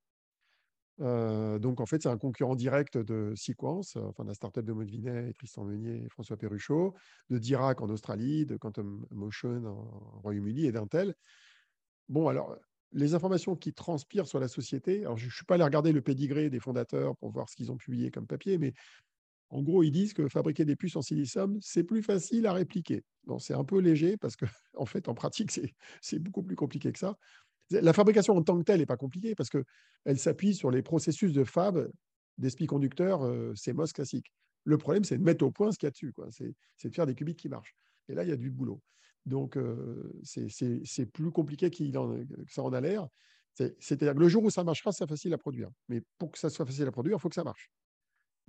Euh, 1.00 1.58
donc, 1.58 1.82
en 1.82 1.86
fait, 1.86 2.04
c'est 2.04 2.10
un 2.10 2.18
concurrent 2.18 2.56
direct 2.56 2.98
de 2.98 3.34
Sequence, 3.36 3.96
enfin, 3.96 4.24
de 4.24 4.30
la 4.30 4.36
start-up 4.36 4.66
de 4.66 4.74
Maud 4.74 4.90
Vinet, 4.90 5.34
Tristan 5.34 5.64
Meunier 5.64 6.04
et 6.06 6.10
François 6.10 6.38
Perruchot, 6.38 6.94
de 7.30 7.38
Dirac 7.38 7.82
en 7.82 7.90
Australie, 7.90 8.46
de 8.46 8.58
Quantum 8.58 9.06
Motion 9.12 9.66
en 9.66 10.20
Royaume-Uni 10.22 10.66
et 10.66 10.72
d'Intel. 10.72 11.16
Bon, 12.10 12.28
alors, 12.28 12.56
les 12.94 13.16
informations 13.16 13.56
qui 13.56 13.74
transpirent 13.74 14.28
sur 14.28 14.40
la 14.40 14.48
société, 14.48 15.02
alors 15.02 15.18
je 15.18 15.26
ne 15.26 15.32
suis 15.32 15.46
pas 15.46 15.56
allé 15.56 15.64
regarder 15.64 15.92
le 15.92 16.02
pédigré 16.02 16.50
des 16.50 16.60
fondateurs 16.60 17.16
pour 17.18 17.32
voir 17.32 17.50
ce 17.50 17.56
qu'ils 17.56 17.72
ont 17.72 17.78
publié 17.78 18.12
comme 18.12 18.28
papier, 18.28 18.58
mais 18.58 18.74
en 19.52 19.62
gros, 19.62 19.84
ils 19.84 19.92
disent 19.92 20.14
que 20.14 20.28
fabriquer 20.30 20.64
des 20.64 20.78
puces 20.78 20.96
en 20.96 21.02
silicium, 21.02 21.58
c'est 21.62 21.84
plus 21.84 22.02
facile 22.02 22.48
à 22.48 22.54
répliquer. 22.54 23.04
c'est 23.40 23.54
un 23.54 23.66
peu 23.66 23.80
léger 23.80 24.16
parce 24.16 24.38
qu'en 24.38 24.48
en 24.78 24.86
fait, 24.86 25.10
en 25.10 25.14
pratique, 25.14 25.52
c'est 26.02 26.20
beaucoup 26.20 26.42
plus 26.42 26.56
compliqué 26.56 26.92
que 26.92 27.00
ça. 27.00 27.18
La 27.70 27.94
fabrication 27.94 28.34
en 28.34 28.44
tant 28.44 28.58
que 28.58 28.64
telle 28.64 28.80
n'est 28.80 28.86
pas 28.86 28.98
compliquée 28.98 29.36
parce 29.36 29.50
qu'elle 29.50 30.18
s'appuie 30.18 30.56
sur 30.56 30.72
les 30.72 30.82
processus 30.82 31.34
de 31.34 31.44
fab 31.44 31.90
des 32.38 32.50
semi-conducteurs 32.50 33.24
euh, 33.24 33.54
CMOS 33.54 33.88
classiques. 33.94 34.32
Le 34.64 34.78
problème, 34.78 35.04
c'est 35.04 35.18
de 35.18 35.24
mettre 35.24 35.46
au 35.46 35.52
point 35.52 35.72
ce 35.72 35.78
qu'il 35.78 35.88
y 35.88 35.90
a 35.90 35.92
dessus. 35.92 36.14
C'est 36.30 36.90
de 36.90 36.96
faire 36.96 37.06
des 37.06 37.16
qubits 37.16 37.36
qui 37.36 37.50
marchent. 37.50 37.76
Et 38.08 38.14
là, 38.14 38.24
il 38.24 38.30
y 38.30 38.34
a 38.34 38.38
du 38.38 38.52
boulot. 38.52 38.82
Donc, 39.26 39.58
c'est 40.24 41.06
plus 41.12 41.32
compliqué 41.32 41.70
qu'il 41.70 41.92
que 41.92 42.52
ça 42.52 42.64
en 42.64 42.74
a 42.74 42.82
l'air. 42.82 43.08
C'est-à-dire 43.54 44.14
que 44.14 44.20
le 44.20 44.30
jour 44.30 44.44
où 44.44 44.50
ça 44.50 44.64
marchera, 44.64 44.92
c'est 44.92 45.08
facile 45.08 45.34
à 45.34 45.38
produire. 45.38 45.70
Mais 45.90 46.02
pour 46.18 46.32
que 46.32 46.38
ça 46.38 46.50
soit 46.50 46.66
facile 46.66 46.88
à 46.88 46.92
produire, 46.92 47.18
il 47.18 47.20
faut 47.20 47.30
que 47.30 47.36
ça 47.36 47.44
marche. 47.44 47.70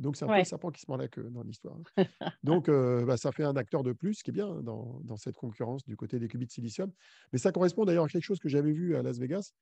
Donc, 0.03 0.17
c'est 0.17 0.25
un 0.25 0.29
peu 0.29 0.37
le 0.37 0.45
serpent 0.45 0.71
qui 0.71 0.81
se 0.81 0.87
mord 0.89 0.99
la 0.99 1.09
queue 1.09 1.29
dans 1.31 1.43
l'histoire. 1.43 1.77
Hein. 1.97 2.05
Donc, 2.43 2.69
bah, 2.69 3.17
ça 3.17 3.33
fait 3.33 3.45
un 3.45 3.57
acteur 3.57 3.83
de 3.83 3.93
plus, 3.93 4.15
ce 4.15 4.25
qui 4.25 4.31
est 4.31 4.35
bien 4.35 4.63
dans, 4.63 5.01
dans, 5.05 5.17
cette 5.17 5.37
concurrence 5.37 5.85
du 5.85 5.97
côté 5.97 6.19
des 6.19 6.29
qubits 6.29 6.47
de 6.47 6.53
silicium. 6.53 6.93
Mais 7.33 7.39
ça 7.39 7.53
correspond 7.53 7.85
d'ailleurs 7.85 8.05
à 8.05 8.09
quelque 8.09 8.25
chose 8.25 8.39
que 8.39 8.49
j'avais 8.49 8.73
vu 8.73 8.97
à 8.97 9.03
Las 9.03 9.19
Vegas, 9.19 9.53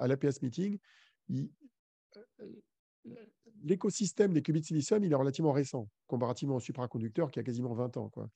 à 0.00 0.06
l'APS 0.06 0.42
Meeting. 0.42 0.78
L'écosystème 3.64 4.32
des 4.32 4.42
qubits 4.42 4.60
de 4.60 4.66
silicium, 4.66 5.04
il 5.04 5.12
est 5.12 5.16
relativement 5.16 5.52
récent, 5.52 5.88
comparativement 6.06 6.56
au 6.56 6.60
supraconducteur 6.60 7.30
qui 7.30 7.38
a 7.38 7.42
quasiment 7.42 7.74
20 7.74 7.96
ans. 7.96 8.08
Quoi. 8.08 8.28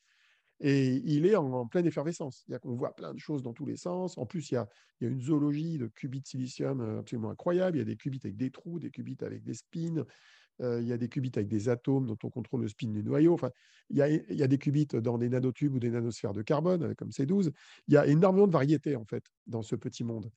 Et 0.61 1.03
il 1.05 1.27
est 1.27 1.37
en, 1.37 1.67
pleine 1.67 1.87
effervescence. 1.87 2.45
Il 2.49 2.53
y 2.53 2.55
a 2.55 2.59
qu'on 2.59 2.75
voit 2.75 2.95
plein 2.95 3.13
de 3.13 3.19
choses 3.19 3.43
dans 3.43 3.53
tous 3.53 3.67
les 3.67 3.77
sens. 3.77 4.17
En 4.17 4.25
plus, 4.25 4.51
il 4.51 4.55
y 4.55 4.57
a, 4.57 4.69
il 5.01 5.05
y 5.05 5.07
a 5.09 5.13
une 5.13 5.21
zoologie 5.21 5.79
de 5.79 5.87
qubits 5.89 6.23
de 6.23 6.27
silicium 6.27 6.81
euh, 6.81 7.01
absolument 7.01 7.31
incroyable. 7.31 7.77
Il 7.77 7.81
y 7.81 7.83
a 7.83 7.85
des 7.85 7.97
qubits 7.97 8.21
avec 8.25 8.37
des 8.37 8.51
trous, 8.51 8.79
des 8.79 8.91
qubits 8.91 9.19
avec 9.21 9.43
des 9.43 9.55
spins. 9.55 10.07
Euh, 10.63 10.81
il 10.81 10.89
y 10.89 10.93
a 10.93 10.97
des 10.97 11.09
qubits 11.09 11.33
avec 11.37 11.49
des 11.49 11.69
atomes 11.69 12.07
dont 12.07 12.19
on 12.23 12.31
contrôle 12.31 12.63
le 12.63 12.69
spin 12.69 12.89
du 12.89 13.03
noyau. 13.03 13.35
Enfin, 13.35 13.51
il 13.91 13.97
y, 13.97 14.03
a, 14.03 14.09
il 14.09 14.37
y 14.37 14.43
a 14.43 14.49
des 14.49 14.59
qubits 14.59 14.87
dans 14.87 15.19
des 15.19 15.29
nanotubes 15.29 15.75
ou 15.75 15.79
des 15.79 15.91
nanosphères 15.91 16.33
de 16.33 16.43
carbone, 16.43 16.83
euh, 16.83 16.95
comme 16.95 17.11
C12. 17.11 17.53
Il 17.89 17.95
y 17.95 17.97
a 17.97 18.07
énormément 18.07 18.47
de 18.47 18.53
variétés, 18.53 18.97
en 18.97 19.05
fait, 19.05 19.25
dans 19.47 19.63
ce 19.63 19.77
petit 19.77 20.05
monde. 20.05 20.31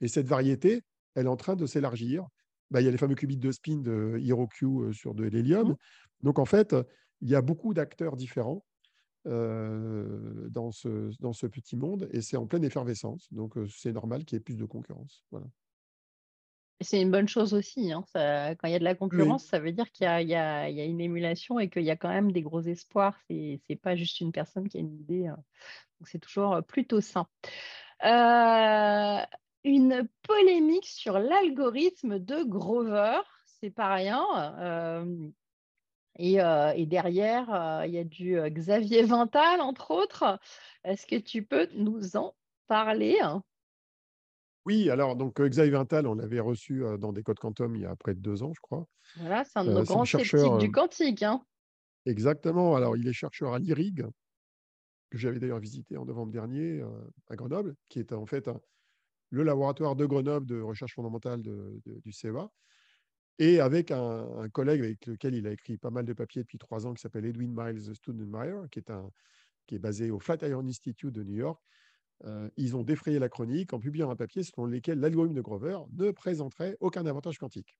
Et 0.00 0.08
cette 0.08 0.26
variété, 0.26 0.82
elle 1.14 1.26
est 1.26 1.30
en 1.30 1.36
train 1.36 1.56
de 1.56 1.66
s'élargir. 1.66 2.26
Bah, 2.70 2.80
il 2.80 2.84
y 2.84 2.88
a 2.88 2.90
les 2.90 2.98
fameux 2.98 3.14
qubits 3.14 3.36
de 3.36 3.52
spin 3.52 3.78
de 3.78 4.18
HeroQ 4.22 4.92
sur 4.92 5.14
de 5.14 5.24
l'hélium. 5.24 5.70
Mmh. 5.70 5.76
Donc, 6.22 6.38
en 6.38 6.44
fait, 6.44 6.74
il 7.20 7.28
y 7.28 7.34
a 7.34 7.42
beaucoup 7.42 7.74
d'acteurs 7.74 8.16
différents 8.16 8.64
euh, 9.28 10.48
dans, 10.48 10.72
ce, 10.72 11.12
dans 11.20 11.32
ce 11.32 11.46
petit 11.46 11.76
monde 11.76 12.08
et 12.10 12.20
c'est 12.20 12.36
en 12.36 12.48
pleine 12.48 12.64
effervescence. 12.64 13.32
Donc, 13.32 13.56
euh, 13.56 13.68
c'est 13.68 13.92
normal 13.92 14.24
qu'il 14.24 14.34
y 14.34 14.38
ait 14.38 14.40
plus 14.40 14.56
de 14.56 14.64
concurrence. 14.64 15.24
Voilà. 15.30 15.46
C'est 16.80 17.00
une 17.00 17.10
bonne 17.10 17.28
chose 17.28 17.54
aussi. 17.54 17.92
Hein. 17.92 18.04
quand 18.14 18.68
il 18.68 18.70
y 18.70 18.74
a 18.74 18.78
de 18.78 18.84
la 18.84 18.94
concurrence, 18.94 19.44
ça 19.44 19.60
veut 19.60 19.72
dire 19.72 19.90
qu'il 19.92 20.06
y, 20.06 20.24
y, 20.24 20.30
y 20.30 20.34
a, 20.34 20.68
une 20.68 21.00
émulation 21.00 21.60
et 21.60 21.68
qu'il 21.70 21.84
y 21.84 21.90
a 21.90 21.96
quand 21.96 22.08
même 22.08 22.32
des 22.32 22.42
gros 22.42 22.62
espoirs. 22.62 23.16
Ce 23.28 23.34
n'est 23.68 23.76
pas 23.76 23.94
juste 23.94 24.20
une 24.20 24.32
personne 24.32 24.68
qui 24.68 24.78
a 24.78 24.80
une 24.80 24.94
idée. 24.94 25.26
Hein. 25.28 25.38
Donc, 26.00 26.08
c'est 26.08 26.18
toujours 26.18 26.60
plutôt 26.66 27.00
sain. 27.00 27.26
Euh, 28.04 29.24
une 29.64 30.08
polémique 30.22 30.86
sur 30.86 31.18
l'algorithme 31.18 32.18
de 32.18 32.42
Grover. 32.42 33.20
C'est 33.60 33.70
pas 33.70 33.94
rien. 33.94 34.24
Euh, 34.58 35.30
et, 36.18 36.86
derrière, 36.86 37.84
il 37.86 37.92
y 37.92 37.98
a 37.98 38.04
du 38.04 38.36
Xavier 38.50 39.04
Vintal, 39.04 39.60
entre 39.60 39.92
autres. 39.92 40.40
Est-ce 40.84 41.06
que 41.06 41.16
tu 41.16 41.44
peux 41.44 41.68
nous 41.74 42.16
en 42.16 42.34
parler? 42.66 43.20
Oui, 44.64 44.90
alors 44.90 45.16
donc 45.16 45.40
Xavier 45.40 45.72
Vintal, 45.72 46.06
on 46.06 46.14
l'avait 46.14 46.40
reçu 46.40 46.82
dans 47.00 47.12
des 47.12 47.22
codes 47.22 47.38
quantum 47.38 47.74
il 47.74 47.82
y 47.82 47.84
a 47.84 47.96
près 47.96 48.14
de 48.14 48.20
deux 48.20 48.42
ans, 48.42 48.52
je 48.54 48.60
crois. 48.60 48.86
Voilà, 49.16 49.44
c'est 49.44 49.58
un 49.58 49.64
de 49.64 49.72
nos 49.72 49.82
grands 49.82 50.04
sceptiques 50.04 50.58
du 50.58 50.70
quantique. 50.70 51.22
Hein. 51.22 51.42
Exactement. 52.06 52.76
Alors, 52.76 52.96
il 52.96 53.06
est 53.08 53.12
chercheur 53.12 53.54
à 53.54 53.58
l'IRIG, 53.58 54.06
que 55.10 55.18
j'avais 55.18 55.40
d'ailleurs 55.40 55.58
visité 55.58 55.96
en 55.96 56.04
novembre 56.04 56.32
dernier 56.32 56.80
à 57.28 57.36
Grenoble, 57.36 57.74
qui 57.88 57.98
est 57.98 58.12
en 58.12 58.26
fait 58.26 58.48
le 59.30 59.42
laboratoire 59.42 59.96
de 59.96 60.06
Grenoble 60.06 60.46
de 60.46 60.60
recherche 60.60 60.94
fondamentale 60.94 61.42
du 61.42 62.12
CEA 62.12 62.48
et 63.38 63.60
avec 63.60 63.90
un, 63.90 64.48
collègue 64.52 64.80
avec 64.80 65.06
lequel 65.06 65.34
il 65.34 65.46
a 65.46 65.52
écrit 65.52 65.78
pas 65.78 65.90
mal 65.90 66.04
de 66.04 66.12
papiers 66.12 66.42
depuis 66.42 66.58
trois 66.58 66.86
ans, 66.86 66.94
qui 66.94 67.00
s'appelle 67.00 67.24
Edwin 67.24 67.52
Miles 67.56 67.94
Studenmeyer, 67.94 68.68
qui 68.70 68.78
est, 68.78 68.90
un, 68.90 69.10
qui 69.66 69.76
est 69.76 69.78
basé 69.78 70.10
au 70.10 70.20
Flatiron 70.20 70.66
Institute 70.66 71.12
de 71.12 71.24
New 71.24 71.36
York. 71.36 71.60
Ils 72.56 72.76
ont 72.76 72.82
défrayé 72.82 73.18
la 73.18 73.28
chronique 73.28 73.72
en 73.72 73.80
publiant 73.80 74.10
un 74.10 74.16
papier 74.16 74.42
selon 74.42 74.66
lequel 74.66 75.00
l'algorithme 75.00 75.34
de 75.34 75.40
Grover 75.40 75.78
ne 75.92 76.10
présenterait 76.10 76.76
aucun 76.80 77.06
avantage 77.06 77.38
quantique. 77.38 77.76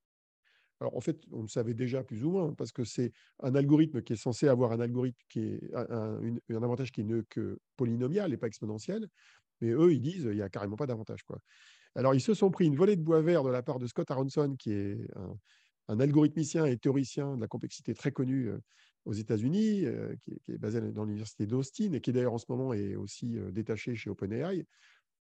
Alors 0.82 0.96
en 0.96 1.00
fait, 1.00 1.20
on 1.30 1.42
le 1.42 1.48
savait 1.48 1.74
déjà 1.74 2.02
plus 2.02 2.24
ou 2.24 2.32
moins, 2.32 2.54
parce 2.54 2.72
que 2.72 2.82
c'est 2.82 3.12
un 3.40 3.54
algorithme 3.54 4.02
qui 4.02 4.14
est 4.14 4.16
censé 4.16 4.48
avoir 4.48 4.72
un 4.72 4.80
algorithme 4.80 5.20
qui 5.28 5.40
est 5.40 5.60
un, 5.72 6.62
avantage 6.62 6.90
qui 6.90 7.04
n'est 7.04 7.22
que 7.28 7.60
polynomial 7.76 8.32
et 8.32 8.36
pas 8.36 8.48
exponentiel. 8.48 9.06
Mais 9.60 9.70
eux, 9.70 9.92
ils 9.92 10.00
disent 10.00 10.26
il 10.28 10.34
n'y 10.34 10.42
a 10.42 10.48
carrément 10.48 10.74
pas 10.74 10.86
d'avantage. 10.86 11.20
Alors, 11.94 12.16
ils 12.16 12.20
se 12.20 12.34
sont 12.34 12.50
pris 12.50 12.66
une 12.66 12.74
volée 12.74 12.96
de 12.96 13.02
bois 13.02 13.22
vert 13.22 13.44
de 13.44 13.50
la 13.50 13.62
part 13.62 13.78
de 13.78 13.86
Scott 13.86 14.10
Aronson, 14.10 14.56
qui 14.58 14.72
est 14.72 14.98
un, 15.86 16.00
algorithmicien 16.00 16.64
et 16.64 16.76
théoricien 16.76 17.36
de 17.36 17.40
la 17.40 17.46
complexité 17.46 17.94
très 17.94 18.10
connu 18.10 18.50
aux 19.04 19.12
États-Unis, 19.12 19.84
euh, 19.84 20.14
qui, 20.22 20.52
est 20.52 20.58
basé 20.58 20.80
dans 20.80 21.04
l'université 21.04 21.46
d'Austin 21.46 21.92
et 21.92 22.00
qui 22.00 22.12
d'ailleurs 22.12 22.34
en 22.34 22.38
ce 22.38 22.46
moment 22.48 22.72
est 22.72 22.94
aussi 22.94 23.36
euh, 23.36 23.50
détaché 23.50 23.94
chez 23.94 24.10
OpenAI. 24.10 24.58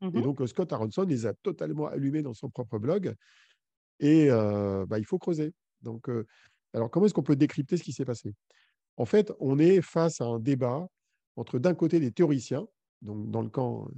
Et 0.01 0.07
mmh 0.07 0.23
donc, 0.23 0.47
Scott 0.47 0.73
Aronson 0.73 1.03
les 1.03 1.27
a 1.27 1.35
totalement 1.35 1.87
allumés 1.87 2.23
dans 2.23 2.35
son 2.35 2.51
propre 2.51 2.79
blog. 2.79 3.15
Et 3.99 4.29
bah, 4.29 4.97
il 4.97 5.05
faut 5.05 5.19
creuser. 5.19 5.53
Donc, 5.83 6.09
alors, 6.73 6.89
comment 6.89 7.07
est-ce 7.07 7.15
qu'on 7.15 7.25
peut 7.25 7.35
décrypter 7.35 7.77
ce 7.77 7.83
qui 7.83 7.93
s'est 7.93 8.05
passé? 8.05 8.33
En 8.97 9.07
fait, 9.07 9.33
on 9.41 9.59
est 9.59 9.81
face 9.81 10.21
à 10.21 10.27
un 10.27 10.39
débat 10.39 10.87
entre 11.35 11.59
d'un 11.59 11.75
côté 11.75 11.99
des 11.99 12.13
théoriciens, 12.13 12.69
donc 13.03 13.29
dans 13.33 13.43
le 13.43 13.49
camp 13.49 13.89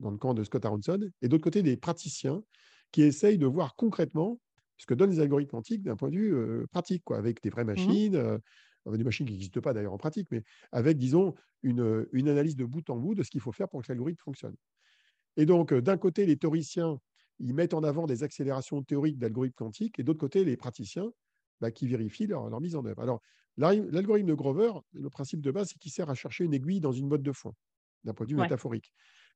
dans 0.00 0.10
le 0.10 0.16
camp 0.16 0.34
de 0.34 0.42
Scott 0.42 0.64
Aronson, 0.64 1.10
et 1.22 1.28
d'autre 1.28 1.44
côté 1.44 1.62
des 1.62 1.76
praticiens 1.76 2.42
qui 2.90 3.02
essayent 3.02 3.38
de 3.38 3.46
voir 3.46 3.76
concrètement 3.76 4.40
ce 4.76 4.86
que 4.86 4.94
donnent 4.94 5.10
les 5.10 5.20
algorithmes 5.20 5.50
quantiques 5.50 5.82
d'un 5.82 5.96
point 5.96 6.08
de 6.08 6.16
vue 6.16 6.34
euh, 6.34 6.66
pratique, 6.72 7.04
quoi, 7.04 7.18
avec 7.18 7.42
des 7.42 7.50
vraies 7.50 7.64
mmh 7.64 7.66
machines, 7.66 8.40
euh, 8.86 8.96
des 8.96 9.04
machines 9.04 9.26
qui 9.26 9.32
n'existent 9.32 9.60
pas 9.60 9.72
d'ailleurs 9.72 9.92
en 9.92 9.98
pratique, 9.98 10.28
mais 10.30 10.42
avec, 10.72 10.98
disons, 10.98 11.34
une, 11.62 12.06
une, 12.12 12.28
analyse 12.28 12.56
de 12.56 12.64
bout 12.64 12.88
en 12.90 12.96
bout 12.96 13.14
de 13.14 13.22
ce 13.22 13.30
qu'il 13.30 13.40
faut 13.40 13.52
faire 13.52 13.68
pour 13.68 13.82
que 13.82 13.88
l'algorithme 13.88 14.22
fonctionne. 14.22 14.56
Et 15.36 15.46
donc, 15.46 15.72
euh, 15.72 15.80
d'un 15.80 15.96
côté, 15.96 16.26
les 16.26 16.36
théoriciens, 16.36 16.98
ils 17.38 17.54
mettent 17.54 17.74
en 17.74 17.82
avant 17.82 18.06
des 18.06 18.22
accélérations 18.22 18.82
théoriques 18.82 19.18
d'algorithmes 19.18 19.54
quantiques, 19.54 19.98
et 19.98 20.02
d'autre 20.02 20.20
côté, 20.20 20.44
les 20.44 20.56
praticiens, 20.56 21.10
bah, 21.60 21.70
qui 21.70 21.86
vérifient 21.86 22.26
leur, 22.26 22.48
leur, 22.48 22.60
mise 22.60 22.76
en 22.76 22.84
œuvre. 22.84 23.02
Alors, 23.02 23.20
l'algorithme 23.56 24.28
de 24.28 24.34
Grover, 24.34 24.72
le 24.92 25.10
principe 25.10 25.40
de 25.40 25.50
base, 25.50 25.68
c'est 25.68 25.78
qu'il 25.78 25.92
sert 25.92 26.08
à 26.08 26.14
chercher 26.14 26.44
une 26.44 26.54
aiguille 26.54 26.80
dans 26.80 26.92
une 26.92 27.08
botte 27.08 27.22
de 27.22 27.32
foin, 27.32 27.54
d'un 28.04 28.14
point 28.14 28.26
de 28.26 28.32
vue 28.32 28.38
métaphorique. 28.38 28.92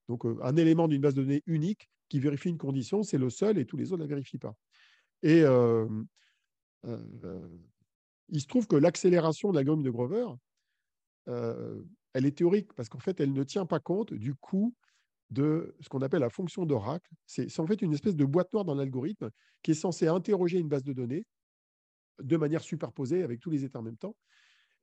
Donc, 0.09 0.25
euh, 0.25 0.37
un 0.43 0.57
élément 0.57 0.89
d'une 0.89 1.01
base 1.01 1.15
de 1.15 1.23
données 1.23 1.43
unique 1.47 1.91
qui 2.09 2.21
vérifie 2.21 2.49
une 2.49 2.59
condition, 2.59 3.03
c'est 3.03 3.19
le 3.19 3.31
seul 3.31 3.59
et 3.59 3.67
tous 3.67 3.77
les 3.77 3.93
autres 3.93 4.03
ne 4.03 4.05
la 4.05 4.09
vérifient 4.09 4.39
pas. 4.39 4.55
Et 5.23 5.43
euh, 5.43 5.87
euh, 6.87 7.49
il 8.29 8.41
se 8.41 8.47
trouve 8.47 8.67
que 8.67 8.77
l'accélération 8.77 9.51
de 9.51 9.57
la 9.57 9.65
gomme 9.65 9.83
de 9.83 9.91
Grover, 9.91 10.27
elle 11.27 12.27
est 12.27 12.37
théorique 12.37 12.73
parce 12.75 12.89
qu'en 12.89 12.99
fait, 13.01 13.21
elle 13.21 13.33
ne 13.33 13.43
tient 13.45 13.67
pas 13.67 13.81
compte 13.81 14.13
du 14.15 14.35
coût 14.35 14.75
de 15.31 15.75
ce 15.81 15.89
qu'on 15.89 16.03
appelle 16.03 16.21
la 16.21 16.31
fonction 16.31 16.67
d'oracle. 16.67 17.11
C'est 17.27 17.59
en 17.59 17.67
fait 17.67 17.83
une 17.83 17.93
espèce 17.93 18.15
de 18.15 18.25
boîte 18.25 18.53
noire 18.53 18.65
dans 18.65 18.75
l'algorithme 18.75 19.31
qui 19.63 19.73
est 19.73 19.75
censée 19.75 20.07
interroger 20.07 20.59
une 20.59 20.69
base 20.69 20.85
de 20.85 20.93
données 20.93 21.25
de 22.23 22.37
manière 22.37 22.63
superposée 22.63 23.23
avec 23.23 23.41
tous 23.41 23.51
les 23.51 23.65
états 23.65 23.81
en 23.81 23.83
même 23.83 23.97
temps. 23.97 24.17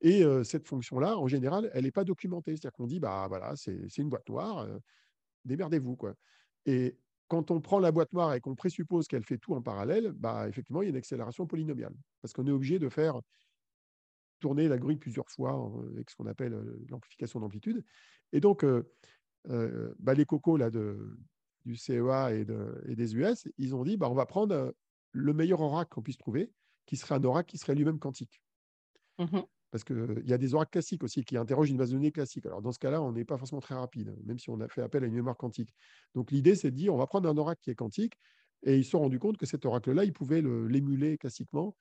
Et 0.00 0.24
cette 0.44 0.66
fonction-là, 0.66 1.16
en 1.16 1.28
général, 1.28 1.70
elle 1.72 1.84
n'est 1.84 1.92
pas 1.92 2.04
documentée. 2.04 2.50
C'est-à-dire 2.52 2.72
qu'on 2.72 2.86
dit, 2.86 2.98
bah 2.98 3.26
voilà, 3.28 3.54
c'est 3.56 3.96
une 3.98 4.08
boîte 4.08 4.28
noire, 4.28 4.68
démerdez-vous. 5.44 5.96
Quoi. 5.96 6.14
Et 6.66 6.98
quand 7.32 7.50
on 7.50 7.62
prend 7.62 7.78
la 7.78 7.92
boîte 7.92 8.12
noire 8.12 8.34
et 8.34 8.42
qu'on 8.42 8.54
présuppose 8.54 9.08
qu'elle 9.08 9.24
fait 9.24 9.38
tout 9.38 9.54
en 9.54 9.62
parallèle, 9.62 10.12
bah, 10.12 10.46
effectivement, 10.50 10.82
il 10.82 10.84
y 10.84 10.88
a 10.88 10.90
une 10.90 10.96
accélération 10.96 11.46
polynomiale. 11.46 11.94
Parce 12.20 12.34
qu'on 12.34 12.46
est 12.46 12.50
obligé 12.50 12.78
de 12.78 12.90
faire 12.90 13.22
tourner 14.38 14.68
l'algorithme 14.68 15.00
plusieurs 15.00 15.30
fois 15.30 15.72
avec 15.94 16.10
ce 16.10 16.16
qu'on 16.16 16.26
appelle 16.26 16.52
l'amplification 16.90 17.40
d'amplitude. 17.40 17.82
Et 18.34 18.40
donc, 18.40 18.66
bah, 19.46 20.12
les 20.12 20.26
cocos 20.26 20.58
là, 20.58 20.68
de, 20.68 21.16
du 21.64 21.74
CEA 21.74 22.34
et, 22.34 22.44
des 22.94 23.16
US, 23.16 23.48
ils 23.56 23.74
ont 23.74 23.82
dit 23.82 23.96
bah, 23.96 24.10
on 24.10 24.14
va 24.14 24.26
prendre 24.26 24.74
le 25.12 25.32
meilleur 25.32 25.62
oracle 25.62 25.94
qu'on 25.94 26.02
puisse 26.02 26.18
trouver, 26.18 26.52
qui 26.84 26.98
serait 26.98 27.14
un 27.14 27.24
oracle 27.24 27.50
qui 27.50 27.56
serait 27.56 27.74
lui-même 27.74 27.98
quantique. 27.98 28.42
Mmh 29.18 29.38
Parce 29.72 29.82
qu'il 29.82 30.22
y 30.26 30.32
a 30.32 30.38
des 30.38 30.54
oracles 30.54 30.70
classiques 30.70 31.02
aussi 31.02 31.24
qui 31.24 31.36
interrogent 31.36 31.70
une 31.70 31.78
base 31.78 31.90
de 31.90 31.96
données 31.96 32.12
classique. 32.12 32.46
Alors, 32.46 32.62
dans 32.62 32.70
ce 32.70 32.78
cas-là, 32.78 33.02
on 33.02 33.10
n'est 33.10 33.24
pas 33.24 33.38
forcément 33.38 33.60
très 33.60 33.74
rapide, 33.74 34.14
même 34.24 34.38
si 34.38 34.50
on 34.50 34.60
a 34.60 34.68
fait 34.68 34.82
appel 34.82 35.02
à 35.02 35.06
une 35.06 35.14
mémoire 35.14 35.36
quantique. 35.36 35.74
Donc, 36.14 36.30
l'idée, 36.30 36.54
c'est 36.54 36.70
de 36.70 36.76
dire 36.76 36.94
on 36.94 36.98
va 36.98 37.06
prendre 37.06 37.28
un 37.28 37.36
oracle 37.36 37.62
qui 37.62 37.70
est 37.70 37.74
quantique. 37.74 38.14
Et 38.64 38.76
ils 38.76 38.84
se 38.84 38.90
sont 38.90 39.00
rendus 39.00 39.18
compte 39.18 39.38
que 39.38 39.46
cet 39.46 39.64
oracle-là, 39.66 40.04
ils 40.04 40.12
pouvaient 40.12 40.42
l'émuler 40.42 41.18
classiquement 41.18 41.74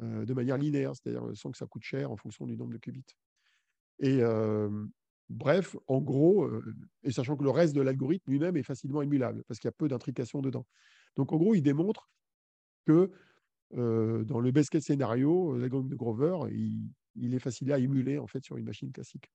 de 0.00 0.32
manière 0.32 0.56
linéaire, 0.56 0.92
c'est-à-dire 0.96 1.24
sans 1.34 1.50
que 1.50 1.58
ça 1.58 1.66
coûte 1.66 1.82
cher 1.82 2.10
en 2.10 2.16
fonction 2.16 2.46
du 2.46 2.56
nombre 2.56 2.72
de 2.72 2.78
qubits. 2.78 3.04
Et 3.98 4.22
bref, 5.28 5.76
en 5.88 6.00
gros, 6.00 6.48
et 7.02 7.10
sachant 7.10 7.36
que 7.36 7.42
le 7.42 7.50
reste 7.50 7.74
de 7.74 7.82
l'algorithme 7.82 8.30
lui-même 8.30 8.56
est 8.56 8.62
facilement 8.62 9.02
émulable, 9.02 9.42
parce 9.48 9.58
qu'il 9.58 9.66
y 9.66 9.68
a 9.68 9.72
peu 9.72 9.88
d'intrications 9.88 10.40
dedans. 10.40 10.64
Donc, 11.16 11.32
en 11.32 11.36
gros, 11.36 11.54
il 11.54 11.62
démontre 11.62 12.08
que 12.86 13.10
dans 13.72 14.40
le 14.40 14.50
best 14.52 14.70
case 14.70 14.84
scénario, 14.84 15.56
l'algorithme 15.58 15.90
de 15.90 15.96
Grover, 15.96 16.38
il, 16.50 16.88
est 17.16 17.38
facile 17.38 17.72
à 17.72 17.78
émuler 17.78 18.18
en 18.18 18.26
fait 18.26 18.44
sur 18.44 18.56
une 18.56 18.64
machine 18.64 18.92
classique. 18.92 19.30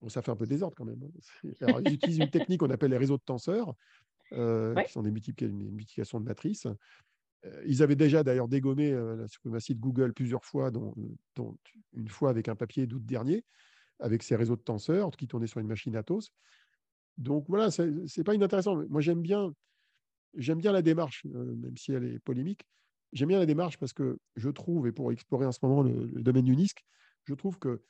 Bon, 0.00 0.08
ça 0.08 0.22
fait 0.22 0.30
un 0.30 0.36
peu 0.36 0.46
désordre 0.46 0.74
quand 0.76 0.84
même. 0.84 1.02
Hein. 1.02 1.50
Alors, 1.60 1.80
ils 1.80 1.94
utilisent 1.94 2.18
une 2.18 2.30
technique 2.30 2.60
qu'on 2.60 2.70
appelle 2.70 2.90
les 2.90 2.98
réseaux 2.98 3.18
de 3.18 3.22
tenseurs, 3.22 3.74
qui 4.30 4.92
sont 4.92 5.02
des 5.02 5.10
multiplications 5.10 6.18
de 6.18 6.24
matrices. 6.24 6.66
Ils 7.66 7.82
avaient 7.82 7.96
déjà 7.96 8.22
d'ailleurs 8.22 8.48
dégommé 8.48 8.92
la 8.92 9.28
suprématie 9.28 9.74
de 9.74 9.80
Google 9.80 10.12
plusieurs 10.12 10.44
fois, 10.44 10.70
dont, 10.70 10.94
une 11.92 12.08
fois 12.08 12.30
avec 12.30 12.48
un 12.48 12.56
papier 12.56 12.86
d'août 12.86 13.04
dernier, 13.04 13.44
avec 14.00 14.22
ces 14.22 14.36
réseaux 14.36 14.56
de 14.56 14.62
tenseurs 14.62 15.10
qui 15.12 15.28
tournaient 15.28 15.46
sur 15.46 15.60
une 15.60 15.68
machine 15.68 15.94
Atos. 15.94 16.32
Donc 17.18 17.44
voilà, 17.48 17.70
c'est 17.70 18.24
pas 18.24 18.34
inintéressant. 18.34 18.82
Moi, 18.88 19.00
j'aime 19.00 19.22
bien, 19.22 19.52
j'aime 20.34 20.58
bien 20.58 20.72
la 20.72 20.82
démarche, 20.82 21.24
même 21.24 21.76
si 21.76 21.92
elle 21.92 22.04
est 22.04 22.18
polémique. 22.18 22.66
J'aime 23.12 23.28
bien 23.28 23.38
la 23.38 23.46
démarche 23.46 23.78
parce 23.78 23.92
que 23.92 24.18
je 24.36 24.48
trouve, 24.48 24.86
et 24.86 24.92
pour 24.92 25.12
explorer 25.12 25.46
en 25.46 25.52
ce 25.52 25.58
moment 25.62 25.82
le, 25.82 26.22
domaine 26.22 26.44
du 26.44 26.56
NISC, 26.56 26.78
je 27.24 27.34
trouve 27.34 27.58
que 27.58 27.82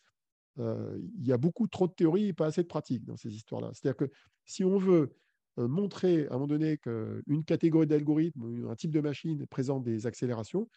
il 0.58 1.26
y 1.26 1.32
a 1.32 1.38
beaucoup 1.38 1.66
trop 1.66 1.86
de 1.86 1.92
théories 1.92 2.28
et 2.28 2.32
pas 2.34 2.46
assez 2.46 2.62
de 2.62 2.68
pratiques 2.68 3.04
dans 3.06 3.16
ces 3.16 3.34
histoires-là. 3.34 3.70
C'est-à-dire 3.72 3.96
que 3.96 4.12
si 4.44 4.64
on 4.64 4.76
veut 4.76 5.14
montrer 5.56 6.26
à 6.26 6.30
un 6.30 6.34
moment 6.34 6.46
donné 6.46 6.78
qu'une 6.78 7.44
catégorie 7.46 7.86
d'algorithmes 7.86 8.42
ou 8.42 8.68
un 8.68 8.74
type 8.74 8.90
de 8.90 9.00
machine 9.00 9.46
présente 9.46 9.82
des 9.82 10.06
accélérations, 10.06 10.68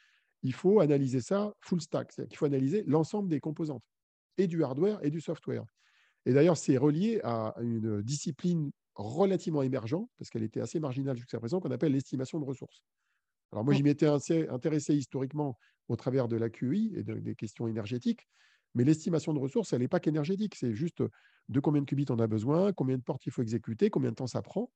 il 0.44 0.54
faut 0.54 0.80
analyser 0.80 1.22
ça 1.22 1.54
full 1.60 1.82
stack. 1.82 2.12
C'est-à-dire 2.12 2.30
qu'il 2.30 2.38
faut 2.38 2.46
analyser 2.46 2.84
l'ensemble 2.88 3.30
des 3.30 3.40
composantes, 3.40 3.84
et 4.38 4.48
du 4.48 4.64
hardware 4.64 5.04
et 5.04 5.10
du 5.10 5.22
software. 5.22 5.64
Et 6.26 6.34
d'ailleurs, 6.34 6.58
c'est 6.58 6.78
relié 6.78 7.20
à 7.24 7.56
une 7.62 8.02
discipline 8.02 8.72
relativement 8.96 9.62
émergente, 9.62 10.10
parce 10.18 10.30
qu'elle 10.30 10.44
était 10.44 10.62
assez 10.62 10.80
marginale 10.80 11.18
jusqu'à 11.18 11.40
présent, 11.40 11.60
qu'on 11.60 11.72
appelle 11.72 11.92
l'estimation 11.92 12.40
de 12.40 12.46
ressources. 12.46 12.82
Alors 13.56 13.64
moi, 13.64 13.74
j'y 13.74 13.84
m'étais 13.84 14.06
intéressé 14.06 14.96
historiquement 14.96 15.58
au 15.88 15.96
travers 15.96 16.28
de 16.28 16.36
la 16.36 16.50
QI 16.50 16.92
et 16.94 17.04
des 17.04 17.36
questions 17.36 17.70
énergétiques, 17.70 18.28
mais 18.74 18.84
l'estimation 18.84 19.34
de 19.34 19.40
ressources, 19.40 19.72
elle 19.72 19.80
n'est 19.80 19.88
pas 19.88 20.02
qu'énergétique, 20.02 20.56
c'est 20.56 20.74
juste 20.74 21.02
de 21.48 21.60
combien 21.62 21.82
de 21.82 21.86
qubits 21.86 22.08
on 22.10 22.20
a 22.20 22.28
besoin, 22.28 22.74
combien 22.74 22.98
de 22.98 23.02
portes 23.02 23.26
il 23.26 23.32
faut 23.32 23.42
exécuter, 23.42 23.90
combien 23.90 24.10
de 24.10 24.16
temps 24.16 24.28
ça 24.28 24.42
prend. 24.42 24.70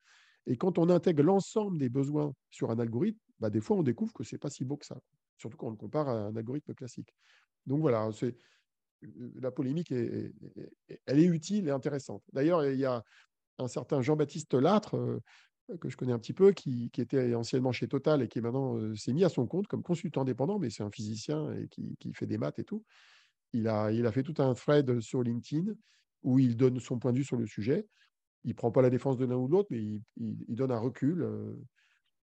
Et 0.46 0.56
quand 0.56 0.78
on 0.78 0.88
intègre 0.90 1.24
l'ensemble 1.24 1.78
des 1.78 1.90
besoins 1.90 2.34
sur 2.52 2.72
un 2.72 2.80
algorithme, 2.80 3.20
bah, 3.40 3.50
des 3.50 3.60
fois, 3.60 3.76
on 3.76 3.84
découvre 3.84 4.14
que 4.14 4.24
ce 4.24 4.36
n'est 4.36 4.40
pas 4.40 4.50
si 4.50 4.64
beau 4.64 4.78
que 4.78 4.86
ça, 4.86 4.98
surtout 5.36 5.58
quand 5.58 5.68
on 5.68 5.72
le 5.72 5.76
compare 5.76 6.08
à 6.08 6.14
un 6.14 6.36
algorithme 6.38 6.74
classique. 6.74 7.14
Donc 7.66 7.82
voilà, 7.82 8.10
c'est, 8.14 8.38
la 9.42 9.52
polémique, 9.52 9.92
est, 9.92 10.32
elle 11.06 11.20
est 11.20 11.26
utile 11.26 11.68
et 11.68 11.72
intéressante. 11.72 12.24
D'ailleurs, 12.32 12.66
il 12.66 12.80
y 12.80 12.86
a 12.86 13.04
un 13.58 13.68
certain 13.68 14.02
Jean-Baptiste 14.02 14.54
Latre, 14.54 14.96
que 15.78 15.90
je 15.90 15.98
connais 15.98 16.14
un 16.14 16.20
petit 16.20 16.34
peu, 16.34 16.52
qui, 16.52 16.92
était 16.98 17.34
anciennement 17.36 17.72
chez 17.72 17.88
Total 17.88 18.22
et 18.22 18.28
qui 18.28 18.42
maintenant 18.42 18.78
s'est 18.96 19.14
mis 19.14 19.24
à 19.24 19.30
son 19.30 19.46
compte 19.46 19.68
comme 19.68 19.84
consultant 19.84 20.22
indépendant, 20.22 20.60
mais 20.60 20.70
c'est 20.70 20.84
un 20.84 20.92
physicien 20.92 21.52
et 21.54 21.68
qui, 21.68 22.14
fait 22.14 22.26
des 22.26 22.38
maths 22.38 22.60
et 22.60 22.64
tout. 22.64 22.84
Il 23.54 23.68
a, 23.68 23.92
il 23.92 24.06
a 24.06 24.12
fait 24.12 24.24
tout 24.24 24.36
un 24.42 24.54
thread 24.54 25.00
sur 25.00 25.24
LinkedIn 25.24 25.74
où 26.24 26.40
il 26.40 26.56
donne 26.58 26.80
son 26.80 27.00
point 27.00 27.14
de 27.14 27.18
vue 27.18 27.24
sur 27.24 27.38
le 27.38 27.46
sujet. 27.46 27.88
Il 28.44 28.50
ne 28.50 28.56
prend 28.56 28.72
pas 28.72 28.82
la 28.82 28.90
défense 28.90 29.18
de 29.18 29.26
l'un 29.26 29.36
ou 29.36 29.48
de 29.48 29.52
l'autre, 29.54 29.70
mais 29.72 29.80
il, 29.80 30.02
il, 30.18 30.56
donne 30.56 30.72
un 30.72 30.80
recul 30.80 31.28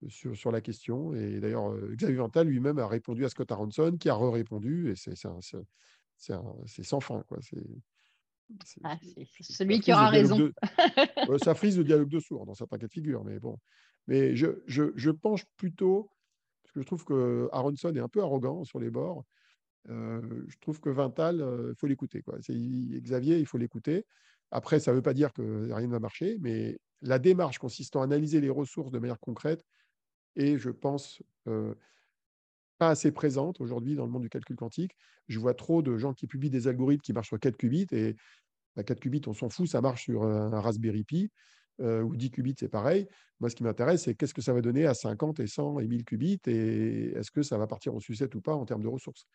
sur, 0.08 0.36
sur, 0.36 0.50
la 0.50 0.60
question. 0.60 1.14
Et 1.14 1.40
d'ailleurs, 1.40 1.74
Xavier 1.94 2.16
Vental 2.16 2.46
lui-même 2.46 2.78
a 2.78 2.86
répondu 2.86 3.24
à 3.24 3.28
Scott 3.28 3.50
Aronson, 3.52 3.96
qui 3.98 4.08
a 4.08 4.14
re-répondu, 4.14 4.90
et 4.90 4.96
c'est 4.96 5.14
sans 5.16 5.40
fin. 7.00 7.22
Quoi. 7.28 7.38
C'est 8.64 8.80
ah, 8.84 8.98
celui 9.40 9.80
qui 9.80 9.92
aura 9.92 10.08
raison. 10.08 10.50
ça 11.44 11.54
frise 11.54 11.78
le 11.78 11.84
dialogue 11.84 12.08
de 12.08 12.20
sourds 12.20 12.46
dans 12.46 12.54
certains 12.54 12.78
cas 12.78 12.86
de 12.86 12.92
figure, 12.92 13.24
mais 13.24 13.38
bon. 13.38 13.58
Mais 14.06 14.34
je, 14.34 14.62
je, 14.66 14.92
je 14.96 15.10
penche 15.10 15.44
plutôt, 15.56 16.10
parce 16.62 16.72
que 16.72 16.80
je 16.80 16.86
trouve 16.86 17.04
que 17.04 17.48
Aronson 17.52 17.94
est 17.94 18.00
un 18.00 18.08
peu 18.08 18.20
arrogant 18.22 18.64
sur 18.64 18.80
les 18.80 18.90
bords. 18.90 19.24
Euh, 19.88 20.44
je 20.48 20.56
trouve 20.60 20.80
que 20.80 20.90
Vintal, 20.90 21.36
il 21.36 21.42
euh, 21.42 21.74
faut 21.74 21.86
l'écouter. 21.86 22.22
Xavier, 22.48 23.38
il 23.38 23.46
faut 23.46 23.58
l'écouter. 23.58 24.06
Après, 24.50 24.80
ça 24.80 24.90
ne 24.90 24.96
veut 24.96 25.02
pas 25.02 25.14
dire 25.14 25.32
que 25.32 25.72
rien 25.72 25.86
ne 25.86 25.92
va 25.92 26.00
marcher, 26.00 26.36
mais 26.40 26.78
la 27.00 27.18
démarche 27.18 27.58
consistant 27.58 28.00
à 28.00 28.04
analyser 28.04 28.40
les 28.40 28.50
ressources 28.50 28.92
de 28.92 28.98
manière 28.98 29.18
concrète 29.18 29.64
est, 30.36 30.58
je 30.58 30.70
pense, 30.70 31.22
euh, 31.48 31.74
pas 32.82 32.88
assez 32.88 33.12
présente 33.12 33.60
aujourd'hui 33.60 33.94
dans 33.94 34.04
le 34.06 34.10
monde 34.10 34.22
du 34.22 34.28
calcul 34.28 34.56
quantique. 34.56 34.96
Je 35.28 35.38
vois 35.38 35.54
trop 35.54 35.82
de 35.82 35.96
gens 35.98 36.14
qui 36.14 36.26
publient 36.26 36.50
des 36.50 36.66
algorithmes 36.66 37.02
qui 37.02 37.12
marchent 37.12 37.28
sur 37.28 37.38
4 37.38 37.56
qubits 37.56 37.86
et 37.92 38.16
4 38.74 38.88
bah, 38.88 38.94
qubits, 38.96 39.22
on 39.28 39.34
s'en 39.34 39.48
fout, 39.48 39.68
ça 39.68 39.80
marche 39.80 40.02
sur 40.02 40.24
un 40.24 40.60
Raspberry 40.60 41.04
Pi. 41.04 41.30
ou 41.78 42.16
10 42.16 42.32
qubits, 42.32 42.56
c'est 42.58 42.68
pareil. 42.68 43.06
Moi, 43.38 43.50
ce 43.50 43.54
qui 43.54 43.62
m'intéresse, 43.62 44.02
c'est 44.02 44.16
qu'est-ce 44.16 44.34
que 44.34 44.42
ça 44.42 44.52
va 44.52 44.62
donner 44.62 44.84
à 44.84 44.94
50 44.94 45.38
et 45.38 45.46
100 45.46 45.78
et 45.78 45.86
1000 45.86 46.04
qubits 46.04 46.40
et 46.48 47.12
est-ce 47.12 47.30
que 47.30 47.42
ça 47.42 47.56
va 47.56 47.68
partir 47.68 47.94
en 47.94 48.00
sucette 48.00 48.34
ou 48.34 48.40
pas 48.40 48.56
en 48.56 48.64
termes 48.64 48.82
de 48.82 48.88
ressources? 48.88 49.26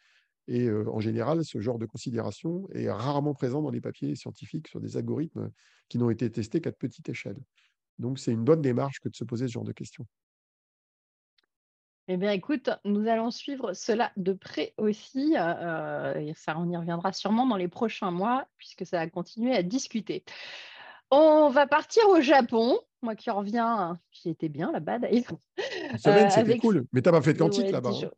Et 0.50 0.70
en 0.70 1.00
général, 1.00 1.46
ce 1.46 1.62
genre 1.62 1.80
de 1.80 1.86
considération 1.86 2.68
est 2.74 2.92
rarement 2.92 3.34
présent 3.34 3.62
dans 3.62 3.72
les 3.72 3.82
papiers 3.82 4.14
scientifiques 4.18 4.68
sur 4.68 4.82
des 4.82 4.98
algorithmes 4.98 5.52
qui 5.88 6.00
n'ont 6.00 6.10
été 6.10 6.30
testés 6.30 6.60
qu'à 6.60 6.74
petite 6.74 7.08
échelle. 7.08 7.38
Donc, 7.98 8.20
c'est 8.20 8.34
une 8.34 8.44
bonne 8.44 8.62
démarche 8.62 9.00
que 9.00 9.08
de 9.08 9.16
se 9.16 9.24
poser 9.24 9.48
ce 9.48 9.54
genre 9.54 9.64
de 9.64 9.72
questions. 9.72 10.06
Eh 12.10 12.18
bien, 12.18 12.32
écoute, 12.32 12.70
nous 12.86 13.08
allons 13.08 13.32
suivre 13.32 13.74
cela 13.74 14.12
de 14.16 14.34
près 14.34 14.74
aussi. 14.78 15.34
et 15.34 16.34
ça, 16.36 16.58
on 16.58 16.70
y 16.70 16.78
reviendra 16.78 17.12
sûrement 17.12 17.46
dans 17.46 17.58
les 17.58 17.68
prochains 17.68 18.12
mois, 18.12 18.48
puisque 18.58 18.86
ça 18.86 18.98
va 18.98 19.08
continuer 19.08 19.56
à 19.56 19.62
discuter. 19.62 20.24
On 21.12 21.50
va 21.50 21.68
partir 21.68 22.08
au 22.10 22.22
Japon. 22.22 22.80
Moi 23.02 23.16
qui 23.16 23.30
reviens, 23.30 23.98
j'y 24.12 24.30
étais 24.30 24.50
bien 24.50 24.72
là-bas 24.72 25.00
d'ailleurs. 25.00 25.32
Semaine, 25.98 26.30
c'était 26.30 26.58
cool. 26.58 26.86
Mais 26.94 27.02
tu 27.02 27.10
n'as 27.10 27.14
pas 27.14 27.22
fait 27.22 27.34
de 27.34 27.40
quantique 27.40 27.72
là-bas. 27.72 27.92
Hein? 27.92 28.10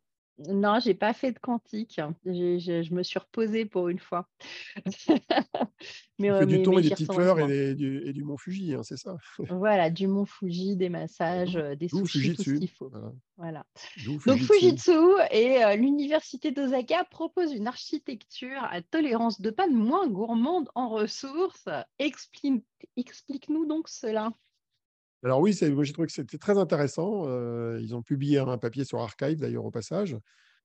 Non, 0.48 0.78
j'ai 0.80 0.94
pas 0.94 1.12
fait 1.12 1.32
de 1.32 1.38
quantique. 1.38 2.00
Je, 2.24 2.94
me 2.94 3.02
suis 3.02 3.18
reposée 3.18 3.64
pour 3.66 3.88
une 3.88 3.98
fois. 3.98 4.28
mais, 6.18 6.28
tu 6.28 6.38
fais 6.38 6.46
du 6.46 6.62
ton 6.62 6.78
et 6.78 6.82
des 6.82 6.90
petites 6.90 7.12
fleurs 7.12 7.38
et, 7.50 7.74
du, 7.74 8.24
mont 8.24 8.36
Fuji, 8.36 8.74
hein, 8.74 8.82
c'est 8.82 8.96
ça 8.96 9.16
Voilà, 9.50 9.90
du 9.90 10.06
mont 10.06 10.24
Fuji, 10.24 10.76
des 10.76 10.88
massages, 10.88 11.56
euh, 11.56 11.74
des 11.74 11.88
sushis, 11.88 12.36
tout 12.36 12.42
ce 12.42 12.50
qu'il 12.52 12.70
faut. 12.70 12.90
Voilà. 13.36 13.64
Donc 14.06 14.20
Fujitsu 14.20 14.90
et 15.30 15.64
euh, 15.64 15.76
l'université 15.76 16.50
d'Osaka 16.52 17.04
proposent 17.04 17.52
une 17.52 17.66
architecture 17.66 18.62
à 18.70 18.82
tolérance 18.82 19.40
de 19.40 19.50
panne 19.50 19.74
moins 19.74 20.08
gourmande 20.08 20.68
en 20.74 20.88
ressources. 20.88 21.68
Explique-nous 21.98 23.66
donc 23.66 23.88
cela. 23.88 24.32
Alors 25.22 25.40
oui, 25.40 25.56
moi 25.72 25.84
j'ai 25.84 25.92
trouvé 25.92 26.06
que 26.06 26.12
c'était 26.12 26.38
très 26.38 26.56
intéressant. 26.56 27.24
Euh, 27.26 27.78
ils 27.80 27.94
ont 27.94 28.02
publié 28.02 28.38
un 28.38 28.58
papier 28.58 28.84
sur 28.84 29.00
Archive 29.00 29.38
d'ailleurs 29.38 29.64
au 29.64 29.70
passage. 29.70 30.16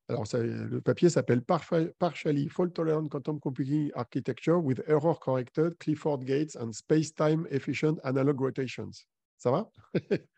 Alors 0.08 0.28
ça, 0.28 0.38
le 0.38 0.82
papier 0.82 1.10
s'appelle 1.10 1.42
Partially 1.42 2.48
Fault 2.48 2.70
Tolerant 2.70 3.08
Quantum 3.08 3.40
Computing 3.40 3.92
Architecture 3.96 4.64
with 4.64 4.82
Error 4.88 5.20
Corrected 5.20 5.78
Clifford 5.80 6.20
Gates 6.20 6.56
and 6.58 6.72
Space-Time 6.74 7.48
Efficient 7.50 7.96
Analog 8.04 8.40
Rotations. 8.40 8.92
Ça 9.38 9.52
va? 9.52 9.72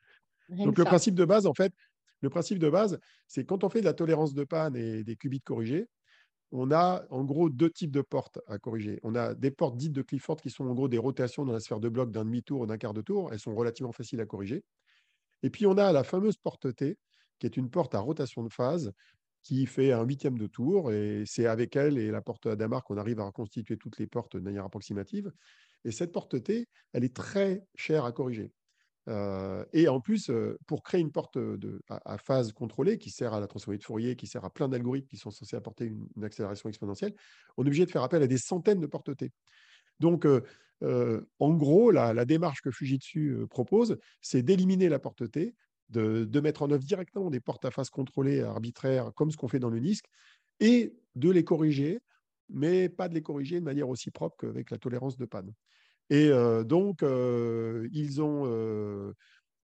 Donc 0.49 0.77
le 0.77 0.85
principe 0.85 1.15
de 1.15 1.25
base, 1.25 1.45
en 1.45 1.53
fait, 1.53 1.73
le 2.21 2.29
principe 2.29 2.59
de 2.59 2.69
base, 2.69 2.97
c'est 3.27 3.45
quand 3.45 3.63
on 3.65 3.69
fait 3.69 3.81
de 3.81 3.85
la 3.85 3.93
tolérance 3.93 4.33
de 4.33 4.45
panne 4.45 4.75
et 4.77 5.03
des 5.03 5.17
qubits 5.17 5.41
corrigés, 5.41 5.87
on 6.51 6.71
a 6.71 7.05
en 7.09 7.23
gros 7.23 7.49
deux 7.49 7.69
types 7.69 7.91
de 7.91 8.01
portes 8.01 8.39
à 8.47 8.57
corriger. 8.57 8.99
On 9.03 9.15
a 9.15 9.33
des 9.33 9.51
portes 9.51 9.77
dites 9.77 9.91
de 9.91 10.01
Clifford 10.01 10.37
qui 10.37 10.49
sont 10.49 10.65
en 10.65 10.73
gros 10.73 10.87
des 10.87 10.97
rotations 10.97 11.45
dans 11.45 11.53
la 11.53 11.59
sphère 11.59 11.79
de 11.79 11.89
bloc 11.89 12.11
d'un 12.11 12.25
demi-tour 12.25 12.61
ou 12.61 12.65
d'un 12.65 12.77
quart 12.77 12.93
de 12.93 13.01
tour. 13.01 13.31
Elles 13.33 13.39
sont 13.39 13.55
relativement 13.55 13.91
faciles 13.91 14.21
à 14.21 14.25
corriger. 14.25 14.63
Et 15.43 15.49
puis 15.49 15.65
on 15.65 15.77
a 15.77 15.91
la 15.91 16.03
fameuse 16.03 16.37
porte 16.37 16.73
T, 16.75 16.97
qui 17.39 17.45
est 17.45 17.57
une 17.57 17.69
porte 17.69 17.95
à 17.95 17.99
rotation 17.99 18.43
de 18.43 18.49
phase 18.51 18.91
qui 19.43 19.65
fait 19.65 19.91
un 19.91 20.03
huitième 20.03 20.37
de 20.37 20.47
tour. 20.47 20.91
Et 20.91 21.23
c'est 21.25 21.47
avec 21.47 21.75
elle 21.75 21.97
et 21.97 22.11
la 22.11 22.21
porte 22.21 22.47
Adamar 22.47 22.83
qu'on 22.83 22.97
arrive 22.97 23.19
à 23.19 23.25
reconstituer 23.25 23.77
toutes 23.77 23.99
les 23.99 24.07
portes 24.07 24.35
de 24.35 24.41
manière 24.41 24.65
approximative. 24.65 25.31
Et 25.85 25.91
cette 25.91 26.11
porte 26.11 26.41
T, 26.43 26.67
elle 26.93 27.03
est 27.03 27.15
très 27.15 27.61
chère 27.75 28.05
à 28.05 28.11
corriger. 28.11 28.51
Euh, 29.07 29.63
et 29.71 29.87
en 29.87 30.01
plus, 30.01 30.29
euh, 30.29 30.57
pour 30.67 30.83
créer 30.83 30.99
une 30.99 31.11
porte 31.11 31.37
de, 31.37 31.81
à, 31.89 32.17
phase 32.17 32.51
contrôlée 32.51 32.97
qui 32.97 33.09
sert 33.09 33.33
à 33.33 33.39
la 33.39 33.47
transformée 33.47 33.77
de 33.77 33.83
Fourier, 33.83 34.15
qui 34.15 34.27
sert 34.27 34.43
à 34.43 34.49
plein 34.49 34.67
d'algorithmes 34.67 35.07
qui 35.07 35.17
sont 35.17 35.31
censés 35.31 35.55
apporter 35.55 35.85
une, 35.85 36.23
accélération 36.23 36.67
exponentielle, 36.67 37.13
on 37.55 37.63
est 37.63 37.67
obligé 37.67 37.85
de 37.85 37.91
faire 37.91 38.03
appel 38.03 38.21
à 38.21 38.27
des 38.27 38.37
centaines 38.37 38.81
de 38.81 38.87
portes 38.87 39.15
T. 39.15 39.31
Donc, 39.99 40.25
euh, 40.25 41.25
en 41.39 41.53
gros, 41.53 41.91
la, 41.91 42.25
démarche 42.25 42.61
que 42.61 42.71
Fujitsu 42.71 43.45
propose, 43.49 43.97
c'est 44.21 44.43
d'éliminer 44.43 44.89
la 44.89 44.99
porte 44.99 45.29
T, 45.31 45.55
de, 45.89 46.39
mettre 46.41 46.63
en 46.63 46.71
œuvre 46.71 46.83
directement 46.83 47.29
des 47.29 47.39
portes 47.39 47.63
à 47.63 47.71
phase 47.71 47.89
contrôlées 47.89 48.41
arbitraires, 48.41 49.11
comme 49.15 49.31
ce 49.31 49.37
qu'on 49.37 49.47
fait 49.47 49.59
dans 49.59 49.69
le 49.69 49.79
NISC, 49.79 50.05
et 50.59 50.93
de 51.15 51.29
les 51.29 51.45
corriger, 51.45 51.99
mais 52.49 52.89
pas 52.89 53.07
de 53.07 53.13
les 53.13 53.21
corriger 53.21 53.59
de 53.59 53.65
manière 53.65 53.87
aussi 53.87 54.11
propre 54.11 54.35
qu'avec 54.37 54.69
la 54.69 54.77
tolérance 54.77 55.17
de 55.17 55.25
panne. 55.25 55.53
Et 56.09 56.29
donc, 56.65 57.01
ils 57.01 58.21
ont 58.21 59.13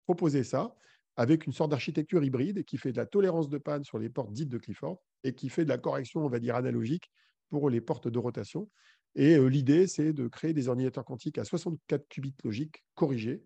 proposé 0.05 0.43
ça 0.43 0.75
avec 1.17 1.45
une 1.45 1.53
sorte 1.53 1.71
d'architecture 1.71 2.23
hybride 2.23 2.63
qui 2.63 2.77
fait 2.77 2.91
de 2.91 2.97
la 2.97 3.05
tolérance 3.05 3.49
de 3.49 3.57
panne 3.57 3.83
sur 3.83 3.99
les 3.99 4.09
portes 4.09 4.31
dites 4.33 4.49
de 4.49 4.57
Clifford 4.57 5.01
et 5.23 5.35
qui 5.35 5.49
fait 5.49 5.65
de 5.65 5.69
la 5.69 5.77
correction, 5.77 6.25
on 6.25 6.29
va 6.29 6.39
dire, 6.39 6.55
analogique 6.55 7.11
pour 7.49 7.69
les 7.69 7.81
portes 7.81 8.07
de 8.07 8.17
rotation. 8.17 8.69
Et 9.15 9.37
l'idée, 9.37 9.87
c'est 9.87 10.13
de 10.13 10.27
créer 10.27 10.53
des 10.53 10.69
ordinateurs 10.69 11.05
quantiques 11.05 11.37
à 11.37 11.43
64 11.43 12.07
qubits 12.07 12.33
logiques 12.43 12.83
corrigés, 12.95 13.43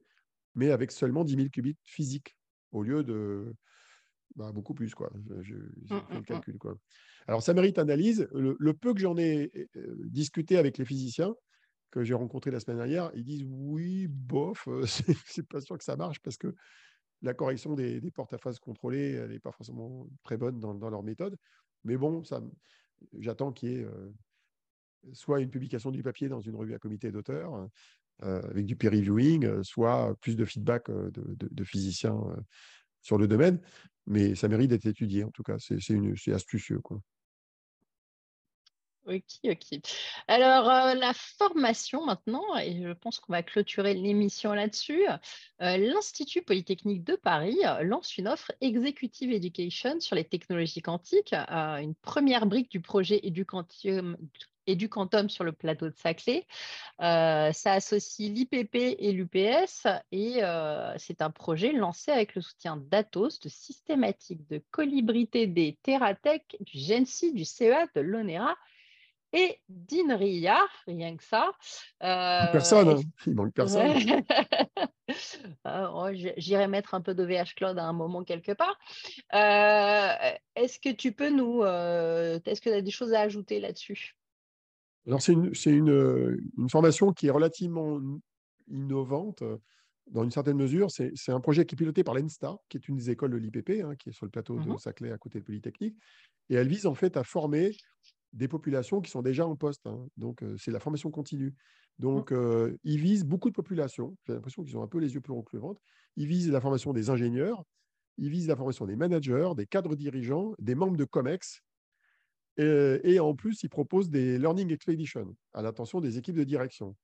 mais 0.53 0.71
avec 0.71 0.91
seulement 0.91 1.23
10 1.23 1.35
000 1.35 1.49
qubits 1.49 1.77
physiques 1.83 2.37
au 2.71 2.83
lieu 2.83 3.03
de 3.03 3.53
bah, 4.35 4.51
beaucoup 4.51 4.73
plus. 4.73 4.93
Quoi. 4.93 5.11
Je, 5.41 5.55
mmh, 5.55 5.71
fait 5.87 5.93
le 5.93 5.99
mmh, 5.99 6.19
mmh. 6.19 6.23
calcul. 6.23 6.57
Quoi. 6.57 6.75
Alors, 7.27 7.41
ça 7.41 7.53
mérite 7.53 7.79
analyse. 7.79 8.27
le 8.33 8.73
peu 8.73 8.93
que 8.93 8.99
j'en 8.99 9.17
ai 9.17 9.51
discuté 10.05 10.57
avec 10.57 10.77
les 10.77 10.85
physiciens, 10.85 11.33
que 11.95 12.03
j'ai 12.03 12.13
rencontré 12.13 12.51
la 12.51 12.59
semaine 12.59 12.77
dernière, 12.77 13.09
ils 13.15 13.23
disent 13.23 13.45
oui, 13.47 14.07
bof, 14.09 14.67
euh, 14.67 14.85
c'est 15.25 15.47
pas 15.47 15.61
sûr 15.61 15.77
que 15.77 15.83
ça 15.83 15.95
marche 15.95 16.19
parce 16.19 16.37
que 16.37 16.53
la 17.21 17.33
correction 17.33 17.73
des, 17.73 18.01
à 18.17 18.37
phase 18.37 18.59
contrôlées, 18.59 19.25
n'est 19.29 19.39
pas 19.39 19.51
forcément 19.51 20.07
très 20.23 20.37
bonne 20.37 20.59
dans, 20.59 20.89
leur 20.89 21.01
méthode. 21.01 21.37
Mais 21.85 21.95
bon, 21.95 22.21
j'attends 23.17 23.53
qu'il 23.53 23.69
y 23.69 23.75
ait 23.75 23.85
euh, 23.85 24.11
soit 25.13 25.39
une 25.39 25.49
publication 25.49 25.89
du 25.89 26.03
papier 26.03 26.27
dans 26.27 26.41
une 26.41 26.55
revue 26.55 26.75
à 26.75 26.79
comité 26.79 27.11
d'auteurs, 27.11 27.67
euh, 28.23 28.41
avec 28.43 28.65
du 28.65 28.75
peer 28.75 28.91
reviewing, 28.91 29.63
soit 29.63 30.13
plus 30.19 30.35
de 30.35 30.43
feedback 30.43 30.91
de, 30.91 31.11
de 31.39 31.63
physiciens 31.63 32.19
sur 33.01 33.17
le 33.17 33.27
domaine. 33.27 33.59
Mais 34.05 34.35
ça 34.35 34.49
mérite 34.49 34.69
d'être 34.69 34.85
étudié, 34.85 35.23
en 35.23 35.31
tout 35.31 35.43
cas. 35.43 35.55
C'est 35.57 36.33
astucieux. 36.33 36.81
Quoi. 36.81 36.99
Ok, 39.07 39.21
ok. 39.43 39.79
Alors, 40.27 40.67
euh, 40.67 40.95
la 40.95 41.13
formation 41.13 42.03
maintenant, 42.05 42.57
et 42.57 42.81
je 42.81 42.91
pense 42.91 43.19
qu'on 43.19 43.33
va 43.33 43.43
clôturer 43.43 43.93
l'émission 43.93 44.53
là-dessus. 44.53 45.05
Euh, 45.61 45.77
L'Institut 45.77 46.41
Polytechnique 46.41 47.03
de 47.03 47.15
Paris 47.15 47.59
euh, 47.65 47.83
lance 47.83 48.17
une 48.17 48.27
offre 48.27 48.51
Executive 48.61 49.31
Education 49.31 49.99
sur 49.99 50.15
les 50.15 50.23
technologies 50.23 50.81
quantiques, 50.81 51.33
une 51.33 51.93
première 52.01 52.47
brique 52.47 52.71
du 52.71 52.81
projet 52.81 53.21
Educantium, 53.23 54.17
sur 55.29 55.43
le 55.43 55.51
plateau 55.51 55.87
de 55.87 55.95
Saclay. 55.95 56.47
ça 56.99 57.73
associe 57.73 58.31
l'IPP 58.31 58.75
et 58.97 59.11
l'UPS 59.11 59.85
et 60.11 60.41
c'est 60.97 61.21
un 61.21 61.29
projet 61.29 61.73
lancé 61.73 62.11
avec 62.11 62.33
le 62.33 62.41
soutien 62.41 62.77
d'Atos, 62.77 63.39
de 63.39 63.49
Systématique, 63.49 64.47
de 64.49 64.63
Colibri 64.71 65.27
TD, 65.27 65.77
Terratech, 65.83 66.57
du 66.61 66.79
GENSI, 66.79 67.33
du 67.33 67.45
CEA, 67.45 67.85
de 67.93 68.01
l'ONERA 68.01 68.55
et 69.35 69.59
d'Inria, 69.67 70.57
rien 70.87 71.17
que 71.17 71.23
ça. 71.23 71.51
Euh, 72.03 72.51
personne, 72.51 72.89
hein. 72.89 73.01
il 73.27 73.35
manque 73.35 73.53
personne. 73.53 73.93
Euh, 75.67 75.87
oh, 75.93 76.07
j'irai 76.37 76.67
mettre 76.67 76.95
un 76.95 77.01
peu 77.01 77.13
de 77.13 77.23
VH 77.23 77.53
Cloud 77.55 77.77
à 77.77 77.85
un 77.85 77.93
moment 77.93 78.23
quelque 78.23 78.53
part. 78.53 78.75
Euh, 79.35 80.31
est-ce 80.55 80.79
que 80.79 80.91
tu 80.91 81.11
peux 81.11 81.29
nous. 81.29 81.63
Est-ce 81.63 82.59
que 82.59 82.69
tu 82.69 82.75
as 82.75 82.81
des 82.81 82.91
choses 82.91 83.13
à 83.13 83.21
ajouter 83.21 83.59
là-dessus? 83.59 84.15
Alors, 85.05 85.21
c'est 85.21 85.33
une, 85.33 85.53
une, 85.67 86.41
une, 86.57 86.69
formation 86.69 87.13
qui 87.13 87.27
est 87.27 87.31
relativement 87.31 88.01
innovante 88.67 89.43
dans 90.07 90.23
une 90.23 90.31
certaine 90.31 90.57
mesure. 90.57 90.89
C'est 90.91 91.31
un 91.31 91.39
projet 91.39 91.65
qui 91.65 91.75
est 91.75 91.77
piloté 91.77 92.03
par 92.03 92.15
l'ENSTA, 92.15 92.57
qui 92.67 92.77
est 92.77 92.87
une 92.87 92.95
des 92.95 93.11
écoles 93.11 93.31
de 93.31 93.37
l'IPP, 93.37 93.83
hein, 93.83 93.95
qui 93.95 94.09
est 94.09 94.13
sur 94.13 94.25
le 94.25 94.31
plateau 94.31 94.59
de 94.59 94.67
mmh 94.67 94.77
Saclay 94.79 95.11
à 95.11 95.17
côté 95.17 95.39
de 95.39 95.45
Polytechnique. 95.45 95.95
Et 96.49 96.55
elle 96.55 96.67
vise 96.67 96.87
en 96.87 96.95
fait 96.95 97.15
à 97.15 97.23
former 97.23 97.75
des 98.35 98.47
populations 98.47 99.01
qui 99.01 99.09
sont 99.09 99.23
déjà 99.23 99.47
en 99.47 99.55
poste. 99.55 99.87
Hein. 99.87 100.05
Donc, 100.17 100.43
c'est 100.57 100.71
la 100.71 100.79
formation 100.79 101.09
continue. 101.09 101.55
Mmh. 101.97 102.03
Donc, 102.03 102.33
ils 102.83 102.99
visent 102.99 103.25
beaucoup 103.25 103.49
de 103.49 103.55
populations. 103.55 104.15
J'ai 104.27 104.33
l'impression 104.33 104.63
qu'ils 104.63 104.77
ont 104.77 104.83
un 104.83 104.87
peu 104.87 104.99
les 104.99 105.13
yeux 105.15 105.21
plus 105.21 105.33
ronds 105.33 105.41
que 105.41 105.55
le 105.55 105.61
ventre. 105.61 105.81
Ils 106.17 106.27
visent 106.27 106.51
la 106.51 106.61
formation 106.61 106.93
des 106.93 107.09
ingénieurs, 107.09 107.63
ils 108.17 108.29
visent 108.29 108.47
la 108.47 108.55
formation 108.55 108.85
des 108.85 108.95
managers, 108.95 109.49
des 109.57 109.65
cadres 109.65 109.95
dirigeants, 109.95 110.53
des 110.59 110.75
membres 110.75 110.97
de 110.97 111.05
COMEX. 111.05 111.61
Et, 112.57 113.19
en 113.19 113.35
plus, 113.35 113.63
ils 113.63 113.69
proposent 113.69 114.09
des 114.09 114.37
Learning 114.37 114.71
Expeditions 114.71 115.35
à 115.53 115.61
l'attention 115.61 115.99
des 115.99 116.17
équipes 116.17 116.37
de 116.37 116.43
direction. 116.43 116.95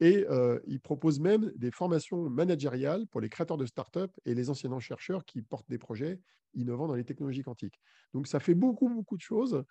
Et 0.00 0.26
ils 0.66 0.80
proposent 0.80 1.20
même 1.20 1.52
des 1.56 1.70
formations 1.70 2.28
managériales 2.30 3.06
pour 3.06 3.20
les 3.20 3.28
créateurs 3.28 3.58
de 3.58 3.66
start-up 3.66 4.10
et 4.24 4.34
les 4.34 4.48
enseignants 4.50 4.80
chercheurs 4.80 5.24
qui 5.24 5.42
portent 5.42 5.68
des 5.68 5.78
projets 5.78 6.20
innovants 6.54 6.88
dans 6.88 6.94
les 6.94 7.04
technologies 7.04 7.42
quantiques. 7.42 7.80
Donc, 8.14 8.26
ça 8.26 8.40
fait 8.40 8.54
beaucoup, 8.54 8.88
beaucoup 8.88 9.16
de 9.16 9.22
choses 9.22 9.64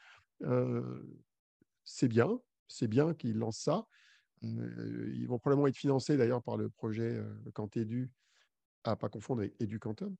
c'est 1.83 2.07
bien, 2.07 2.39
c'est 2.67 2.87
bien 2.87 3.13
qu'ils 3.13 3.37
lancent 3.37 3.57
ça. 3.57 3.87
ils 4.41 5.25
vont 5.27 5.39
probablement 5.39 5.67
être 5.67 5.75
financés 5.75 6.17
d'ailleurs 6.17 6.43
par 6.43 6.55
le 6.55 6.69
projet 6.69 7.19
Quantedu, 7.53 8.11
à 8.83 8.95
pas 8.95 9.09
confondre 9.09 9.41
avec 9.41 9.59
EduQuantum, 9.61 10.15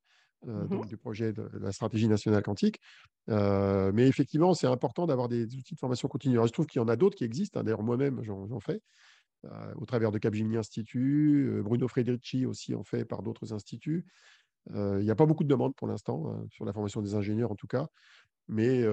mmh 0.45 0.68
donc 0.68 0.88
du 0.88 0.95
projet 0.97 1.34
de 1.34 1.49
la 1.60 1.72
stratégie 1.72 2.07
nationale 2.07 2.43
quantique. 2.43 2.80
mais 3.28 4.07
effectivement, 4.07 4.53
c'est 4.53 4.68
important 4.68 5.05
d'avoir 5.05 5.28
des 5.28 5.43
outils 5.55 5.76
de 5.76 5.80
formation 5.80 6.07
continue. 6.07 6.36
Alors, 6.36 6.47
je 6.47 6.53
trouve 6.53 6.66
qu'il 6.66 6.82
y 6.82 6.84
en 6.84 6.88
a 6.88 6.95
d'autres 6.95 7.18
qui 7.18 7.24
existent. 7.24 7.60
Hein. 7.60 7.64
D'ailleurs, 7.64 7.84
moi-même, 7.84 8.24
j'en 8.24 8.60
fais 8.60 8.82
au 9.75 9.85
travers 9.85 10.11
de 10.11 10.17
Capgemini 10.17 10.57
Institut. 10.57 11.61
Bruno 11.63 11.87
Frederici 11.87 12.45
aussi 12.45 12.75
en 12.75 12.83
fait 12.83 13.05
par 13.05 13.23
d'autres 13.23 13.53
instituts. 13.53 14.05
Il 14.73 15.01
n'y 15.01 15.11
a 15.11 15.15
pas 15.15 15.25
beaucoup 15.25 15.43
de 15.43 15.49
demandes 15.49 15.75
pour 15.75 15.87
l'instant 15.87 16.29
hein, 16.29 16.45
sur 16.51 16.65
la 16.65 16.73
formation 16.73 17.01
des 17.01 17.15
ingénieurs 17.15 17.51
en 17.51 17.55
tout 17.55 17.67
cas 17.67 17.87
mais 18.49 18.83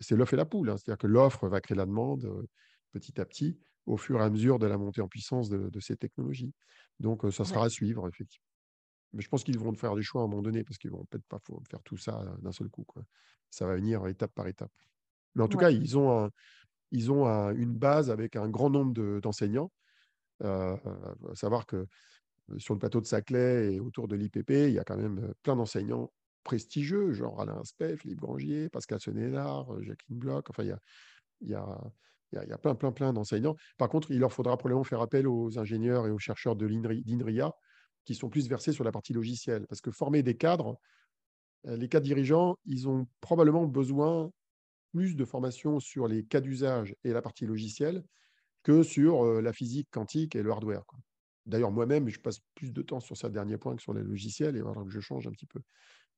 c'est 0.00 0.16
l'offre 0.16 0.34
et 0.34 0.36
la 0.36 0.46
poule. 0.46 0.70
Hein. 0.70 0.76
C'est-à-dire 0.76 0.98
que 0.98 1.06
l'offre 1.06 1.46
va 1.46 1.60
créer 1.60 1.76
la 1.76 1.86
demande 1.86 2.48
petit 2.90 3.20
à 3.20 3.24
petit 3.24 3.58
au 3.86 3.96
fur 3.96 4.20
et 4.20 4.24
à 4.24 4.30
mesure 4.30 4.58
de 4.58 4.66
la 4.66 4.76
montée 4.76 5.00
en 5.00 5.08
puissance 5.08 5.48
de, 5.48 5.80
ces 5.80 5.96
technologies. 5.96 6.52
Donc, 6.98 7.22
ça 7.32 7.44
sera 7.44 7.64
à 7.64 7.68
suivre, 7.70 8.08
effectivement. 8.08 8.44
Mais 9.14 9.22
je 9.22 9.28
pense 9.28 9.44
qu'ils 9.44 9.58
vont 9.58 9.72
faire 9.74 9.94
des 9.94 10.02
choix 10.02 10.22
à 10.22 10.24
un 10.24 10.28
moment 10.28 10.42
donné 10.42 10.64
parce 10.64 10.76
qu'ils 10.76 10.90
ne 10.90 10.96
vont 10.96 11.04
peut-être 11.06 11.24
pas 11.26 11.38
faire 11.70 11.82
tout 11.82 11.96
ça 11.96 12.22
d'un 12.40 12.52
seul 12.52 12.68
coup. 12.68 12.84
Quoi. 12.84 13.02
Ça 13.50 13.66
va 13.66 13.76
venir 13.76 14.06
étape 14.06 14.32
par 14.34 14.46
étape. 14.46 14.72
Mais 15.34 15.42
en 15.42 15.48
tout 15.48 15.56
cas, 15.56 15.70
ils 15.70 15.96
ont, 15.96 16.30
ils 16.90 17.12
ont 17.12 17.26
une 17.52 17.74
base 17.74 18.10
avec 18.10 18.36
un 18.36 18.48
grand 18.48 18.70
nombre 18.70 19.20
d'enseignants. 19.20 19.70
à 20.42 20.78
savoir 21.34 21.66
que 21.66 21.86
sur 22.56 22.74
le 22.74 22.78
plateau 22.78 23.00
de 23.00 23.06
Saclay 23.06 23.74
et 23.74 23.80
autour 23.80 24.08
de 24.08 24.16
l'IPP, 24.16 24.50
il 24.50 24.72
y 24.72 24.78
a 24.78 24.84
quand 24.84 24.96
même 24.96 25.32
plein 25.42 25.56
d'enseignants 25.56 26.10
prestigieux, 26.48 27.12
genre 27.12 27.40
Alain 27.40 27.60
Aspect, 27.60 27.98
Philippe 27.98 28.20
Grangier, 28.20 28.70
Pascal 28.70 29.00
Senénard, 29.00 29.70
euh, 29.74 29.82
Jacqueline 29.82 30.18
Bloch. 30.18 30.46
Enfin, 30.48 30.62
il 30.62 30.70
y 30.70 30.72
a, 30.72 30.80
il 31.42 31.48
y 31.50 31.54
a, 31.54 31.78
il 32.32 32.48
y 32.48 32.52
a 32.52 32.58
plein, 32.58 32.74
plein, 32.74 32.90
plein 32.90 33.12
d'enseignants. 33.12 33.56
Par 33.76 33.90
contre, 33.90 34.10
il 34.10 34.18
leur 34.18 34.32
faudra 34.32 34.56
probablement 34.56 34.84
faire 34.84 35.02
appel 35.02 35.28
aux 35.28 35.58
ingénieurs 35.58 36.06
et 36.06 36.10
aux 36.10 36.18
chercheurs 36.18 36.56
de 36.56 36.66
l'INRIA 36.66 37.52
qui 38.06 38.14
sont 38.14 38.30
plus 38.30 38.48
versés 38.48 38.72
sur 38.72 38.82
la 38.82 38.92
partie 38.92 39.12
logicielle. 39.12 39.66
Parce 39.66 39.82
que 39.82 39.90
former 39.90 40.22
des 40.22 40.36
cadres, 40.36 40.78
euh, 41.66 41.76
les 41.76 41.88
cadres 41.88 42.06
dirigeants, 42.06 42.56
ils 42.64 42.88
ont 42.88 43.06
probablement 43.20 43.66
besoin 43.66 44.30
plus 44.92 45.16
de 45.16 45.24
formation 45.24 45.80
sur 45.80 46.08
les 46.08 46.24
cas 46.24 46.40
d'usage 46.40 46.94
et 47.04 47.12
la 47.12 47.22
partie 47.22 47.46
logicielle 47.46 48.02
que 48.62 48.82
sur 48.82 49.24
euh, 49.24 49.40
la 49.40 49.52
physique 49.52 49.88
quantique 49.90 50.36
et 50.36 50.42
le 50.42 50.50
hardware. 50.50 50.84
D'ailleurs, 51.46 51.70
moi-même, 51.70 52.08
je 52.08 52.20
passe 52.20 52.40
plus 52.54 52.72
de 52.72 52.82
temps 52.82 53.00
sur 53.00 53.16
ce 53.16 53.26
dernier 53.26 53.56
point 53.56 53.74
que 53.74 53.82
sur 53.82 53.94
les 53.94 54.02
logiciels 54.02 54.56
et 54.56 54.60
voilà 54.60 54.82
que 54.82 54.90
je 54.90 55.00
change 55.00 55.26
un 55.26 55.30
petit 55.30 55.46
peu. 55.46 55.60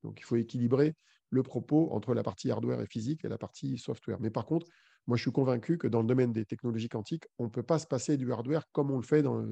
Donc, 0.02 0.18
il 0.18 0.24
faut 0.24 0.36
équilibrer 0.36 0.94
le 1.30 1.42
propos 1.42 1.90
entre 1.92 2.14
la 2.14 2.22
partie 2.22 2.50
hardware 2.50 2.80
et 2.80 2.86
physique 2.86 3.24
et 3.24 3.28
la 3.28 3.38
partie 3.38 3.78
software. 3.78 4.18
Mais 4.20 4.30
par 4.30 4.46
contre, 4.46 4.66
moi, 5.06 5.16
je 5.16 5.22
suis 5.22 5.32
convaincu 5.32 5.78
que 5.78 5.86
dans 5.86 6.00
le 6.00 6.06
domaine 6.06 6.32
des 6.32 6.44
technologies 6.44 6.88
quantiques, 6.88 7.24
on 7.38 7.44
ne 7.44 7.50
peut 7.50 7.62
pas 7.62 7.78
se 7.78 7.86
passer 7.86 8.16
du 8.16 8.32
hardware 8.32 8.64
comme 8.72 8.90
on 8.90 8.96
le 8.96 9.04
fait 9.04 9.22
dans 9.22 9.44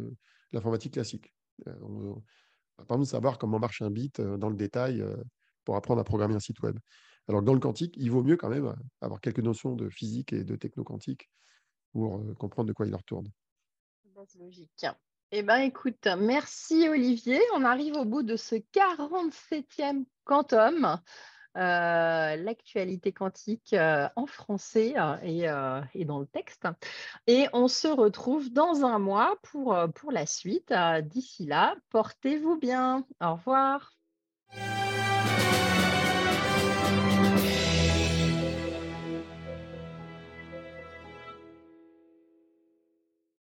l'informatique 0.53 0.95
classique. 0.95 1.33
Euh, 1.67 1.75
on 1.83 2.23
va 2.79 2.85
pas 2.85 3.05
savoir 3.05 3.39
comment 3.39 3.59
marche 3.59 3.83
un 3.83 3.91
bit 3.91 4.21
euh, 4.21 4.37
dans 4.37 4.51
le 4.51 4.57
détail 4.57 5.01
euh, 5.01 5.17
pour 5.65 5.77
apprendre 5.77 6.01
à 6.01 6.05
programmer 6.05 6.35
un 6.35 6.41
site 6.41 6.61
web. 6.63 6.79
Alors 7.29 7.43
dans 7.43 7.55
le 7.55 7.61
quantique, 7.61 7.95
il 7.97 8.11
vaut 8.11 8.23
mieux 8.23 8.37
quand 8.37 8.49
même 8.49 8.75
avoir 9.01 9.21
quelques 9.21 9.41
notions 9.41 9.77
de 9.77 9.89
physique 9.89 10.33
et 10.33 10.45
de 10.45 10.57
techno-quantique 10.57 11.29
pour 11.93 12.23
comprendre 12.37 12.69
de 12.69 12.73
quoi 12.73 12.87
il 12.87 12.91
leur 12.91 13.01
retourne. 13.01 13.29
C'est 14.27 14.39
logique. 14.39 14.87
Eh 15.31 15.43
bien, 15.43 15.59
écoute, 15.59 16.09
merci 16.19 16.89
Olivier. 16.89 17.41
On 17.55 17.65
arrive 17.65 17.95
au 17.95 18.05
bout 18.05 18.23
de 18.23 18.37
ce 18.37 18.57
47e 18.57 20.05
quantum. 20.25 20.99
Euh, 21.57 22.37
l'actualité 22.37 23.13
quantique 23.13 23.73
euh, 23.73 24.09
en 24.15 24.27
français 24.27 24.95
euh, 24.97 25.83
et, 25.95 26.05
dans 26.05 26.21
le 26.21 26.27
texte. 26.27 26.69
Et 27.27 27.47
on 27.53 27.69
se 27.69 27.89
retrouve 27.89 28.53
dans 28.53 28.85
un 28.85 28.99
mois 28.99 29.37
pour, 29.43 29.77
pour 29.95 30.13
la 30.13 30.25
suite. 30.25 30.73
D'ici 31.03 31.47
là, 31.47 31.75
portez-vous 31.91 32.59
bien. 32.59 33.05
Au 33.21 33.35
revoir. 33.35 33.93